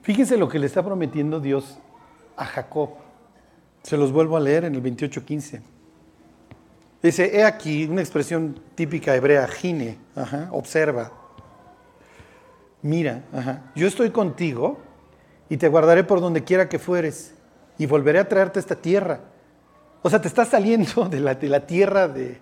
Fíjense 0.07 0.37
lo 0.37 0.49
que 0.49 0.61
le 0.61 0.67
está 0.67 0.85
prometiendo 0.85 1.41
Dios 1.41 1.81
a 2.37 2.45
Jacob. 2.45 2.91
Se 3.83 3.97
los 3.97 4.13
vuelvo 4.13 4.37
a 4.37 4.41
leer 4.41 4.63
en 4.63 4.77
el 4.77 4.81
28.15. 4.81 5.61
Dice, 7.03 7.37
he 7.37 7.43
aquí 7.43 7.87
una 7.87 8.03
expresión 8.03 8.61
típica 8.77 9.17
hebrea, 9.17 9.49
gine, 9.49 9.99
observa, 10.53 11.11
mira, 12.83 13.25
yo 13.75 13.89
estoy 13.89 14.11
contigo 14.11 14.79
y 15.49 15.57
te 15.57 15.67
guardaré 15.67 16.05
por 16.05 16.21
donde 16.21 16.45
quiera 16.45 16.69
que 16.69 16.79
fueres 16.79 17.35
y 17.77 17.87
volveré 17.87 18.21
a 18.21 18.29
traerte 18.29 18.61
esta 18.61 18.77
tierra. 18.77 19.23
O 20.03 20.09
sea, 20.09 20.21
te 20.21 20.29
estás 20.29 20.51
saliendo 20.51 21.09
de 21.09 21.19
la, 21.19 21.35
de 21.35 21.49
la 21.49 21.67
tierra 21.67 22.07
de, 22.07 22.41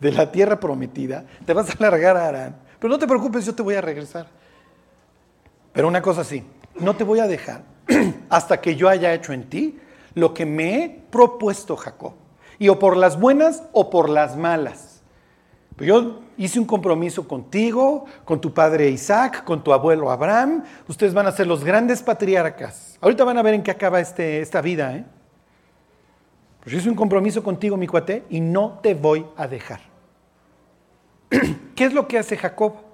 de 0.00 0.12
la 0.12 0.32
tierra 0.32 0.58
prometida, 0.58 1.26
te 1.44 1.52
vas 1.52 1.68
a 1.68 1.74
largar 1.78 2.16
a 2.16 2.28
Arán, 2.28 2.56
pero 2.80 2.90
no 2.90 2.98
te 2.98 3.06
preocupes, 3.06 3.44
yo 3.44 3.54
te 3.54 3.62
voy 3.62 3.74
a 3.74 3.82
regresar. 3.82 4.26
Pero 5.74 5.86
una 5.86 6.00
cosa 6.00 6.24
sí, 6.24 6.42
no 6.80 6.96
te 6.96 7.04
voy 7.04 7.20
a 7.20 7.26
dejar 7.26 7.62
hasta 8.28 8.60
que 8.60 8.76
yo 8.76 8.88
haya 8.88 9.12
hecho 9.14 9.32
en 9.32 9.48
ti 9.48 9.78
lo 10.14 10.34
que 10.34 10.46
me 10.46 10.84
he 10.84 10.88
propuesto, 10.88 11.76
Jacob. 11.76 12.14
Y 12.58 12.68
o 12.68 12.78
por 12.78 12.96
las 12.96 13.18
buenas 13.18 13.62
o 13.72 13.88
por 13.88 14.08
las 14.08 14.36
malas. 14.36 15.02
Yo 15.78 16.22
hice 16.36 16.58
un 16.58 16.64
compromiso 16.64 17.28
contigo, 17.28 18.06
con 18.24 18.40
tu 18.40 18.52
padre 18.52 18.90
Isaac, 18.90 19.44
con 19.44 19.62
tu 19.62 19.72
abuelo 19.72 20.10
Abraham. 20.10 20.64
Ustedes 20.88 21.14
van 21.14 21.26
a 21.26 21.32
ser 21.32 21.46
los 21.46 21.62
grandes 21.62 22.02
patriarcas. 22.02 22.98
Ahorita 23.00 23.22
van 23.22 23.38
a 23.38 23.42
ver 23.42 23.54
en 23.54 23.62
qué 23.62 23.70
acaba 23.70 24.00
este, 24.00 24.40
esta 24.40 24.60
vida. 24.60 24.96
¿eh? 24.96 25.04
Pues 26.60 26.72
yo 26.72 26.78
hice 26.80 26.88
un 26.88 26.96
compromiso 26.96 27.44
contigo, 27.44 27.76
mi 27.76 27.86
cuate, 27.86 28.24
y 28.28 28.40
no 28.40 28.80
te 28.82 28.94
voy 28.94 29.24
a 29.36 29.46
dejar. 29.46 29.80
¿Qué 31.76 31.84
es 31.84 31.92
lo 31.92 32.08
que 32.08 32.18
hace 32.18 32.36
Jacob? 32.36 32.87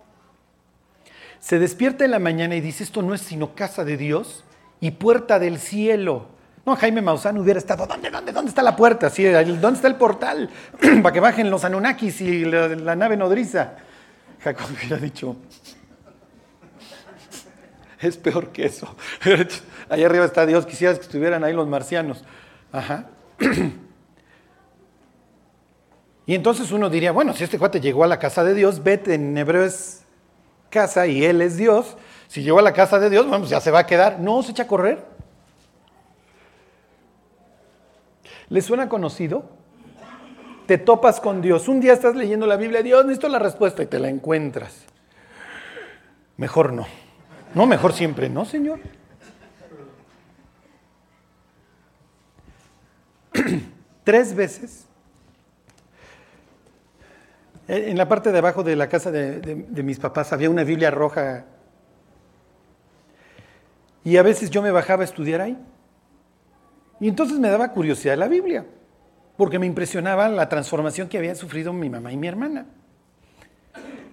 Se 1.44 1.58
despierta 1.58 2.06
en 2.06 2.10
la 2.10 2.18
mañana 2.18 2.56
y 2.56 2.62
dice, 2.62 2.82
esto 2.82 3.02
no 3.02 3.12
es 3.12 3.20
sino 3.20 3.54
casa 3.54 3.84
de 3.84 3.98
Dios 3.98 4.44
y 4.80 4.92
puerta 4.92 5.38
del 5.38 5.58
cielo. 5.58 6.28
No, 6.64 6.74
Jaime 6.74 7.02
Maussan 7.02 7.36
hubiera 7.36 7.58
estado, 7.58 7.86
¿dónde, 7.86 8.10
dónde, 8.10 8.32
dónde 8.32 8.48
está 8.48 8.62
la 8.62 8.74
puerta? 8.74 9.10
Sí, 9.10 9.24
¿Dónde 9.26 9.72
está 9.74 9.86
el 9.86 9.96
portal? 9.96 10.48
Para 11.02 11.12
que 11.12 11.20
bajen 11.20 11.50
los 11.50 11.62
Anunnakis 11.62 12.22
y 12.22 12.46
la, 12.46 12.96
nave 12.96 13.18
nodriza. 13.18 13.74
Jacob 14.42 14.68
hubiera 14.74 14.96
dicho, 14.96 15.36
es 18.00 18.16
peor 18.16 18.48
que 18.48 18.64
eso. 18.64 18.96
Allá 19.90 20.06
arriba 20.06 20.24
está 20.24 20.46
Dios, 20.46 20.64
quisieras 20.64 20.96
que 20.96 21.04
estuvieran 21.04 21.44
ahí 21.44 21.52
los 21.52 21.68
marcianos. 21.68 22.24
Ajá. 22.72 23.10
Y 26.26 26.34
entonces 26.34 26.72
uno 26.72 26.88
diría, 26.88 27.12
bueno, 27.12 27.34
si 27.34 27.44
este 27.44 27.58
cuate 27.58 27.82
llegó 27.82 28.02
a 28.02 28.06
la 28.06 28.18
casa 28.18 28.42
de 28.44 28.54
Dios, 28.54 28.82
vete, 28.82 29.12
en 29.12 29.36
hebreo 29.36 29.62
es 29.62 30.03
casa 30.74 31.06
y 31.06 31.24
él 31.24 31.40
es 31.40 31.56
Dios. 31.56 31.96
Si 32.26 32.42
llegó 32.42 32.58
a 32.58 32.62
la 32.62 32.72
casa 32.72 32.98
de 32.98 33.08
Dios, 33.08 33.24
bueno, 33.24 33.38
pues 33.40 33.50
ya 33.50 33.60
se 33.60 33.70
va 33.70 33.78
a 33.80 33.86
quedar. 33.86 34.18
No, 34.18 34.42
se 34.42 34.50
echa 34.50 34.64
a 34.64 34.66
correr. 34.66 35.04
¿Le 38.48 38.60
suena 38.60 38.88
conocido? 38.88 39.48
Te 40.66 40.76
topas 40.78 41.20
con 41.20 41.40
Dios. 41.40 41.68
Un 41.68 41.80
día 41.80 41.92
estás 41.92 42.16
leyendo 42.16 42.46
la 42.46 42.56
Biblia, 42.56 42.82
Dios, 42.82 43.04
necesito 43.04 43.28
la 43.28 43.38
respuesta 43.38 43.82
y 43.82 43.86
te 43.86 44.00
la 44.00 44.08
encuentras. 44.08 44.84
Mejor 46.36 46.72
no. 46.72 46.86
No, 47.54 47.66
mejor 47.66 47.92
siempre, 47.92 48.28
¿no, 48.28 48.44
Señor? 48.44 48.80
Tres 54.04 54.34
veces. 54.34 54.86
En 57.66 57.96
la 57.96 58.08
parte 58.08 58.30
de 58.30 58.38
abajo 58.38 58.62
de 58.62 58.76
la 58.76 58.88
casa 58.88 59.10
de, 59.10 59.40
de 59.40 59.82
mis 59.82 59.98
papás 59.98 60.32
había 60.32 60.50
una 60.50 60.64
Biblia 60.64 60.90
roja. 60.90 61.46
Y 64.04 64.18
a 64.18 64.22
veces 64.22 64.50
yo 64.50 64.60
me 64.60 64.70
bajaba 64.70 65.02
a 65.02 65.04
estudiar 65.06 65.40
ahí. 65.40 65.58
Y 67.00 67.08
entonces 67.08 67.38
me 67.38 67.48
daba 67.48 67.72
curiosidad 67.72 68.16
la 68.16 68.28
Biblia, 68.28 68.66
porque 69.36 69.58
me 69.58 69.66
impresionaba 69.66 70.28
la 70.28 70.48
transformación 70.48 71.08
que 71.08 71.18
habían 71.18 71.36
sufrido 71.36 71.72
mi 71.72 71.90
mamá 71.90 72.12
y 72.12 72.16
mi 72.16 72.28
hermana. 72.28 72.66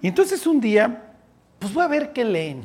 Y 0.01 0.07
entonces 0.07 0.47
un 0.47 0.59
día, 0.59 1.13
pues 1.59 1.73
voy 1.73 1.83
a 1.83 1.87
ver 1.87 2.11
qué 2.11 2.25
leen. 2.25 2.63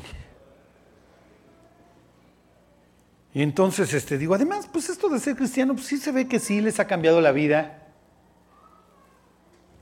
Y 3.35 3.43
entonces 3.43 3.93
este, 3.93 4.17
digo, 4.17 4.35
además, 4.35 4.69
pues 4.73 4.89
esto 4.89 5.11
de 5.11 5.19
ser 5.19 5.37
cristiano, 5.37 5.75
pues 5.75 5.87
sí 5.87 5.99
se 5.99 6.11
ve 6.11 6.27
que 6.27 6.39
sí 6.39 6.61
les 6.63 6.81
ha 6.81 6.87
cambiado 6.87 7.21
la 7.21 7.33
vida. 7.33 7.86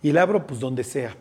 Y 0.05 0.12
la 0.12 0.22
abro 0.22 0.46
pues 0.46 0.61
donde 0.61 0.84
sea. 0.84 1.16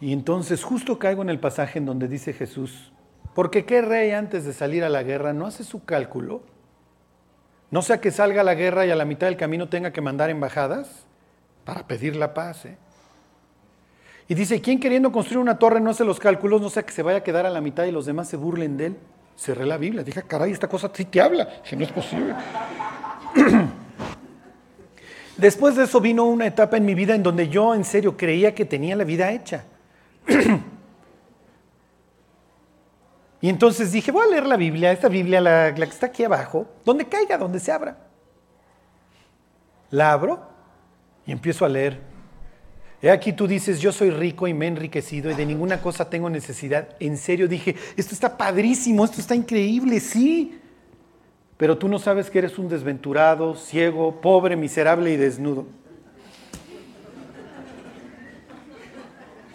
Y 0.00 0.12
entonces 0.12 0.62
justo 0.62 0.96
caigo 1.00 1.22
en 1.22 1.30
el 1.30 1.40
pasaje 1.40 1.80
en 1.80 1.86
donde 1.86 2.06
dice 2.06 2.32
Jesús, 2.32 2.92
porque 3.34 3.64
qué 3.64 3.82
rey 3.82 4.12
antes 4.12 4.44
de 4.44 4.52
salir 4.52 4.84
a 4.84 4.88
la 4.88 5.02
guerra 5.02 5.32
no 5.32 5.46
hace 5.46 5.64
su 5.64 5.84
cálculo 5.84 6.42
no 7.70 7.82
sea 7.82 8.00
que 8.00 8.10
salga 8.10 8.42
la 8.42 8.54
guerra 8.54 8.86
y 8.86 8.90
a 8.90 8.96
la 8.96 9.04
mitad 9.04 9.26
del 9.26 9.36
camino 9.36 9.68
tenga 9.68 9.92
que 9.92 10.00
mandar 10.00 10.30
embajadas 10.30 11.04
para 11.64 11.86
pedir 11.86 12.16
la 12.16 12.32
paz. 12.32 12.64
¿eh? 12.64 12.78
Y 14.26 14.34
dice, 14.34 14.60
¿quién 14.60 14.80
queriendo 14.80 15.12
construir 15.12 15.38
una 15.38 15.58
torre 15.58 15.80
no 15.80 15.90
hace 15.90 16.04
los 16.04 16.18
cálculos, 16.18 16.62
no 16.62 16.70
sea 16.70 16.84
que 16.84 16.92
se 16.92 17.02
vaya 17.02 17.18
a 17.18 17.22
quedar 17.22 17.44
a 17.44 17.50
la 17.50 17.60
mitad 17.60 17.84
y 17.84 17.92
los 17.92 18.06
demás 18.06 18.28
se 18.28 18.36
burlen 18.36 18.76
de 18.76 18.86
él? 18.86 18.96
Cerré 19.36 19.66
la 19.66 19.76
Biblia, 19.76 20.02
dije, 20.02 20.22
caray, 20.22 20.50
esta 20.50 20.68
cosa 20.68 20.90
sí 20.92 21.04
te 21.04 21.20
habla, 21.20 21.62
que 21.62 21.76
no 21.76 21.84
es 21.84 21.92
posible. 21.92 22.34
Después 25.38 25.76
de 25.76 25.84
eso 25.84 26.00
vino 26.00 26.24
una 26.24 26.46
etapa 26.46 26.76
en 26.76 26.84
mi 26.84 26.94
vida 26.94 27.14
en 27.14 27.22
donde 27.22 27.48
yo 27.48 27.72
en 27.72 27.84
serio 27.84 28.16
creía 28.16 28.54
que 28.54 28.64
tenía 28.64 28.96
la 28.96 29.04
vida 29.04 29.30
hecha. 29.32 29.64
Y 33.40 33.48
entonces 33.48 33.92
dije, 33.92 34.10
voy 34.10 34.24
a 34.24 34.30
leer 34.30 34.46
la 34.46 34.56
Biblia, 34.56 34.90
esta 34.90 35.08
Biblia, 35.08 35.40
la, 35.40 35.72
que 35.72 35.84
está 35.84 36.06
aquí 36.06 36.24
abajo, 36.24 36.66
donde 36.84 37.06
caiga, 37.06 37.38
donde 37.38 37.60
se 37.60 37.70
abra. 37.70 37.96
La 39.90 40.10
abro 40.10 40.40
y 41.24 41.30
empiezo 41.30 41.64
a 41.64 41.68
leer. 41.68 42.00
He 43.00 43.08
aquí 43.08 43.32
tú 43.32 43.46
dices, 43.46 43.78
yo 43.78 43.92
soy 43.92 44.10
rico 44.10 44.48
y 44.48 44.54
me 44.54 44.64
he 44.64 44.68
enriquecido 44.68 45.30
y 45.30 45.34
de 45.34 45.46
ninguna 45.46 45.80
cosa 45.80 46.10
tengo 46.10 46.28
necesidad. 46.28 46.96
En 46.98 47.16
serio 47.16 47.46
dije, 47.46 47.76
esto 47.96 48.12
está 48.12 48.36
padrísimo, 48.36 49.04
esto 49.04 49.20
está 49.20 49.36
increíble, 49.36 50.00
sí. 50.00 50.60
Pero 51.58 51.76
tú 51.76 51.88
no 51.88 51.98
sabes 51.98 52.30
que 52.30 52.38
eres 52.38 52.56
un 52.56 52.68
desventurado, 52.68 53.56
ciego, 53.56 54.20
pobre, 54.20 54.56
miserable 54.56 55.12
y 55.12 55.16
desnudo. 55.16 55.66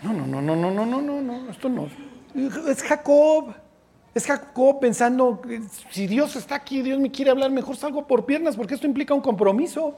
No, 0.03 0.11
no, 0.11 0.27
no, 0.27 0.41
no, 0.41 0.55
no, 0.55 0.69
no, 0.69 0.85
no, 0.85 1.01
no, 1.01 1.21
no, 1.21 1.49
esto 1.49 1.69
no. 1.69 1.87
Es 2.67 2.83
Jacob. 2.83 3.55
Es 4.13 4.27
Jacob 4.27 4.79
pensando, 4.79 5.41
si 5.89 6.05
Dios 6.05 6.35
está 6.35 6.55
aquí, 6.55 6.81
Dios 6.83 6.99
me 6.99 7.09
quiere 7.09 7.31
hablar, 7.31 7.49
mejor 7.49 7.77
salgo 7.77 8.05
por 8.05 8.25
piernas 8.25 8.55
porque 8.55 8.75
esto 8.75 8.85
implica 8.85 9.13
un 9.13 9.21
compromiso. 9.21 9.97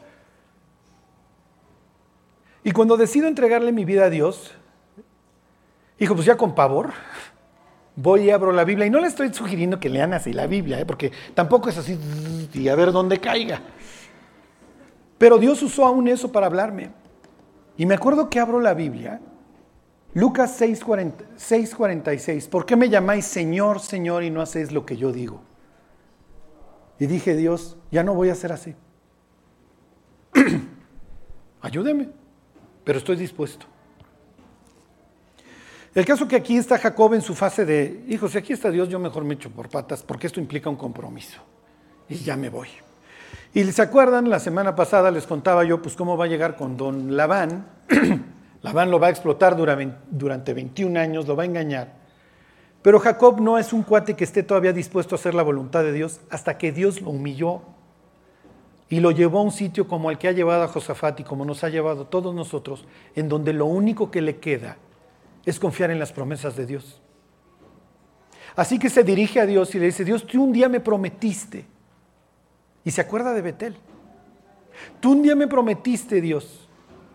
Y 2.64 2.72
cuando 2.72 2.97
decido 2.97 3.28
entregarle 3.28 3.72
mi 3.72 3.84
vida 3.84 4.06
a 4.06 4.10
Dios, 4.10 4.53
hijo, 5.99 6.14
pues 6.14 6.26
ya 6.26 6.38
con 6.38 6.56
pavor, 6.56 6.93
voy 7.95 8.23
y 8.23 8.29
abro 8.31 8.51
la 8.51 8.63
Biblia. 8.63 8.87
Y 8.87 8.89
no 8.89 8.99
le 8.99 9.07
estoy 9.07 9.33
sugiriendo 9.33 9.79
que 9.79 9.89
lean 9.89 10.13
así 10.13 10.33
la 10.33 10.47
Biblia, 10.47 10.79
¿eh? 10.79 10.85
porque 10.85 11.11
tampoco 11.33 11.69
es 11.69 11.77
así 11.77 11.97
y 12.53 12.67
a 12.67 12.75
ver 12.75 12.91
dónde 12.91 13.19
caiga. 13.19 13.61
Pero 15.17 15.37
Dios 15.37 15.61
usó 15.63 15.85
aún 15.85 16.07
eso 16.07 16.31
para 16.31 16.47
hablarme. 16.47 16.89
Y 17.77 17.85
me 17.85 17.95
acuerdo 17.95 18.29
que 18.29 18.39
abro 18.39 18.59
la 18.59 18.73
Biblia 18.73 19.19
Lucas 20.15 20.61
6:46, 20.61 22.47
¿por 22.47 22.65
qué 22.65 22.77
me 22.77 22.87
llamáis 22.87 23.25
Señor, 23.25 23.81
Señor 23.81 24.23
y 24.23 24.29
no 24.29 24.41
hacéis 24.41 24.71
lo 24.71 24.85
que 24.85 24.95
yo 24.95 25.11
digo? 25.11 25.41
Y 26.97 27.05
dije, 27.07 27.35
Dios, 27.35 27.75
ya 27.91 28.01
no 28.01 28.13
voy 28.13 28.29
a 28.29 28.35
ser 28.35 28.53
así. 28.53 28.75
Ayúdeme, 31.61 32.11
pero 32.85 32.97
estoy 32.99 33.17
dispuesto. 33.17 33.65
El 35.95 36.05
caso 36.05 36.27
que 36.27 36.35
aquí 36.35 36.57
está 36.57 36.77
Jacob 36.77 37.13
en 37.13 37.21
su 37.21 37.33
fase 37.33 37.63
de, 37.63 38.03
hijo, 38.09 38.27
si 38.27 38.37
aquí 38.37 38.51
está 38.51 38.69
Dios, 38.69 38.89
yo 38.89 38.99
mejor 38.99 39.23
me 39.23 39.35
echo 39.35 39.49
por 39.49 39.69
patas, 39.69 40.03
porque 40.03 40.27
esto 40.27 40.41
implica 40.41 40.69
un 40.69 40.75
compromiso. 40.75 41.39
Y 42.09 42.15
ya 42.15 42.35
me 42.35 42.49
voy. 42.49 42.67
Y 43.53 43.63
se 43.71 43.81
acuerdan, 43.81 44.29
la 44.29 44.41
semana 44.41 44.75
pasada 44.75 45.09
les 45.09 45.25
contaba 45.25 45.63
yo, 45.63 45.81
pues 45.81 45.95
cómo 45.95 46.17
va 46.17 46.25
a 46.25 46.27
llegar 46.27 46.57
con 46.57 46.75
don 46.75 47.15
Labán. 47.15 47.69
Labán 48.61 48.91
lo 48.91 48.99
va 48.99 49.07
a 49.07 49.09
explotar 49.09 49.55
durante 49.55 50.53
21 50.53 50.99
años, 50.99 51.27
lo 51.27 51.37
va 51.37 51.43
a 51.43 51.45
engañar. 51.45 51.93
Pero 52.81 52.99
Jacob 52.99 53.39
no 53.39 53.57
es 53.57 53.71
un 53.71 53.83
cuate 53.83 54.17
que 54.17 54.25
esté 54.25 54.43
todavía 54.43 54.73
dispuesto 54.73 55.15
a 55.15 55.17
hacer 55.17 55.33
la 55.33 55.43
voluntad 55.43 55.81
de 55.83 55.93
Dios 55.93 56.19
hasta 56.29 56.57
que 56.57 56.73
Dios 56.73 57.01
lo 57.01 57.11
humilló. 57.11 57.61
y 58.89 58.99
lo 58.99 59.11
llevó 59.11 59.39
a 59.39 59.43
un 59.43 59.51
sitio 59.51 59.87
como 59.87 60.11
el 60.11 60.17
que 60.17 60.27
ha 60.27 60.33
llevado 60.33 60.63
a 60.63 60.67
Josafat 60.67 61.21
y 61.21 61.23
como 61.23 61.45
nos 61.45 61.63
ha 61.63 61.69
llevado 61.69 62.03
a 62.03 62.09
todos 62.09 62.35
nosotros, 62.35 62.85
en 63.15 63.29
donde 63.29 63.53
lo 63.53 63.65
único 63.65 64.11
que 64.11 64.21
le 64.21 64.37
queda 64.37 64.77
es 65.45 65.59
confiar 65.59 65.91
en 65.91 65.99
las 65.99 66.11
promesas 66.11 66.55
de 66.55 66.65
Dios. 66.65 67.01
Así 68.55 68.79
que 68.79 68.89
se 68.89 69.03
dirige 69.03 69.39
a 69.39 69.45
Dios 69.45 69.75
y 69.75 69.79
le 69.79 69.87
dice, 69.87 70.05
Dios, 70.05 70.25
tú 70.25 70.43
un 70.43 70.53
día 70.53 70.69
me 70.69 70.79
prometiste. 70.79 71.65
Y 72.83 72.91
se 72.91 73.01
acuerda 73.01 73.33
de 73.33 73.41
Betel. 73.41 73.75
Tú 74.99 75.11
un 75.11 75.21
día 75.21 75.35
me 75.35 75.47
prometiste, 75.47 76.21
Dios. 76.21 76.69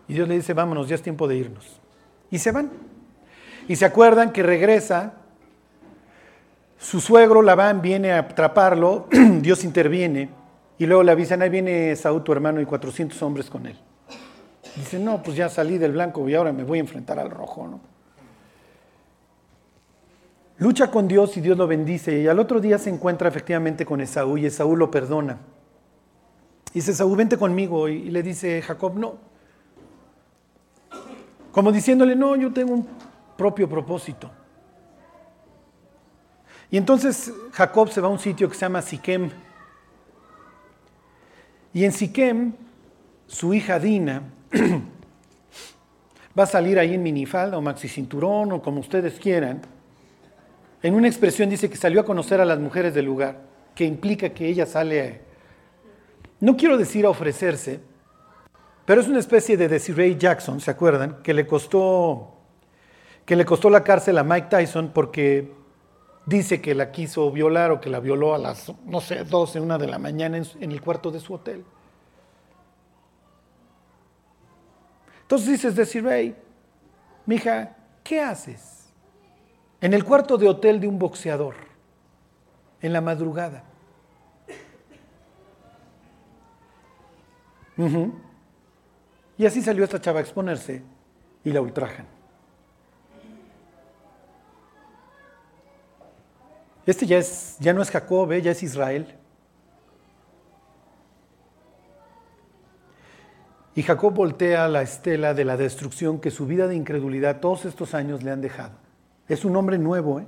Y 0.07 0.13
Dios 0.13 0.27
le 0.27 0.35
dice, 0.35 0.53
vámonos, 0.53 0.87
ya 0.87 0.95
es 0.95 1.01
tiempo 1.01 1.27
de 1.27 1.37
irnos. 1.37 1.79
Y 2.29 2.37
se 2.37 2.51
van. 2.51 2.69
Y 3.67 3.75
se 3.75 3.85
acuerdan 3.85 4.31
que 4.31 4.43
regresa. 4.43 5.13
Su 6.77 6.99
suegro 6.99 7.41
Labán 7.41 7.81
viene 7.81 8.11
a 8.11 8.19
atraparlo. 8.19 9.07
Dios 9.41 9.63
interviene. 9.63 10.29
Y 10.77 10.85
luego 10.85 11.03
le 11.03 11.11
avisan, 11.11 11.41
ahí 11.41 11.49
viene 11.49 11.95
Saúl, 11.95 12.23
tu 12.23 12.31
hermano, 12.31 12.59
y 12.59 12.65
400 12.65 13.21
hombres 13.23 13.49
con 13.49 13.65
él. 13.65 13.77
Dice, 14.75 14.99
no, 14.99 15.21
pues 15.21 15.37
ya 15.37 15.49
salí 15.49 15.77
del 15.77 15.91
blanco 15.91 16.27
y 16.27 16.33
ahora 16.33 16.53
me 16.53 16.63
voy 16.63 16.79
a 16.79 16.81
enfrentar 16.81 17.19
al 17.19 17.29
rojo, 17.29 17.67
¿no? 17.67 17.90
Lucha 20.61 20.91
con 20.91 21.07
Dios 21.07 21.35
y 21.37 21.41
Dios 21.41 21.57
lo 21.57 21.65
bendice. 21.65 22.19
Y 22.21 22.27
al 22.27 22.37
otro 22.37 22.59
día 22.61 22.77
se 22.77 22.91
encuentra 22.91 23.27
efectivamente 23.27 23.83
con 23.83 23.99
Esaú 23.99 24.37
y 24.37 24.45
Esaú 24.45 24.75
lo 24.75 24.91
perdona. 24.91 25.39
dice, 26.71 26.91
Esaú, 26.91 27.15
vente 27.15 27.35
conmigo. 27.35 27.89
Y 27.89 28.11
le 28.11 28.21
dice 28.21 28.61
Jacob, 28.61 28.95
no. 28.95 29.15
Como 31.51 31.71
diciéndole, 31.71 32.15
no, 32.15 32.35
yo 32.35 32.53
tengo 32.53 32.75
un 32.75 32.87
propio 33.35 33.67
propósito. 33.67 34.29
Y 36.69 36.77
entonces 36.77 37.33
Jacob 37.53 37.89
se 37.89 37.99
va 37.99 38.09
a 38.09 38.11
un 38.11 38.19
sitio 38.19 38.47
que 38.47 38.53
se 38.53 38.61
llama 38.61 38.83
Siquem. 38.83 39.31
Y 41.73 41.85
en 41.85 41.91
Siquem, 41.91 42.53
su 43.25 43.51
hija 43.55 43.79
Dina 43.79 44.21
va 46.37 46.43
a 46.43 46.45
salir 46.45 46.77
ahí 46.77 46.93
en 46.93 47.01
minifalda 47.01 47.57
o 47.57 47.61
maxi 47.61 47.87
cinturón 47.87 48.51
o 48.51 48.61
como 48.61 48.79
ustedes 48.79 49.19
quieran 49.19 49.80
en 50.83 50.95
una 50.95 51.07
expresión 51.07 51.49
dice 51.49 51.69
que 51.69 51.77
salió 51.77 52.01
a 52.01 52.05
conocer 52.05 52.41
a 52.41 52.45
las 52.45 52.59
mujeres 52.59 52.93
del 52.93 53.05
lugar, 53.05 53.41
que 53.75 53.85
implica 53.85 54.29
que 54.29 54.47
ella 54.47 54.65
sale, 54.65 55.21
no 56.39 56.57
quiero 56.57 56.77
decir 56.77 57.05
a 57.05 57.09
ofrecerse, 57.09 57.79
pero 58.85 59.01
es 59.01 59.07
una 59.07 59.19
especie 59.19 59.57
de 59.57 59.67
Desiree 59.67 60.17
Jackson, 60.17 60.59
¿se 60.59 60.71
acuerdan? 60.71 61.21
Que 61.21 61.33
le 61.33 61.45
costó, 61.45 62.33
que 63.25 63.35
le 63.35 63.45
costó 63.45 63.69
la 63.69 63.83
cárcel 63.83 64.17
a 64.17 64.23
Mike 64.23 64.47
Tyson 64.49 64.91
porque 64.93 65.51
dice 66.25 66.61
que 66.61 66.73
la 66.73 66.91
quiso 66.91 67.31
violar 67.31 67.71
o 67.71 67.79
que 67.79 67.89
la 67.89 67.99
violó 67.99 68.33
a 68.33 68.39
las, 68.39 68.73
no 68.85 69.01
sé, 69.01 69.23
12, 69.23 69.59
una 69.59 69.77
de 69.77 69.87
la 69.87 69.99
mañana 69.99 70.37
en, 70.37 70.45
en 70.59 70.71
el 70.71 70.81
cuarto 70.81 71.11
de 71.11 71.19
su 71.19 71.35
hotel. 71.35 71.63
Entonces 75.21 75.47
dices, 75.47 75.75
Desiree, 75.75 76.35
mija, 77.25 77.77
¿qué 78.03 78.19
haces? 78.19 78.80
En 79.81 79.93
el 79.93 80.05
cuarto 80.05 80.37
de 80.37 80.47
hotel 80.47 80.79
de 80.79 80.87
un 80.87 80.99
boxeador, 80.99 81.55
en 82.81 82.93
la 82.93 83.01
madrugada. 83.01 83.63
Y 89.37 89.45
así 89.45 89.61
salió 89.63 89.83
esta 89.83 89.99
chava 89.99 90.19
a 90.19 90.21
exponerse 90.21 90.83
y 91.43 91.51
la 91.51 91.61
ultrajan. 91.61 92.05
Este 96.85 97.07
ya, 97.07 97.17
es, 97.17 97.57
ya 97.59 97.73
no 97.73 97.81
es 97.81 97.89
Jacob, 97.89 98.31
¿eh? 98.33 98.41
ya 98.41 98.51
es 98.51 98.61
Israel. 98.61 99.15
Y 103.73 103.83
Jacob 103.83 104.13
voltea 104.13 104.67
la 104.67 104.81
estela 104.81 105.33
de 105.33 105.45
la 105.45 105.57
destrucción 105.57 106.19
que 106.19 106.29
su 106.29 106.45
vida 106.45 106.67
de 106.67 106.75
incredulidad 106.75 107.39
todos 107.39 107.65
estos 107.65 107.95
años 107.95 108.21
le 108.21 108.31
han 108.31 108.41
dejado. 108.41 108.80
Es 109.31 109.45
un 109.45 109.55
hombre 109.55 109.77
nuevo. 109.77 110.19
¿eh? 110.19 110.25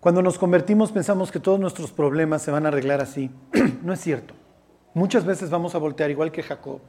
Cuando 0.00 0.22
nos 0.22 0.38
convertimos 0.38 0.90
pensamos 0.90 1.30
que 1.30 1.38
todos 1.38 1.60
nuestros 1.60 1.90
problemas 1.90 2.40
se 2.40 2.50
van 2.50 2.64
a 2.64 2.68
arreglar 2.68 3.02
así. 3.02 3.30
no 3.82 3.92
es 3.92 4.00
cierto. 4.00 4.32
Muchas 4.94 5.26
veces 5.26 5.50
vamos 5.50 5.74
a 5.74 5.78
voltear 5.78 6.10
igual 6.10 6.32
que 6.32 6.42
Jacob 6.42 6.80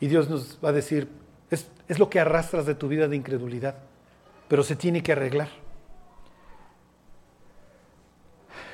y 0.00 0.08
Dios 0.08 0.28
nos 0.28 0.58
va 0.62 0.70
a 0.70 0.72
decir, 0.72 1.06
es, 1.50 1.70
es 1.86 2.00
lo 2.00 2.10
que 2.10 2.18
arrastras 2.18 2.66
de 2.66 2.74
tu 2.74 2.88
vida 2.88 3.06
de 3.06 3.14
incredulidad, 3.14 3.76
pero 4.48 4.64
se 4.64 4.74
tiene 4.74 5.04
que 5.04 5.12
arreglar. 5.12 5.48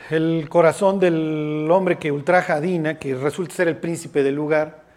El 0.08 0.48
corazón 0.48 0.98
del 0.98 1.68
hombre 1.70 1.98
que 1.98 2.10
ultraja 2.10 2.54
a 2.54 2.60
Dina, 2.62 2.98
que 2.98 3.14
resulta 3.14 3.54
ser 3.54 3.68
el 3.68 3.76
príncipe 3.76 4.22
del 4.22 4.34
lugar, 4.36 4.87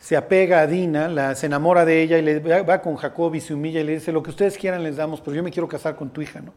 se 0.00 0.16
apega 0.16 0.60
a 0.60 0.66
Dina, 0.66 1.08
la, 1.08 1.34
se 1.34 1.44
enamora 1.44 1.84
de 1.84 2.02
ella 2.02 2.16
y 2.16 2.22
le, 2.22 2.40
va 2.40 2.80
con 2.80 2.96
Jacob 2.96 3.34
y 3.34 3.40
se 3.40 3.52
humilla 3.52 3.80
y 3.80 3.84
le 3.84 3.92
dice, 3.92 4.10
lo 4.10 4.22
que 4.22 4.30
ustedes 4.30 4.56
quieran 4.56 4.82
les 4.82 4.96
damos, 4.96 5.20
pero 5.20 5.36
yo 5.36 5.42
me 5.42 5.50
quiero 5.50 5.68
casar 5.68 5.94
con 5.94 6.08
tu 6.08 6.22
hija, 6.22 6.40
¿no? 6.40 6.54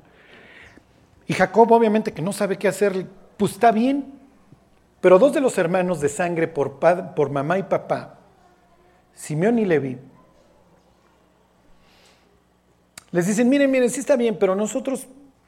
Y 1.28 1.34
Jacob 1.34 1.70
obviamente 1.74 2.14
que 2.14 2.22
no 2.22 2.32
sabe 2.32 2.58
qué 2.58 2.70
hacer, 2.70 3.06
pues 3.36 3.52
está 3.52 3.74
bien, 3.74 4.14
pero 5.02 5.20
dos 5.20 5.34
de 5.34 5.42
los 5.42 5.58
hermanos 5.58 6.00
de 6.00 6.08
sangre 6.08 6.48
por, 6.48 6.80
por 6.80 7.30
mamá 7.30 7.58
y 7.60 7.64
papá, 7.64 8.18
Simeón 9.14 9.60
y 9.60 9.66
Levi, 9.66 10.00
les 13.12 13.28
dicen, 13.28 13.50
miren, 13.50 13.70
miren, 13.70 13.90
sí 13.90 14.00
está 14.00 14.16
bien, 14.16 14.38
pero 14.40 14.56
nosotros 14.56 15.06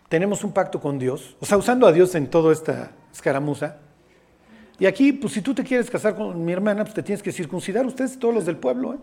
tenemos 0.10 0.44
un 0.44 0.52
pacto 0.52 0.82
con 0.82 1.00
Dios, 1.00 1.38
o 1.40 1.46
sea, 1.46 1.58
usando 1.58 1.88
a 1.88 1.94
Dios 1.94 2.14
en 2.16 2.30
toda 2.30 2.52
esta 2.52 2.92
escaramuza, 3.14 3.78
y 4.80 4.86
aquí, 4.86 5.14
pues 5.14 5.34
si 5.34 5.42
tú 5.42 5.54
te 5.54 5.64
quieres 5.64 5.90
casar 5.90 6.16
con 6.16 6.44
mi 6.44 6.52
hermana, 6.52 6.84
pues 6.84 6.94
te 6.94 7.04
tienes 7.04 7.24
que 7.24 7.32
circuncidar, 7.32 7.86
ustedes 7.86 8.20
todos 8.20 8.34
los 8.34 8.46
del 8.46 8.58
pueblo. 8.58 8.96
¿eh? 8.96 8.98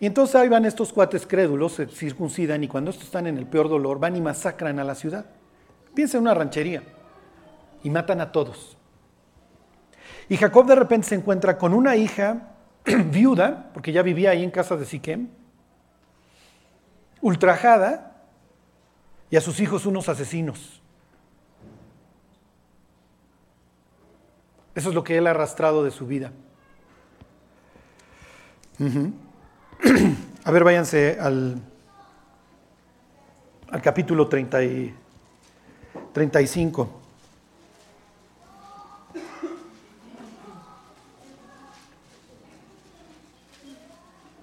Y 0.00 0.06
entonces 0.06 0.34
ahí 0.36 0.48
van 0.48 0.64
estos 0.64 0.92
cuates 0.92 1.26
crédulos, 1.26 1.74
se 1.74 1.86
circuncidan 1.86 2.64
y 2.64 2.68
cuando 2.68 2.90
estos 2.90 3.06
están 3.06 3.26
en 3.26 3.36
el 3.38 3.46
peor 3.46 3.68
dolor, 3.68 4.00
van 4.00 4.16
y 4.16 4.20
masacran 4.20 4.78
a 4.78 4.84
la 4.84 4.94
ciudad. 4.94 5.26
Piensa 5.94 6.16
en 6.16 6.22
una 6.22 6.34
ranchería 6.34 6.82
y 7.82 7.90
matan 7.90 8.20
a 8.20 8.32
todos. 8.32 8.76
Y 10.28 10.36
Jacob 10.36 10.66
de 10.66 10.76
repente 10.76 11.08
se 11.08 11.14
encuentra 11.14 11.58
con 11.58 11.74
una 11.74 11.94
hija 11.96 12.54
viuda, 12.84 13.70
porque 13.74 13.92
ya 13.92 14.02
vivía 14.02 14.30
ahí 14.30 14.42
en 14.42 14.50
casa 14.50 14.76
de 14.76 14.86
Siquem, 14.86 15.28
ultrajada, 17.20 18.24
y 19.30 19.36
a 19.36 19.40
sus 19.40 19.60
hijos 19.60 19.86
unos 19.86 20.08
asesinos. 20.08 20.81
Eso 24.74 24.88
es 24.88 24.94
lo 24.94 25.04
que 25.04 25.18
él 25.18 25.26
ha 25.26 25.30
arrastrado 25.30 25.84
de 25.84 25.90
su 25.90 26.06
vida. 26.06 26.32
A 30.44 30.50
ver, 30.50 30.64
váyanse 30.64 31.18
al, 31.20 31.60
al 33.70 33.82
capítulo 33.82 34.28
30 34.28 34.64
y, 34.64 34.94
35. 36.12 37.00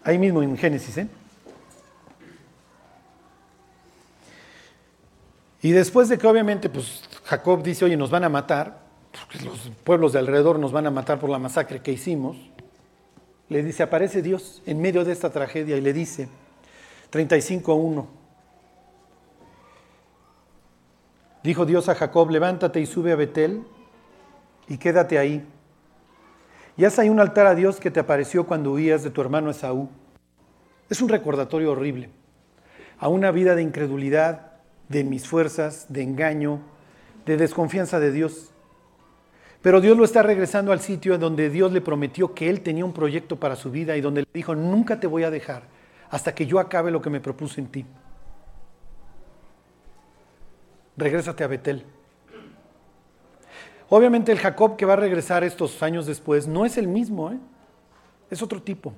Ahí 0.04 0.18
mismo 0.18 0.42
en 0.42 0.58
Génesis, 0.58 0.98
¿eh? 0.98 1.08
Y 5.62 5.72
después 5.72 6.08
de 6.08 6.18
que 6.18 6.26
obviamente 6.26 6.70
pues 6.70 7.04
Jacob 7.26 7.62
dice, 7.62 7.86
oye, 7.86 7.98
nos 7.98 8.10
van 8.10 8.24
a 8.24 8.30
matar, 8.30 8.89
los 9.44 9.72
pueblos 9.84 10.14
de 10.14 10.20
alrededor 10.20 10.60
nos 10.60 10.72
van 10.72 10.88
a 10.88 10.92
matar 10.92 11.20
por 11.20 11.30
la 11.30 11.40
masacre 11.40 11.82
que 11.82 11.92
hicimos, 11.92 12.38
le 13.48 13.64
dice, 13.64 13.84
aparece 13.84 14.22
Dios 14.22 14.62
en 14.66 14.82
medio 14.82 15.04
de 15.04 15.12
esta 15.12 15.30
tragedia 15.30 15.78
y 15.78 15.82
le 15.82 15.94
dice, 15.94 16.30
35.1, 17.12 18.06
dijo 21.44 21.66
Dios 21.66 21.90
a 21.90 21.96
Jacob, 21.96 22.30
levántate 22.30 22.80
y 22.80 22.86
sube 22.86 23.12
a 23.12 23.16
Betel 23.16 23.64
y 24.68 24.78
quédate 24.78 25.18
ahí. 25.18 25.46
Y 26.78 26.86
haz 26.86 26.98
ahí 27.00 27.10
un 27.10 27.20
altar 27.20 27.48
a 27.48 27.56
Dios 27.56 27.80
que 27.80 27.92
te 27.92 28.00
apareció 28.00 28.46
cuando 28.46 28.72
huías 28.72 29.04
de 29.04 29.10
tu 29.10 29.22
hermano 29.22 29.50
Esaú. 29.50 29.90
Es 30.90 31.02
un 31.02 31.10
recordatorio 31.10 31.72
horrible 31.72 32.10
a 33.00 33.08
una 33.08 33.32
vida 33.32 33.56
de 33.56 33.64
incredulidad, 33.64 34.52
de 34.90 35.04
mis 35.04 35.28
fuerzas, 35.28 35.88
de 35.90 36.04
engaño, 36.04 36.60
de 37.26 37.38
desconfianza 37.38 38.00
de 38.00 38.12
Dios. 38.12 38.52
Pero 39.62 39.82
Dios 39.82 39.98
lo 39.98 40.06
está 40.06 40.24
regresando 40.24 40.72
al 40.72 40.80
sitio 40.80 41.18
donde 41.18 41.50
Dios 41.50 41.72
le 41.72 41.82
prometió 41.82 42.34
que 42.34 42.50
Él 42.50 42.62
tenía 42.62 42.86
un 42.86 42.94
proyecto 42.94 43.38
para 43.38 43.58
su 43.58 43.70
vida 43.72 43.98
y 43.98 44.02
donde 44.02 44.22
le 44.22 44.28
dijo, 44.34 44.56
nunca 44.56 45.00
te 45.00 45.08
voy 45.08 45.24
a 45.24 45.32
dejar 45.32 45.64
hasta 46.10 46.34
que 46.34 46.46
yo 46.46 46.60
acabe 46.60 46.92
lo 46.92 47.02
que 47.02 47.10
me 47.10 47.20
propuse 47.20 47.60
en 47.60 47.68
ti. 47.68 47.86
Regrésate 50.96 51.44
a 51.44 51.48
Betel. 51.48 51.86
Obviamente 53.90 54.32
el 54.32 54.40
Jacob 54.40 54.78
que 54.78 54.86
va 54.86 54.94
a 54.94 54.98
regresar 54.98 55.44
estos 55.44 55.82
años 55.84 56.06
después 56.06 56.48
no 56.48 56.66
es 56.66 56.78
el 56.78 56.88
mismo, 56.88 57.32
¿eh? 57.32 57.40
es 58.30 58.42
otro 58.42 58.62
tipo. 58.62 58.94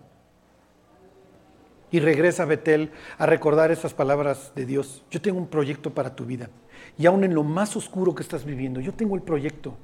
Y 1.90 2.00
regresa 2.00 2.44
a 2.44 2.46
Betel 2.46 2.92
a 3.18 3.26
recordar 3.26 3.72
esas 3.72 3.94
palabras 3.94 4.52
de 4.56 4.66
Dios. 4.66 5.04
Yo 5.10 5.22
tengo 5.22 5.40
un 5.40 5.48
proyecto 5.48 5.92
para 5.92 6.16
tu 6.16 6.26
vida. 6.26 6.50
Y 6.98 7.06
aún 7.06 7.24
en 7.24 7.34
lo 7.34 7.44
más 7.44 7.76
oscuro 7.76 8.16
que 8.16 8.24
estás 8.24 8.46
viviendo, 8.46 8.80
yo 8.80 8.94
tengo 8.94 9.16
el 9.16 9.22
proyecto 9.22 9.76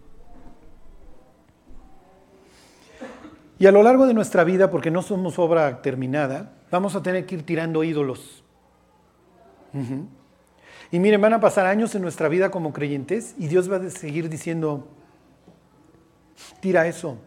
Y 3.60 3.66
a 3.66 3.72
lo 3.72 3.82
largo 3.82 4.05
de 4.05 4.14
nuestra 4.14 4.43
vida, 4.43 4.70
porque 4.70 4.91
no 4.91 5.01
somos 5.01 5.39
obra 5.39 5.82
terminada, 5.82 6.53
vamos 6.70 6.95
a 6.95 7.01
tener 7.01 7.26
que 7.26 7.36
ir 7.36 7.45
tirando 7.45 7.84
ídolos. 7.84 8.43
Y 10.91 10.99
miren, 10.99 11.22
van 11.22 11.34
a 11.34 11.39
pasar 11.39 11.66
años 11.66 11.93
en 11.95 12.01
nuestra 12.01 12.30
vida 12.30 12.51
como 12.51 12.74
creyentes 12.74 13.36
y 13.38 13.47
Dios 13.47 13.72
va 13.72 13.78
a 13.78 13.89
seguir 13.89 14.30
diciendo, 14.30 14.88
tira 16.60 16.88
eso, 16.88 17.18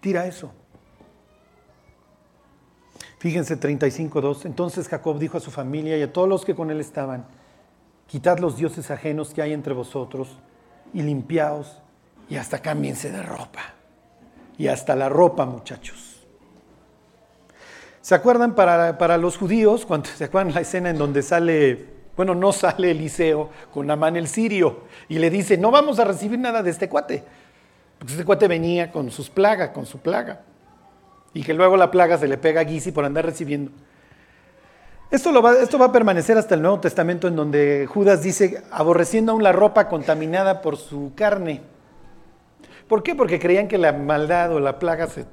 tira 0.00 0.26
eso. 0.26 0.52
Fíjense 3.18 3.58
35.2. 3.58 4.46
Entonces 4.46 4.88
Jacob 4.88 5.18
dijo 5.18 5.36
a 5.36 5.40
su 5.40 5.50
familia 5.50 5.98
y 5.98 6.02
a 6.02 6.12
todos 6.12 6.28
los 6.28 6.44
que 6.44 6.54
con 6.54 6.70
él 6.70 6.80
estaban, 6.80 7.26
quitad 8.06 8.38
los 8.38 8.56
dioses 8.56 8.90
ajenos 8.90 9.34
que 9.34 9.42
hay 9.42 9.52
entre 9.52 9.74
vosotros 9.74 10.38
y 10.94 11.02
limpiaos 11.02 11.82
y 12.28 12.36
hasta 12.36 12.62
cámbiense 12.62 13.10
de 13.10 13.22
ropa. 13.22 13.79
Y 14.60 14.68
hasta 14.68 14.94
la 14.94 15.08
ropa, 15.08 15.46
muchachos. 15.46 16.20
¿Se 18.02 18.14
acuerdan 18.14 18.54
para, 18.54 18.98
para 18.98 19.16
los 19.16 19.38
judíos, 19.38 19.86
cuando 19.86 20.10
se 20.14 20.24
acuerdan 20.24 20.52
la 20.52 20.60
escena 20.60 20.90
en 20.90 20.98
donde 20.98 21.22
sale, 21.22 21.86
bueno, 22.14 22.34
no 22.34 22.52
sale 22.52 22.90
Eliseo 22.90 23.48
con 23.72 23.90
Amán 23.90 24.16
el 24.16 24.28
sirio 24.28 24.80
y 25.08 25.18
le 25.18 25.30
dice, 25.30 25.56
no 25.56 25.70
vamos 25.70 25.98
a 25.98 26.04
recibir 26.04 26.38
nada 26.38 26.62
de 26.62 26.68
este 26.68 26.90
cuate? 26.90 27.24
Porque 27.98 28.12
este 28.12 28.24
cuate 28.26 28.48
venía 28.48 28.92
con 28.92 29.10
sus 29.10 29.30
plagas, 29.30 29.70
con 29.70 29.86
su 29.86 30.00
plaga. 30.00 30.42
Y 31.32 31.42
que 31.42 31.54
luego 31.54 31.78
la 31.78 31.90
plaga 31.90 32.18
se 32.18 32.28
le 32.28 32.36
pega 32.36 32.60
a 32.60 32.64
Gizi 32.66 32.92
por 32.92 33.06
andar 33.06 33.24
recibiendo. 33.24 33.72
Esto, 35.10 35.32
lo 35.32 35.40
va, 35.40 35.54
esto 35.54 35.78
va 35.78 35.86
a 35.86 35.92
permanecer 35.92 36.36
hasta 36.36 36.54
el 36.54 36.60
Nuevo 36.60 36.80
Testamento 36.80 37.28
en 37.28 37.34
donde 37.34 37.86
Judas 37.88 38.22
dice, 38.22 38.62
aborreciendo 38.70 39.32
aún 39.32 39.42
la 39.42 39.52
ropa 39.52 39.88
contaminada 39.88 40.60
por 40.60 40.76
su 40.76 41.12
carne. 41.14 41.62
¿Por 42.90 43.04
qué? 43.04 43.14
Porque 43.14 43.38
creían 43.38 43.68
que 43.68 43.78
la 43.78 43.92
maldad 43.92 44.52
o 44.52 44.58
la 44.58 44.80
plaga 44.80 45.06
se... 45.06 45.24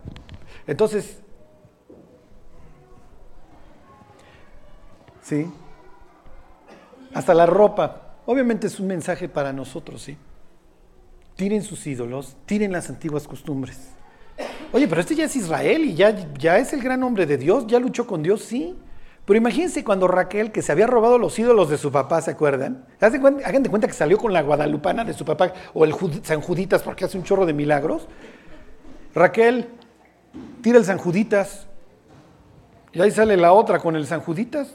Entonces, 0.68 1.24
¿sí? 5.24 5.52
Hasta 7.16 7.34
la 7.34 7.48
ropa. 7.48 8.20
Obviamente 8.28 8.68
es 8.68 8.80
un 8.80 8.86
mensaje 8.86 9.28
para 9.28 9.54
nosotros, 9.54 10.04
¿sí? 10.04 10.20
Tiren 11.36 11.64
sus 11.64 11.88
ídolos, 11.88 12.38
tiren 12.46 12.72
las 12.72 12.92
antiguas 12.92 13.28
costumbres. 13.28 13.90
Oye, 14.72 14.88
pero 14.88 15.02
este 15.02 15.16
ya 15.16 15.26
es 15.26 15.36
Israel 15.36 15.84
y 15.84 15.96
ya, 15.96 16.16
ya 16.34 16.60
es 16.60 16.74
el 16.74 16.84
gran 16.84 17.02
hombre 17.02 17.26
de 17.26 17.40
Dios, 17.40 17.66
ya 17.66 17.80
luchó 17.80 18.06
con 18.06 18.22
Dios, 18.22 18.44
sí. 18.44 18.78
Pero 19.28 19.40
imagínense 19.40 19.84
cuando 19.84 20.08
Raquel, 20.08 20.54
que 20.54 20.62
se 20.62 20.72
había 20.72 20.88
robado 20.88 21.18
los 21.18 21.38
ídolos 21.38 21.70
de 21.70 21.78
su 21.78 21.92
papá, 21.92 22.22
¿se 22.22 22.32
acuerdan? 22.32 22.86
Hagan 23.02 23.62
de 23.62 23.70
cuenta 23.70 23.86
que 23.86 23.94
salió 23.94 24.18
con 24.18 24.32
la 24.32 24.42
guadalupana 24.42 25.04
de 25.04 25.14
su 25.14 25.26
papá 25.26 25.52
o 25.74 25.84
el 25.84 25.94
San 26.24 26.40
Juditas 26.40 26.82
porque 26.82 27.04
hace 27.04 27.18
un 27.18 27.26
chorro 27.26 27.46
de 27.46 27.52
milagros. 27.52 28.08
Raquel 29.14 29.68
tira 30.62 30.78
el 30.78 30.86
San 30.86 30.98
Juditas 30.98 31.68
y 32.94 33.02
ahí 33.02 33.12
sale 33.12 33.36
la 33.36 33.52
otra 33.52 33.80
con 33.80 33.98
el 33.98 34.08
San 34.08 34.22
Juditas. 34.22 34.74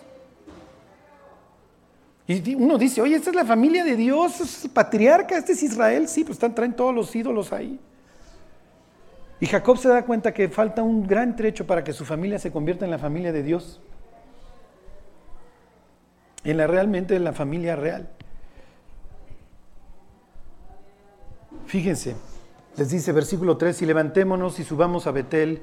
Y 2.26 2.55
uno 2.55 2.76
dice, 2.76 3.00
oye, 3.00 3.16
esta 3.16 3.30
es 3.30 3.36
la 3.36 3.46
familia 3.46 3.84
de 3.84 3.96
Dios, 3.96 4.38
es 4.42 4.66
el 4.66 4.70
patriarca, 4.70 5.38
este 5.38 5.53
es 5.53 5.62
Israel, 5.62 6.09
sí, 6.09 6.24
pues 6.24 6.36
están, 6.36 6.55
traen 6.55 6.76
todos 6.76 6.94
los 6.94 7.16
ídolos 7.16 7.55
ahí. 7.55 7.80
Y 9.40 9.46
Jacob 9.46 9.78
se 9.78 9.88
da 9.88 10.05
cuenta 10.05 10.34
que 10.34 10.50
falta 10.50 10.82
un 10.82 11.07
gran 11.07 11.36
trecho 11.36 11.66
para 11.66 11.82
que 11.82 11.94
su 11.94 12.05
familia 12.05 12.38
se 12.38 12.53
convierta 12.53 12.84
en 12.84 12.90
la 12.90 12.98
familia 12.98 13.32
de 13.32 13.42
Dios 13.42 13.80
en 16.45 16.57
la 16.57 16.66
realmente 16.66 17.16
en 17.16 17.24
la 17.24 17.32
familia 17.32 17.76
real. 17.76 18.09
Fíjense, 21.66 22.16
les 22.76 22.90
dice 22.90 23.12
versículo 23.12 23.57
3, 23.57 23.82
y 23.82 23.86
levantémonos 23.86 24.59
y 24.59 24.64
subamos 24.64 25.07
a 25.07 25.12
Betel, 25.12 25.62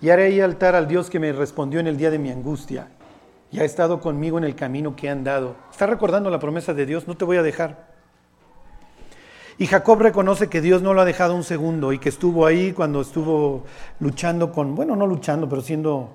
y 0.00 0.10
haré 0.10 0.24
ahí 0.24 0.40
altar 0.40 0.74
al 0.74 0.88
Dios 0.88 1.10
que 1.10 1.20
me 1.20 1.32
respondió 1.32 1.78
en 1.80 1.86
el 1.86 1.96
día 1.96 2.10
de 2.10 2.18
mi 2.18 2.30
angustia, 2.30 2.88
y 3.52 3.60
ha 3.60 3.64
estado 3.64 4.00
conmigo 4.00 4.38
en 4.38 4.44
el 4.44 4.54
camino 4.54 4.96
que 4.96 5.06
he 5.06 5.10
andado. 5.10 5.56
Está 5.70 5.86
recordando 5.86 6.30
la 6.30 6.38
promesa 6.38 6.74
de 6.74 6.86
Dios, 6.86 7.06
no 7.06 7.16
te 7.16 7.24
voy 7.24 7.36
a 7.36 7.42
dejar. 7.42 7.90
Y 9.58 9.66
Jacob 9.66 10.00
reconoce 10.00 10.48
que 10.48 10.62
Dios 10.62 10.80
no 10.80 10.94
lo 10.94 11.02
ha 11.02 11.04
dejado 11.04 11.34
un 11.34 11.44
segundo 11.44 11.92
y 11.92 11.98
que 11.98 12.08
estuvo 12.08 12.46
ahí 12.46 12.72
cuando 12.72 13.02
estuvo 13.02 13.64
luchando 13.98 14.52
con, 14.52 14.74
bueno, 14.74 14.96
no 14.96 15.06
luchando, 15.06 15.50
pero 15.50 15.60
siendo, 15.60 16.14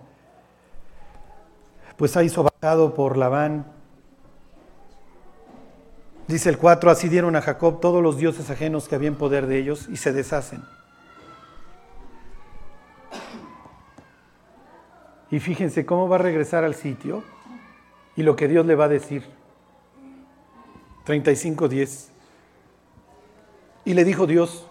pues 1.95 2.17
ahí 2.17 2.27
sobajado 2.27 2.95
por 2.95 3.17
Labán. 3.17 3.74
Dice 6.27 6.49
el 6.49 6.57
4, 6.57 6.89
así 6.89 7.07
dieron 7.07 7.35
a 7.35 7.41
Jacob 7.41 7.79
todos 7.79 8.01
los 8.01 8.17
dioses 8.17 8.49
ajenos 8.49 8.87
que 8.87 8.95
había 8.95 9.09
en 9.09 9.15
poder 9.15 9.45
de 9.45 9.59
ellos 9.59 9.87
y 9.89 9.97
se 9.97 10.11
deshacen. 10.11 10.63
Y 15.29 15.39
fíjense 15.39 15.85
cómo 15.85 16.07
va 16.09 16.15
a 16.15 16.19
regresar 16.19 16.63
al 16.63 16.75
sitio 16.75 17.23
y 18.15 18.23
lo 18.23 18.35
que 18.35 18.47
Dios 18.47 18.65
le 18.65 18.75
va 18.75 18.85
a 18.85 18.89
decir. 18.89 19.23
35.10. 21.05 22.07
Y 23.85 23.93
le 23.93 24.03
dijo 24.03 24.25
Dios, 24.25 24.65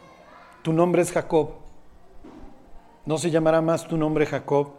tu 0.62 0.72
nombre 0.72 1.02
es 1.02 1.12
Jacob. 1.12 1.50
No 3.06 3.18
se 3.18 3.30
llamará 3.30 3.60
más 3.60 3.86
tu 3.86 3.96
nombre 3.96 4.26
Jacob, 4.26 4.72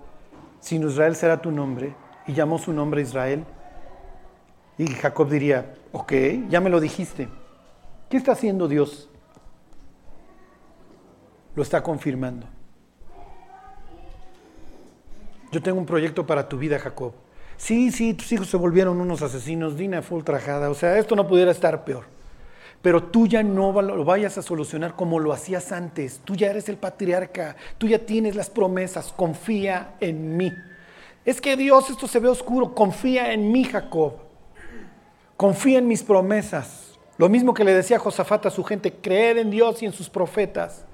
sino 0.60 0.90
Israel 0.90 1.16
será 1.16 1.42
tu 1.42 1.52
nombre. 1.52 1.96
Y 2.28 2.34
llamó 2.34 2.58
su 2.58 2.74
nombre 2.74 3.02
Israel. 3.02 3.46
Y 4.78 4.88
Jacob 4.88 5.30
diría, 5.30 5.74
ok, 5.92 6.14
ya 6.50 6.60
me 6.60 6.70
lo 6.70 6.80
dijiste. 6.80 7.30
¿Qué 8.10 8.18
está 8.18 8.34
haciendo 8.34 8.68
Dios? 8.68 9.10
Lo 11.56 11.64
está 11.64 11.82
confirmando. 11.82 12.48
Yo 15.52 15.62
tengo 15.62 15.80
un 15.80 15.86
proyecto 15.86 16.26
para 16.26 16.50
tu 16.50 16.58
vida, 16.58 16.78
Jacob. 16.78 17.14
Sí, 17.58 17.92
sí, 17.92 18.14
tus 18.14 18.30
hijos 18.34 18.50
se 18.50 18.58
volvieron 18.58 19.00
unos 19.00 19.22
asesinos, 19.22 19.78
Dina 19.78 20.02
fue 20.02 20.18
ultrajada, 20.18 20.70
o 20.70 20.74
sea, 20.74 20.98
esto 20.98 21.16
no 21.16 21.26
pudiera 21.26 21.52
estar 21.52 21.86
peor. 21.86 22.04
Pero 22.82 23.02
tú 23.02 23.26
ya 23.26 23.42
no 23.42 23.82
lo 23.82 24.04
vayas 24.04 24.38
a 24.38 24.42
solucionar 24.42 24.96
como 24.96 25.18
lo 25.18 25.32
hacías 25.32 25.72
antes. 25.72 26.20
Tú 26.24 26.36
ya 26.36 26.50
eres 26.50 26.70
el 26.70 26.78
patriarca, 26.78 27.56
tú 27.78 27.88
ya 27.88 28.00
tienes 28.00 28.36
las 28.36 28.50
promesas, 28.50 29.14
confía 29.14 29.96
en 30.02 30.36
mí. 30.36 30.54
Es 31.24 31.42
que 31.42 31.56
Dios, 31.56 31.90
esto 31.90 32.08
se 32.08 32.20
ve 32.20 32.28
oscuro, 32.28 32.76
confía 32.76 33.34
en 33.34 33.52
mí, 33.52 33.64
Jacob. 33.64 34.25
Confía 35.38 35.80
en 35.80 35.88
mis 35.88 36.04
promesas. 36.04 36.98
Lo 37.18 37.30
mismo 37.30 37.54
que 37.54 37.64
le 37.64 37.74
decía 37.74 38.00
Josafat 38.00 38.46
a 38.46 38.50
su 38.50 38.64
gente, 38.64 38.94
creer 38.94 39.38
en 39.38 39.52
Dios 39.52 39.82
y 39.82 39.86
en 39.86 39.94
sus 39.94 40.10
profetas. 40.10 40.86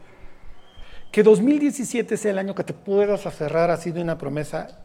Que 1.11 1.23
2017 1.23 2.15
sea 2.17 2.31
el 2.31 2.39
año 2.39 2.55
que 2.55 2.63
te 2.63 2.73
puedas 2.73 3.25
aferrar 3.25 3.69
así 3.69 3.91
de 3.91 4.01
una 4.01 4.17
promesa 4.17 4.79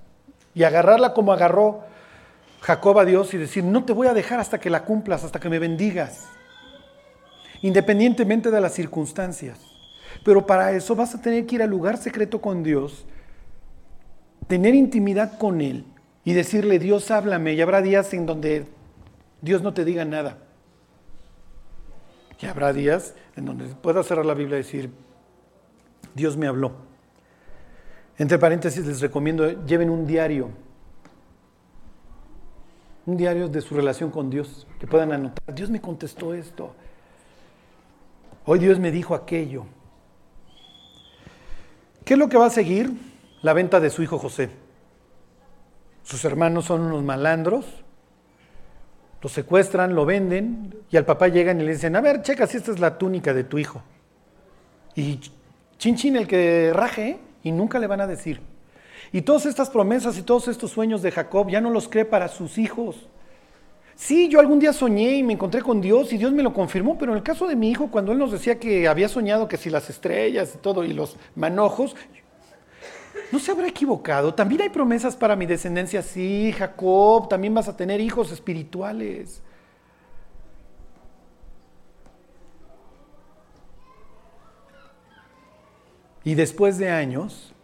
y 0.54 0.64
agarrarla 0.64 1.14
como 1.14 1.32
agarró 1.32 1.84
Jacob 2.60 2.98
a 2.98 3.04
Dios 3.04 3.32
y 3.34 3.38
decir, 3.38 3.62
no 3.62 3.84
te 3.84 3.92
voy 3.92 4.08
a 4.08 4.14
dejar 4.14 4.40
hasta 4.40 4.58
que 4.58 4.70
la 4.70 4.84
cumplas, 4.84 5.22
hasta 5.22 5.38
que 5.38 5.48
me 5.48 5.58
bendigas, 5.58 6.26
independientemente 7.62 8.50
de 8.50 8.60
las 8.60 8.72
circunstancias. 8.72 9.58
Pero 10.24 10.46
para 10.46 10.72
eso 10.72 10.96
vas 10.96 11.14
a 11.14 11.20
tener 11.20 11.46
que 11.46 11.56
ir 11.56 11.62
al 11.62 11.70
lugar 11.70 11.96
secreto 11.98 12.40
con 12.40 12.62
Dios, 12.62 13.06
tener 14.48 14.74
intimidad 14.74 15.38
con 15.38 15.60
Él 15.60 15.84
y 16.24 16.32
decirle, 16.32 16.78
Dios, 16.78 17.10
háblame. 17.10 17.54
Y 17.54 17.60
habrá 17.60 17.82
días 17.82 18.12
en 18.14 18.26
donde 18.26 18.66
Dios 19.46 19.62
no 19.62 19.72
te 19.72 19.84
diga 19.84 20.04
nada. 20.04 20.38
Y 22.40 22.46
habrá 22.46 22.72
días 22.72 23.14
en 23.36 23.46
donde 23.46 23.66
puedas 23.76 24.04
cerrar 24.04 24.26
la 24.26 24.34
Biblia 24.34 24.56
y 24.56 24.62
decir, 24.62 24.90
Dios 26.14 26.36
me 26.36 26.48
habló. 26.48 26.72
Entre 28.18 28.40
paréntesis 28.40 28.84
les 28.84 29.00
recomiendo, 29.00 29.64
lleven 29.64 29.88
un 29.88 30.04
diario. 30.04 30.50
Un 33.06 33.16
diario 33.16 33.48
de 33.48 33.60
su 33.60 33.76
relación 33.76 34.10
con 34.10 34.30
Dios, 34.30 34.66
que 34.80 34.88
puedan 34.88 35.12
anotar. 35.12 35.54
Dios 35.54 35.70
me 35.70 35.80
contestó 35.80 36.34
esto. 36.34 36.74
Hoy 38.46 38.58
Dios 38.58 38.80
me 38.80 38.90
dijo 38.90 39.14
aquello. 39.14 39.64
¿Qué 42.04 42.14
es 42.14 42.18
lo 42.18 42.28
que 42.28 42.36
va 42.36 42.46
a 42.46 42.50
seguir? 42.50 42.92
La 43.42 43.52
venta 43.52 43.78
de 43.78 43.90
su 43.90 44.02
hijo 44.02 44.18
José. 44.18 44.50
Sus 46.02 46.24
hermanos 46.24 46.64
son 46.64 46.80
unos 46.80 47.04
malandros, 47.04 47.84
lo 49.22 49.28
secuestran, 49.28 49.94
lo 49.94 50.04
venden 50.04 50.74
y 50.90 50.96
al 50.96 51.04
papá 51.04 51.28
llegan 51.28 51.60
y 51.60 51.64
le 51.64 51.72
dicen, 51.72 51.96
a 51.96 52.00
ver, 52.00 52.22
checa 52.22 52.46
si 52.46 52.56
esta 52.56 52.72
es 52.72 52.78
la 52.78 52.98
túnica 52.98 53.32
de 53.34 53.44
tu 53.44 53.58
hijo. 53.58 53.82
Y 54.94 55.20
chin 55.78 55.96
chin 55.96 56.16
el 56.16 56.26
que 56.26 56.72
raje 56.74 57.18
y 57.42 57.52
nunca 57.52 57.78
le 57.78 57.86
van 57.86 58.00
a 58.00 58.06
decir. 58.06 58.40
Y 59.12 59.22
todas 59.22 59.46
estas 59.46 59.70
promesas 59.70 60.18
y 60.18 60.22
todos 60.22 60.48
estos 60.48 60.70
sueños 60.70 61.02
de 61.02 61.12
Jacob 61.12 61.48
ya 61.48 61.60
no 61.60 61.70
los 61.70 61.88
cree 61.88 62.04
para 62.04 62.28
sus 62.28 62.58
hijos. 62.58 63.08
Sí, 63.94 64.28
yo 64.28 64.40
algún 64.40 64.58
día 64.58 64.74
soñé 64.74 65.16
y 65.16 65.22
me 65.22 65.32
encontré 65.32 65.62
con 65.62 65.80
Dios 65.80 66.12
y 66.12 66.18
Dios 66.18 66.30
me 66.32 66.42
lo 66.42 66.52
confirmó, 66.52 66.98
pero 66.98 67.12
en 67.12 67.18
el 67.18 67.24
caso 67.24 67.46
de 67.48 67.56
mi 67.56 67.70
hijo, 67.70 67.90
cuando 67.90 68.12
él 68.12 68.18
nos 68.18 68.30
decía 68.30 68.58
que 68.58 68.86
había 68.88 69.08
soñado 69.08 69.48
que 69.48 69.56
si 69.56 69.70
las 69.70 69.88
estrellas 69.88 70.52
y 70.54 70.58
todo 70.58 70.84
y 70.84 70.92
los 70.92 71.16
manojos, 71.34 71.96
¿No 73.32 73.38
se 73.38 73.50
habrá 73.50 73.66
equivocado? 73.66 74.34
También 74.34 74.62
hay 74.62 74.68
promesas 74.68 75.16
para 75.16 75.36
mi 75.36 75.46
descendencia. 75.46 76.02
Sí, 76.02 76.52
Jacob, 76.52 77.28
también 77.28 77.54
vas 77.54 77.68
a 77.68 77.76
tener 77.76 78.00
hijos 78.00 78.32
espirituales. 78.32 79.42
Y 86.24 86.34
después 86.34 86.78
de 86.78 86.90
años, 86.90 87.54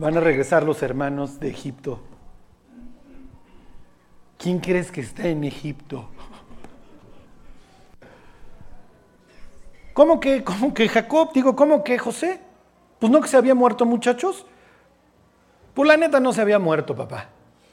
Van 0.00 0.16
a 0.16 0.20
regresar 0.20 0.62
los 0.62 0.82
hermanos 0.82 1.38
de 1.40 1.50
Egipto. 1.50 2.00
¿Quién 4.38 4.58
crees 4.58 4.90
que 4.90 5.02
está 5.02 5.28
en 5.28 5.44
Egipto? 5.44 6.08
¿Cómo 9.92 10.18
que, 10.18 10.42
cómo 10.42 10.72
que 10.72 10.88
Jacob? 10.88 11.32
Digo, 11.34 11.54
¿cómo 11.54 11.84
que 11.84 11.98
José? 11.98 12.40
Pues 13.00 13.10
no 13.10 13.20
que 13.20 13.28
se 13.28 13.36
había 13.36 13.54
muerto, 13.54 13.86
muchachos. 13.86 14.46
Pues 15.74 15.88
la 15.88 15.96
neta 15.96 16.20
no 16.20 16.32
se 16.32 16.42
había 16.42 16.58
muerto, 16.58 16.94
papá. 16.94 17.30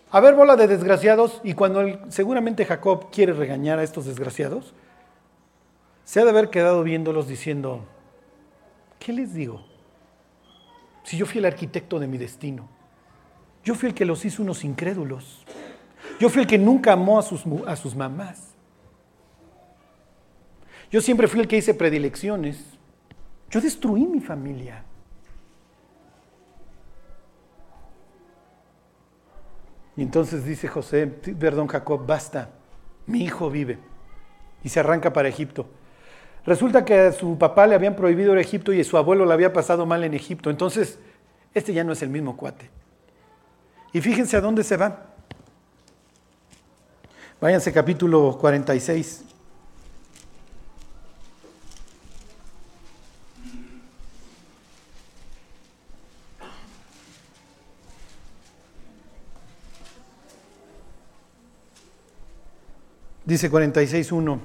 A 0.10 0.22
ver, 0.22 0.36
bola 0.36 0.56
de 0.56 0.68
desgraciados, 0.68 1.42
y 1.44 1.54
cuando 1.54 1.84
seguramente 2.10 2.66
Jacob 2.66 3.12
quiere 3.12 3.34
regañar 3.34 3.78
a 3.78 3.84
estos 3.84 4.06
desgraciados, 4.06 4.74
se 6.06 6.22
ha 6.22 6.24
de 6.24 6.30
haber 6.30 6.50
quedado 6.50 6.82
viéndolos 6.84 7.28
diciendo, 7.28 7.84
¿qué 9.00 9.12
les 9.12 9.34
digo? 9.34 9.66
Si 11.04 11.18
yo 11.18 11.26
fui 11.26 11.40
el 11.40 11.46
arquitecto 11.46 12.00
de 12.00 12.08
mi 12.08 12.18
destino, 12.18 12.70
yo 13.66 13.76
fui 13.76 13.90
el 13.90 13.96
que 13.96 14.06
los 14.06 14.24
hizo 14.24 14.42
unos 14.42 14.64
incrédulos, 14.64 15.44
yo 16.22 16.30
fui 16.30 16.44
el 16.44 16.48
que 16.48 16.58
nunca 16.58 16.94
amó 16.94 17.20
a 17.20 17.24
sus, 17.24 17.44
a 17.66 17.76
sus 17.76 17.94
mamás, 17.94 18.56
yo 20.90 21.02
siempre 21.02 21.28
fui 21.28 21.42
el 21.42 21.50
que 21.50 21.58
hice 21.58 21.74
predilecciones, 21.74 22.64
yo 23.50 23.60
destruí 23.60 24.06
mi 24.06 24.22
familia. 24.22 24.87
Y 29.98 30.04
entonces 30.04 30.46
dice 30.46 30.68
José, 30.68 31.08
perdón 31.08 31.68
Jacob, 31.68 32.06
basta, 32.06 32.52
mi 33.08 33.24
hijo 33.24 33.50
vive. 33.50 33.80
Y 34.64 34.70
se 34.70 34.80
arranca 34.80 35.12
para 35.12 35.28
Egipto. 35.28 35.66
Resulta 36.46 36.86
que 36.86 36.98
a 36.98 37.12
su 37.12 37.38
papá 37.38 37.68
le 37.68 37.76
habían 37.76 37.96
prohibido 37.96 38.32
ir 38.32 38.38
a 38.38 38.42
Egipto 38.42 38.72
y 38.72 38.80
a 38.80 38.84
su 38.84 38.96
abuelo 38.98 39.26
le 39.26 39.34
había 39.34 39.52
pasado 39.52 39.86
mal 39.86 40.04
en 40.04 40.14
Egipto. 40.14 40.50
Entonces, 40.50 41.00
este 41.54 41.74
ya 41.74 41.84
no 41.84 41.94
es 41.94 42.02
el 42.04 42.10
mismo 42.10 42.38
cuate. 42.38 42.70
Y 43.92 44.00
fíjense 44.00 44.38
a 44.38 44.42
dónde 44.42 44.64
se 44.64 44.78
va. 44.78 45.08
Váyanse 47.42 47.74
capítulo 47.74 48.38
46. 48.40 49.26
Dice 63.38 63.52
46.1, 63.52 64.40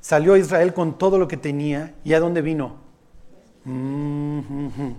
salió 0.00 0.38
Israel 0.38 0.72
con 0.72 0.96
todo 0.96 1.18
lo 1.18 1.28
que 1.28 1.36
tenía 1.36 1.92
y 2.02 2.14
a 2.14 2.20
dónde 2.20 2.40
vino. 2.40 2.76
Mm-hmm. 3.66 4.94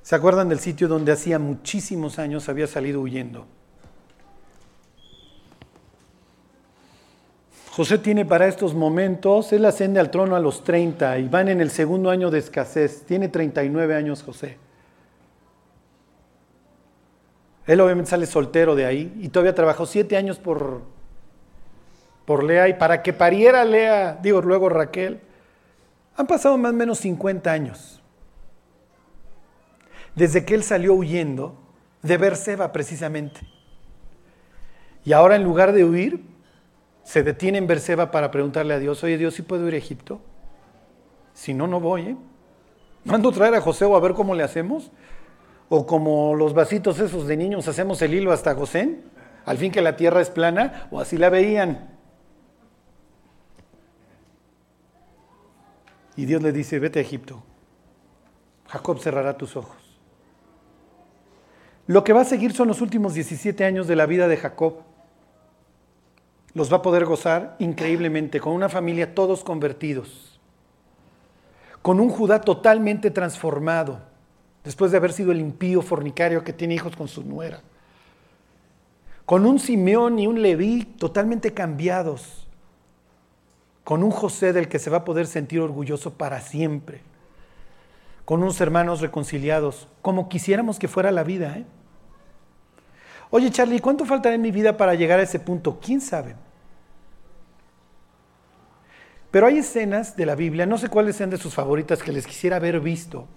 ¿Se 0.00 0.14
acuerdan 0.14 0.48
del 0.48 0.60
sitio 0.60 0.88
donde 0.88 1.12
hacía 1.12 1.38
muchísimos 1.38 2.18
años 2.18 2.48
había 2.48 2.66
salido 2.66 3.02
huyendo? 3.02 3.46
José 7.72 7.98
tiene 7.98 8.24
para 8.24 8.46
estos 8.46 8.74
momentos, 8.74 9.52
él 9.52 9.66
asciende 9.66 10.00
al 10.00 10.10
trono 10.10 10.36
a 10.36 10.40
los 10.40 10.64
30 10.64 11.18
y 11.18 11.28
van 11.28 11.50
en 11.50 11.60
el 11.60 11.70
segundo 11.70 12.08
año 12.08 12.30
de 12.30 12.38
escasez. 12.38 13.04
Tiene 13.04 13.28
39 13.28 13.94
años 13.94 14.22
José. 14.22 14.56
Él 17.66 17.78
obviamente 17.82 18.08
sale 18.08 18.24
soltero 18.24 18.74
de 18.74 18.86
ahí 18.86 19.12
y 19.20 19.28
todavía 19.28 19.54
trabajó 19.54 19.84
siete 19.84 20.16
años 20.16 20.38
por, 20.38 20.98
por 22.30 22.44
Lea 22.44 22.68
y 22.68 22.74
para 22.74 23.02
que 23.02 23.12
pariera 23.12 23.64
Lea, 23.64 24.16
digo 24.22 24.40
luego 24.40 24.68
Raquel, 24.68 25.18
han 26.14 26.28
pasado 26.28 26.56
más 26.56 26.70
o 26.70 26.74
menos 26.76 27.00
50 27.00 27.50
años. 27.50 28.00
Desde 30.14 30.44
que 30.44 30.54
él 30.54 30.62
salió 30.62 30.94
huyendo 30.94 31.58
de 32.02 32.16
Berseba 32.18 32.70
precisamente. 32.70 33.40
Y 35.04 35.12
ahora 35.12 35.34
en 35.34 35.42
lugar 35.42 35.72
de 35.72 35.84
huir, 35.84 36.24
se 37.02 37.24
detiene 37.24 37.58
en 37.58 37.66
Berseba 37.66 38.12
para 38.12 38.30
preguntarle 38.30 38.74
a 38.74 38.78
Dios, 38.78 39.02
oye 39.02 39.18
Dios, 39.18 39.34
¿sí 39.34 39.42
puedo 39.42 39.66
ir 39.66 39.74
a 39.74 39.78
Egipto? 39.78 40.20
Si 41.34 41.52
no, 41.52 41.66
no 41.66 41.80
voy. 41.80 42.02
¿eh? 42.02 42.16
¿Mando 43.02 43.32
traer 43.32 43.56
a 43.56 43.60
José 43.60 43.86
o 43.86 43.96
a 43.96 44.00
ver 44.00 44.12
cómo 44.12 44.36
le 44.36 44.44
hacemos? 44.44 44.92
O 45.68 45.84
como 45.84 46.36
los 46.36 46.54
vasitos 46.54 47.00
esos 47.00 47.26
de 47.26 47.36
niños, 47.36 47.66
hacemos 47.66 48.00
el 48.02 48.14
hilo 48.14 48.30
hasta 48.30 48.54
José, 48.54 49.00
al 49.44 49.58
fin 49.58 49.72
que 49.72 49.82
la 49.82 49.96
tierra 49.96 50.20
es 50.20 50.30
plana, 50.30 50.86
o 50.92 51.00
así 51.00 51.16
la 51.16 51.28
veían. 51.28 51.89
Y 56.20 56.26
Dios 56.26 56.42
le 56.42 56.52
dice, 56.52 56.78
vete 56.78 56.98
a 56.98 57.02
Egipto. 57.02 57.42
Jacob 58.68 58.98
cerrará 58.98 59.38
tus 59.38 59.56
ojos. 59.56 59.78
Lo 61.86 62.04
que 62.04 62.12
va 62.12 62.20
a 62.20 62.26
seguir 62.26 62.52
son 62.52 62.68
los 62.68 62.82
últimos 62.82 63.14
17 63.14 63.64
años 63.64 63.86
de 63.88 63.96
la 63.96 64.04
vida 64.04 64.28
de 64.28 64.36
Jacob. 64.36 64.82
Los 66.52 66.70
va 66.70 66.76
a 66.76 66.82
poder 66.82 67.06
gozar 67.06 67.56
increíblemente, 67.58 68.38
con 68.38 68.52
una 68.52 68.68
familia 68.68 69.14
todos 69.14 69.42
convertidos, 69.42 70.38
con 71.80 72.00
un 72.00 72.10
Judá 72.10 72.42
totalmente 72.42 73.10
transformado, 73.10 74.02
después 74.62 74.90
de 74.90 74.98
haber 74.98 75.14
sido 75.14 75.32
el 75.32 75.40
impío 75.40 75.80
fornicario 75.80 76.44
que 76.44 76.52
tiene 76.52 76.74
hijos 76.74 76.96
con 76.96 77.08
su 77.08 77.24
nuera, 77.24 77.62
con 79.24 79.46
un 79.46 79.58
Simeón 79.58 80.18
y 80.18 80.26
un 80.26 80.42
Leví 80.42 80.84
totalmente 80.84 81.54
cambiados, 81.54 82.39
con 83.84 84.02
un 84.02 84.10
José 84.10 84.52
del 84.52 84.68
que 84.68 84.78
se 84.78 84.90
va 84.90 84.98
a 84.98 85.04
poder 85.04 85.26
sentir 85.26 85.60
orgulloso 85.60 86.14
para 86.14 86.40
siempre, 86.40 87.02
con 88.24 88.42
unos 88.42 88.60
hermanos 88.60 89.00
reconciliados, 89.00 89.88
como 90.02 90.28
quisiéramos 90.28 90.78
que 90.78 90.88
fuera 90.88 91.10
la 91.10 91.24
vida. 91.24 91.58
¿eh? 91.58 91.64
Oye 93.30 93.50
Charlie, 93.50 93.80
¿cuánto 93.80 94.04
faltará 94.04 94.34
en 94.34 94.42
mi 94.42 94.50
vida 94.50 94.76
para 94.76 94.94
llegar 94.94 95.18
a 95.18 95.22
ese 95.22 95.40
punto? 95.40 95.78
¿Quién 95.80 96.00
sabe? 96.00 96.36
Pero 99.30 99.46
hay 99.46 99.58
escenas 99.58 100.16
de 100.16 100.26
la 100.26 100.34
Biblia, 100.34 100.66
no 100.66 100.76
sé 100.76 100.88
cuáles 100.88 101.16
sean 101.16 101.30
de 101.30 101.36
sus 101.36 101.54
favoritas, 101.54 102.02
que 102.02 102.12
les 102.12 102.26
quisiera 102.26 102.56
haber 102.56 102.80
visto. 102.80 103.28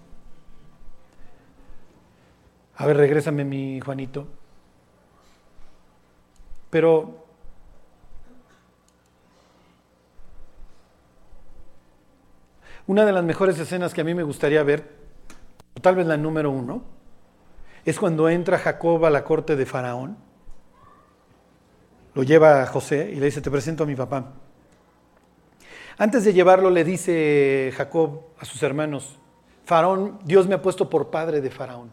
A 2.76 2.86
ver, 2.86 2.96
regrésame 2.96 3.44
mi 3.44 3.80
Juanito. 3.80 4.26
Pero 6.70 7.23
Una 12.86 13.06
de 13.06 13.12
las 13.12 13.24
mejores 13.24 13.58
escenas 13.58 13.94
que 13.94 14.02
a 14.02 14.04
mí 14.04 14.12
me 14.12 14.22
gustaría 14.22 14.62
ver, 14.62 14.90
tal 15.80 15.96
vez 15.96 16.06
la 16.06 16.18
número 16.18 16.50
uno, 16.50 16.82
es 17.82 17.98
cuando 17.98 18.28
entra 18.28 18.58
Jacob 18.58 19.06
a 19.06 19.10
la 19.10 19.24
corte 19.24 19.56
de 19.56 19.64
Faraón. 19.64 20.18
Lo 22.12 22.22
lleva 22.22 22.62
a 22.62 22.66
José 22.66 23.10
y 23.10 23.16
le 23.16 23.26
dice, 23.26 23.40
te 23.40 23.50
presento 23.50 23.84
a 23.84 23.86
mi 23.86 23.94
papá. 23.94 24.32
Antes 25.96 26.24
de 26.24 26.34
llevarlo 26.34 26.68
le 26.68 26.84
dice 26.84 27.72
Jacob 27.74 28.20
a 28.38 28.44
sus 28.44 28.62
hermanos, 28.62 29.18
Faraón, 29.64 30.18
Dios 30.22 30.46
me 30.46 30.54
ha 30.54 30.60
puesto 30.60 30.90
por 30.90 31.10
padre 31.10 31.40
de 31.40 31.50
Faraón. 31.50 31.90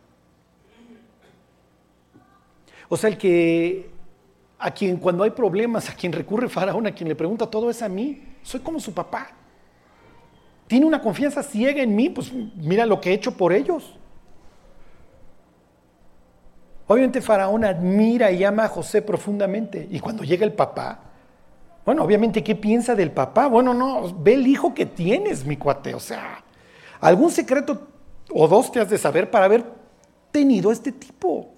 O 2.89 2.97
sea, 2.97 3.09
el 3.09 3.17
que 3.17 3.89
a 4.59 4.71
quien 4.71 4.97
cuando 4.97 5.23
hay 5.23 5.29
problemas, 5.29 5.89
a 5.89 5.93
quien 5.93 6.11
recurre 6.11 6.49
Faraón, 6.49 6.85
a 6.85 6.91
quien 6.91 7.07
le 7.07 7.15
pregunta 7.15 7.49
todo 7.49 7.69
es 7.69 7.81
a 7.81 7.87
mí, 7.87 8.35
soy 8.43 8.59
como 8.59 8.77
su 8.81 8.93
papá 8.93 9.37
tiene 10.71 10.85
una 10.85 11.01
confianza 11.01 11.43
ciega 11.43 11.83
en 11.83 11.93
mí, 11.93 12.07
pues 12.07 12.31
mira 12.31 12.85
lo 12.85 13.01
que 13.01 13.09
he 13.09 13.13
hecho 13.13 13.35
por 13.35 13.51
ellos. 13.51 13.93
Obviamente 16.87 17.19
Faraón 17.19 17.65
admira 17.65 18.31
y 18.31 18.45
ama 18.45 18.63
a 18.63 18.67
José 18.69 19.01
profundamente. 19.01 19.85
Y 19.91 19.99
cuando 19.99 20.23
llega 20.23 20.45
el 20.45 20.53
papá, 20.53 21.01
bueno, 21.85 22.05
obviamente, 22.05 22.41
¿qué 22.41 22.55
piensa 22.55 22.95
del 22.95 23.11
papá? 23.11 23.47
Bueno, 23.47 23.73
no, 23.73 24.15
ve 24.17 24.35
el 24.35 24.47
hijo 24.47 24.73
que 24.73 24.85
tienes, 24.85 25.43
mi 25.45 25.57
cuate. 25.57 25.93
O 25.93 25.99
sea, 25.99 26.41
algún 27.01 27.31
secreto 27.31 27.89
o 28.33 28.47
dos 28.47 28.71
te 28.71 28.79
has 28.79 28.89
de 28.89 28.97
saber 28.97 29.29
para 29.29 29.43
haber 29.43 29.65
tenido 30.31 30.71
este 30.71 30.93
tipo. 30.93 31.49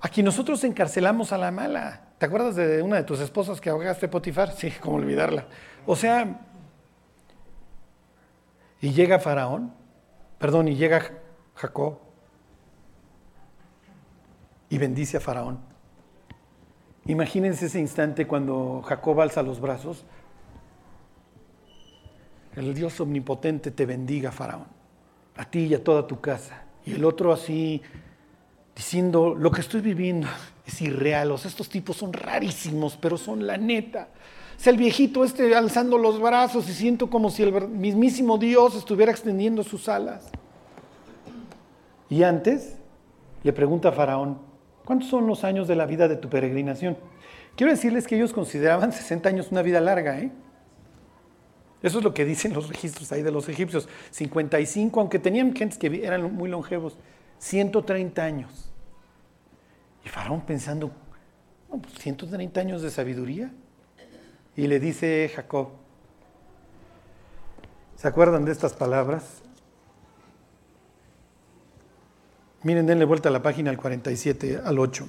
Aquí 0.00 0.22
nosotros 0.22 0.62
encarcelamos 0.62 1.32
a 1.32 1.38
la 1.38 1.50
mala. 1.50 2.10
¿Te 2.16 2.26
acuerdas 2.26 2.54
de 2.54 2.80
una 2.80 2.94
de 2.94 3.02
tus 3.02 3.18
esposas 3.18 3.60
que 3.60 3.70
ahogaste 3.70 4.06
Potifar? 4.06 4.52
Sí, 4.52 4.72
cómo 4.80 4.98
olvidarla. 4.98 5.46
O 5.84 5.96
sea, 5.96 6.52
y 8.80 8.92
llega 8.92 9.18
Faraón, 9.18 9.72
perdón, 10.38 10.68
y 10.68 10.76
llega 10.76 11.10
Jacob 11.54 11.98
y 14.68 14.78
bendice 14.78 15.16
a 15.16 15.20
Faraón. 15.20 15.58
Imagínense 17.06 17.66
ese 17.66 17.80
instante 17.80 18.26
cuando 18.26 18.82
Jacob 18.82 19.20
alza 19.20 19.42
los 19.42 19.60
brazos. 19.60 20.04
El 22.56 22.74
Dios 22.74 22.98
omnipotente 23.00 23.70
te 23.70 23.84
bendiga, 23.84 24.32
Faraón, 24.32 24.66
a 25.36 25.44
ti 25.44 25.66
y 25.66 25.74
a 25.74 25.82
toda 25.82 26.06
tu 26.06 26.20
casa. 26.20 26.62
Y 26.86 26.92
el 26.92 27.04
otro 27.04 27.32
así 27.32 27.82
diciendo, 28.74 29.34
lo 29.34 29.50
que 29.50 29.60
estoy 29.60 29.80
viviendo 29.80 30.28
es 30.66 30.80
irreal, 30.82 31.30
o 31.32 31.38
sea, 31.38 31.48
estos 31.48 31.68
tipos 31.68 31.96
son 31.96 32.12
rarísimos, 32.12 32.96
pero 32.96 33.16
son 33.16 33.46
la 33.46 33.56
neta. 33.56 34.08
Es 34.58 34.66
el 34.66 34.76
viejito 34.76 35.24
este 35.24 35.54
alzando 35.54 35.98
los 35.98 36.20
brazos 36.20 36.68
y 36.68 36.72
siento 36.72 37.10
como 37.10 37.30
si 37.30 37.42
el 37.42 37.68
mismísimo 37.68 38.38
Dios 38.38 38.76
estuviera 38.76 39.12
extendiendo 39.12 39.62
sus 39.62 39.88
alas. 39.88 40.30
Y 42.08 42.22
antes 42.22 42.76
le 43.42 43.52
pregunta 43.52 43.88
a 43.88 43.92
Faraón, 43.92 44.38
¿cuántos 44.84 45.08
son 45.08 45.26
los 45.26 45.44
años 45.44 45.68
de 45.68 45.76
la 45.76 45.86
vida 45.86 46.08
de 46.08 46.16
tu 46.16 46.28
peregrinación? 46.28 46.96
Quiero 47.56 47.72
decirles 47.72 48.06
que 48.06 48.16
ellos 48.16 48.32
consideraban 48.32 48.92
60 48.94 49.28
años 49.28 49.48
una 49.50 49.62
vida 49.62 49.80
larga, 49.80 50.18
¿eh? 50.18 50.30
Eso 51.82 51.98
es 51.98 52.04
lo 52.04 52.14
que 52.14 52.24
dicen 52.24 52.54
los 52.54 52.68
registros 52.68 53.12
ahí 53.12 53.22
de 53.22 53.30
los 53.30 53.46
egipcios. 53.50 53.88
55, 54.10 54.98
aunque 55.00 55.18
tenían 55.18 55.54
gentes 55.54 55.78
que 55.78 56.02
eran 56.02 56.34
muy 56.34 56.48
longevos, 56.48 56.96
130 57.40 58.24
años. 58.24 58.72
Y 60.02 60.08
Faraón 60.08 60.40
pensando, 60.40 60.92
130 61.98 62.52
pues, 62.52 62.64
años 62.64 62.80
de 62.80 62.90
sabiduría. 62.90 63.52
Y 64.56 64.66
le 64.66 64.78
dice 64.78 65.30
Jacob, 65.34 65.68
¿se 67.96 68.06
acuerdan 68.06 68.44
de 68.44 68.52
estas 68.52 68.72
palabras? 68.72 69.42
Miren, 72.62 72.86
denle 72.86 73.04
vuelta 73.04 73.28
a 73.28 73.32
la 73.32 73.42
página 73.42 73.70
al 73.70 73.76
47, 73.76 74.60
al 74.64 74.78
8. 74.78 75.06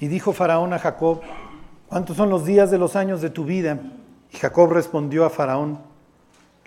Y 0.00 0.08
dijo 0.08 0.32
Faraón 0.32 0.72
a 0.72 0.78
Jacob, 0.78 1.20
¿cuántos 1.86 2.16
son 2.16 2.30
los 2.30 2.46
días 2.46 2.70
de 2.70 2.78
los 2.78 2.96
años 2.96 3.20
de 3.20 3.28
tu 3.28 3.44
vida? 3.44 3.78
Y 4.32 4.38
Jacob 4.38 4.72
respondió 4.72 5.26
a 5.26 5.30
Faraón, 5.30 5.78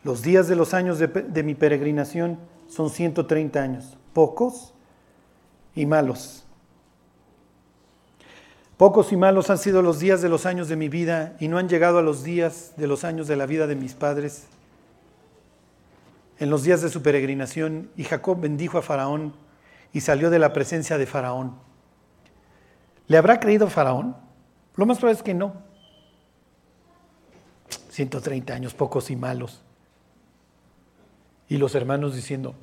los 0.04 0.22
días 0.22 0.48
de 0.48 0.56
los 0.56 0.74
años 0.74 1.00
de, 1.00 1.44
mi 1.44 1.56
peregrinación 1.56 2.38
son 2.68 2.90
130 2.90 3.62
años, 3.62 3.98
pocos 4.14 4.73
y 5.76 5.86
malos. 5.86 6.44
Pocos 8.78 9.12
y 9.12 9.18
malos 9.18 9.50
han 9.50 9.58
sido 9.58 9.82
los 9.82 10.00
días 10.00 10.22
de 10.22 10.30
los 10.30 10.46
años 10.46 10.68
de 10.68 10.76
mi 10.76 10.90
vida 10.90 11.36
y 11.40 11.48
no 11.48 11.58
han 11.58 11.70
llegado 11.70 12.00
a 12.00 12.02
los 12.02 12.24
días 12.24 12.74
de 12.76 12.88
los 12.88 13.04
años 13.04 13.28
de 13.28 13.36
la 13.36 13.46
vida 13.46 13.68
de 13.68 13.76
mis 13.76 13.94
padres. 13.94 14.48
En 16.40 16.50
los 16.50 16.64
días 16.64 16.82
de 16.82 16.90
su 16.90 17.02
peregrinación, 17.02 17.90
y 17.96 18.04
Jacob 18.04 18.42
bendijo 18.42 18.78
a 18.78 18.82
Faraón 18.82 19.36
y 19.94 20.02
salió 20.02 20.30
de 20.30 20.40
la 20.40 20.52
presencia 20.52 20.98
de 20.98 21.06
Faraón. 21.06 21.56
¿Le 23.08 23.18
habrá 23.18 23.40
creído 23.40 23.70
Faraón? 23.70 24.18
Lo 24.76 24.86
más 24.86 24.98
probable 24.98 25.18
es 25.18 25.24
que 25.24 25.34
no. 25.34 25.54
130 27.92 28.54
años, 28.54 28.74
pocos 28.74 29.12
y 29.12 29.16
malos. 29.16 29.62
Y 31.48 31.58
los 31.58 31.76
hermanos 31.76 32.16
diciendo, 32.16 32.56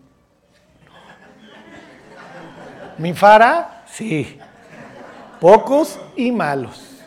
¿mi 3.01 3.15
fara? 3.15 3.85
Sí. 3.87 4.39
Pocos 5.41 5.99
y 6.17 6.31
malos. 6.31 6.99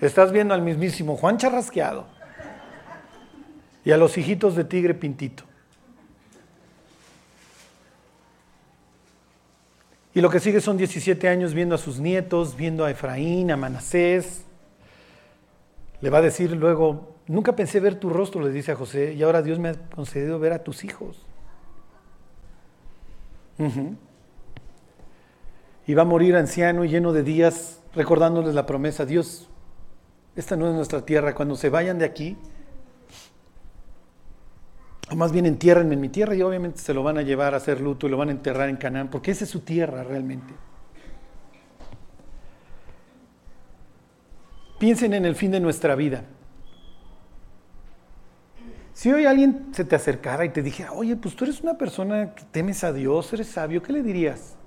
Estás 0.00 0.30
viendo 0.30 0.54
al 0.54 0.62
mismísimo 0.62 1.16
Juan 1.16 1.38
Charrasqueado 1.38 2.06
y 3.84 3.90
a 3.90 3.96
los 3.96 4.16
hijitos 4.18 4.54
de 4.54 4.64
Tigre 4.64 4.94
Pintito. 4.94 5.44
Y 10.14 10.20
lo 10.20 10.30
que 10.30 10.40
sigue 10.40 10.60
son 10.60 10.76
17 10.76 11.28
años 11.28 11.54
viendo 11.54 11.74
a 11.74 11.78
sus 11.78 11.98
nietos, 11.98 12.56
viendo 12.56 12.84
a 12.84 12.90
Efraín, 12.90 13.50
a 13.50 13.56
Manasés. 13.56 14.42
Le 16.00 16.10
va 16.10 16.18
a 16.18 16.22
decir 16.22 16.52
luego, 16.52 17.14
nunca 17.26 17.54
pensé 17.54 17.80
ver 17.80 17.98
tu 17.98 18.10
rostro, 18.10 18.42
le 18.42 18.50
dice 18.50 18.72
a 18.72 18.76
José, 18.76 19.14
y 19.14 19.22
ahora 19.22 19.42
Dios 19.42 19.58
me 19.58 19.70
ha 19.70 19.74
concedido 19.74 20.38
ver 20.38 20.52
a 20.52 20.62
tus 20.62 20.84
hijos. 20.84 21.24
Y 25.88 25.94
va 25.94 26.02
a 26.02 26.04
morir 26.04 26.36
anciano 26.36 26.84
y 26.84 26.88
lleno 26.90 27.14
de 27.14 27.22
días, 27.22 27.80
recordándoles 27.94 28.54
la 28.54 28.66
promesa, 28.66 29.06
Dios, 29.06 29.48
esta 30.36 30.54
no 30.54 30.68
es 30.68 30.74
nuestra 30.74 31.06
tierra, 31.06 31.34
cuando 31.34 31.56
se 31.56 31.70
vayan 31.70 31.98
de 31.98 32.04
aquí, 32.04 32.36
o 35.10 35.16
más 35.16 35.32
bien 35.32 35.46
entiérrenme 35.46 35.94
en 35.94 36.00
mi 36.02 36.10
tierra 36.10 36.34
y 36.34 36.42
obviamente 36.42 36.78
se 36.78 36.92
lo 36.92 37.02
van 37.02 37.16
a 37.16 37.22
llevar 37.22 37.54
a 37.54 37.56
hacer 37.56 37.80
luto 37.80 38.06
y 38.06 38.10
lo 38.10 38.18
van 38.18 38.28
a 38.28 38.32
enterrar 38.32 38.68
en 38.68 38.76
Canaán, 38.76 39.08
porque 39.08 39.30
esa 39.30 39.44
es 39.44 39.50
su 39.50 39.60
tierra 39.60 40.04
realmente. 40.04 40.52
Piensen 44.78 45.14
en 45.14 45.24
el 45.24 45.36
fin 45.36 45.52
de 45.52 45.60
nuestra 45.60 45.94
vida. 45.94 46.22
Si 48.92 49.10
hoy 49.10 49.24
alguien 49.24 49.68
se 49.72 49.86
te 49.86 49.96
acercara 49.96 50.44
y 50.44 50.50
te 50.50 50.62
dijera, 50.62 50.92
oye, 50.92 51.16
pues 51.16 51.34
tú 51.34 51.44
eres 51.44 51.62
una 51.62 51.78
persona 51.78 52.34
que 52.34 52.44
temes 52.44 52.84
a 52.84 52.92
Dios, 52.92 53.32
eres 53.32 53.48
sabio, 53.48 53.82
¿qué 53.82 53.94
le 53.94 54.02
dirías? 54.02 54.57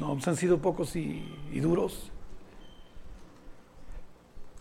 No, 0.00 0.14
pues 0.14 0.26
han 0.26 0.36
sido 0.36 0.58
pocos 0.58 0.96
y, 0.96 1.22
duros. 1.52 2.10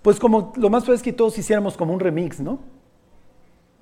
Pues 0.01 0.19
como 0.19 0.53
lo 0.57 0.69
más 0.69 0.83
probable 0.83 0.97
es 0.97 1.03
que 1.03 1.13
todos 1.13 1.37
hiciéramos 1.37 1.77
como 1.77 1.93
un 1.93 1.99
remix, 1.99 2.41
¿no? 2.41 2.59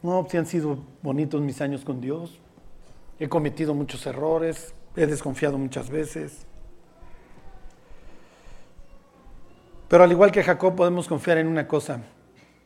No, 0.03 0.27
si 0.29 0.37
han 0.37 0.45
sido 0.45 0.77
bonitos 1.01 1.41
mis 1.41 1.59
años 1.59 1.83
con 1.83 1.99
Dios. 1.99 2.39
He 3.19 3.27
cometido 3.27 3.73
muchos 3.73 4.05
errores, 4.05 4.73
he 4.95 5.07
desconfiado 5.07 5.57
muchas 5.57 5.89
veces. 5.89 6.45
Pero 9.87 10.03
al 10.03 10.11
igual 10.11 10.31
que 10.31 10.43
Jacob 10.43 10.75
podemos 10.75 11.07
confiar 11.07 11.39
en 11.39 11.47
una 11.47 11.67
cosa, 11.67 12.03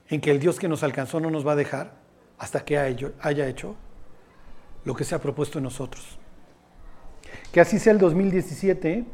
en 0.09 0.19
que 0.19 0.31
el 0.31 0.39
Dios 0.39 0.59
que 0.59 0.67
nos 0.67 0.83
alcanzó 0.83 1.21
no 1.21 1.31
nos 1.31 1.47
va 1.47 1.53
a 1.53 1.55
dejar 1.55 1.93
hasta 2.37 2.65
que 2.65 2.77
haya 2.77 3.47
hecho 3.47 3.75
lo 4.83 4.95
que 4.95 5.05
se 5.05 5.15
ha 5.15 5.21
propuesto 5.21 5.59
en 5.59 5.63
nosotros. 5.63 6.17
Que 7.51 7.61
así 7.61 7.79
sea 7.79 7.93
el 7.93 7.99
2017 7.99 9.05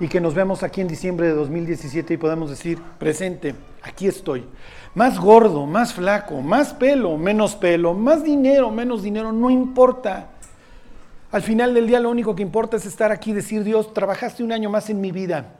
y 0.00 0.08
que 0.08 0.20
nos 0.20 0.34
veamos 0.34 0.62
aquí 0.62 0.80
en 0.80 0.88
diciembre 0.88 1.26
de 1.26 1.34
2017 1.34 2.14
y 2.14 2.16
podamos 2.16 2.48
decir, 2.48 2.80
presente, 2.98 3.54
aquí 3.82 4.06
estoy. 4.08 4.46
Más 4.94 5.18
gordo, 5.18 5.66
más 5.66 5.92
flaco, 5.92 6.40
más 6.40 6.72
pelo, 6.72 7.18
menos 7.18 7.54
pelo, 7.54 7.92
más 7.92 8.24
dinero, 8.24 8.70
menos 8.70 9.02
dinero, 9.02 9.30
no 9.30 9.50
importa. 9.50 10.30
Al 11.30 11.42
final 11.42 11.74
del 11.74 11.86
día 11.86 12.00
lo 12.00 12.10
único 12.10 12.34
que 12.34 12.42
importa 12.42 12.78
es 12.78 12.86
estar 12.86 13.12
aquí 13.12 13.30
y 13.30 13.34
decir, 13.34 13.62
Dios, 13.62 13.92
trabajaste 13.92 14.42
un 14.42 14.52
año 14.52 14.70
más 14.70 14.88
en 14.88 15.00
mi 15.00 15.12
vida. 15.12 15.52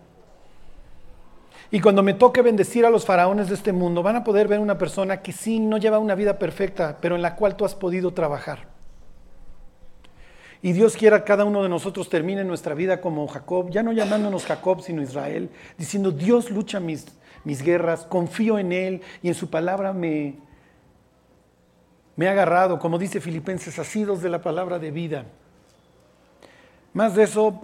Y 1.71 1.81
cuando 1.81 2.03
me 2.03 2.15
toque 2.15 2.43
bendecir 2.43 2.85
a 2.85 2.91
los 2.91 3.05
faraones 3.05 3.49
de 3.49 3.55
este 3.55 3.73
mundo, 3.73 4.03
van 4.03 4.17
a 4.17 4.25
poder 4.25 4.49
ver 4.49 4.59
una 4.59 4.79
persona 4.79 5.21
que 5.21 5.33
sí 5.33 5.61
no 5.61 5.77
lleva 5.77 5.99
una 5.99 6.17
vida 6.17 6.39
perfecta, 6.39 6.97
pero 7.01 7.15
en 7.15 7.23
la 7.23 7.37
cual 7.37 7.57
tú 7.57 7.65
has 7.65 7.75
podido 7.75 8.13
trabajar. 8.13 8.80
Y 10.63 10.73
Dios 10.73 10.97
quiera 10.97 11.25
cada 11.25 11.45
uno 11.45 11.63
de 11.63 11.69
nosotros 11.69 12.09
termine 12.09 12.45
nuestra 12.45 12.75
vida 12.75 13.01
como 13.01 13.27
Jacob, 13.29 13.71
ya 13.71 13.83
no 13.83 13.93
llamándonos 13.93 14.45
Jacob, 14.45 14.83
sino 14.83 15.01
Israel, 15.03 15.49
diciendo, 15.79 16.11
Dios 16.11 16.51
lucha 16.51 16.81
mis, 16.81 17.07
mis 17.45 17.63
guerras, 17.63 18.05
confío 18.05 18.59
en 18.59 18.73
Él 18.73 19.01
y 19.23 19.29
en 19.29 19.35
su 19.35 19.49
palabra 19.49 19.95
me, 19.95 20.37
me 22.17 22.29
ha 22.29 22.33
agarrado, 22.33 22.79
como 22.79 22.99
dice 22.99 23.21
Filipenses, 23.21 23.79
asidos 23.79 24.21
de 24.21 24.29
la 24.29 24.43
palabra 24.43 24.79
de 24.79 24.91
vida. 24.91 25.25
Más 26.93 27.15
de 27.15 27.23
eso 27.23 27.61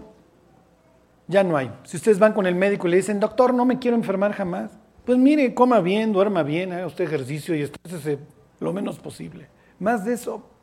ya 1.29 1.45
no 1.45 1.57
hay. 1.57 1.71
Si 1.85 1.99
ustedes 1.99 2.19
van 2.19 2.33
con 2.33 2.47
el 2.47 2.55
médico 2.55 2.87
y 2.87 2.93
le 2.93 2.97
dicen, 2.97 3.21
doctor, 3.21 3.53
no 3.53 3.67
me 3.67 3.79
quiero 3.79 3.97
enfermar 3.97 4.33
jamás, 4.33 4.71
pues 5.05 5.19
mire, 5.19 5.53
coma 5.55 5.81
bien, 5.81 6.13
duerma 6.13 6.43
bien, 6.43 6.73
haga 6.73 6.87
usted 6.87 7.05
ejercicio 7.05 7.55
y 7.55 7.63
estrésese 7.63 8.19
lo 8.59 8.73
menos 8.73 8.99
posible. 8.99 9.49
Más 9.79 10.05
de 10.05 10.15
eso. 10.15 10.56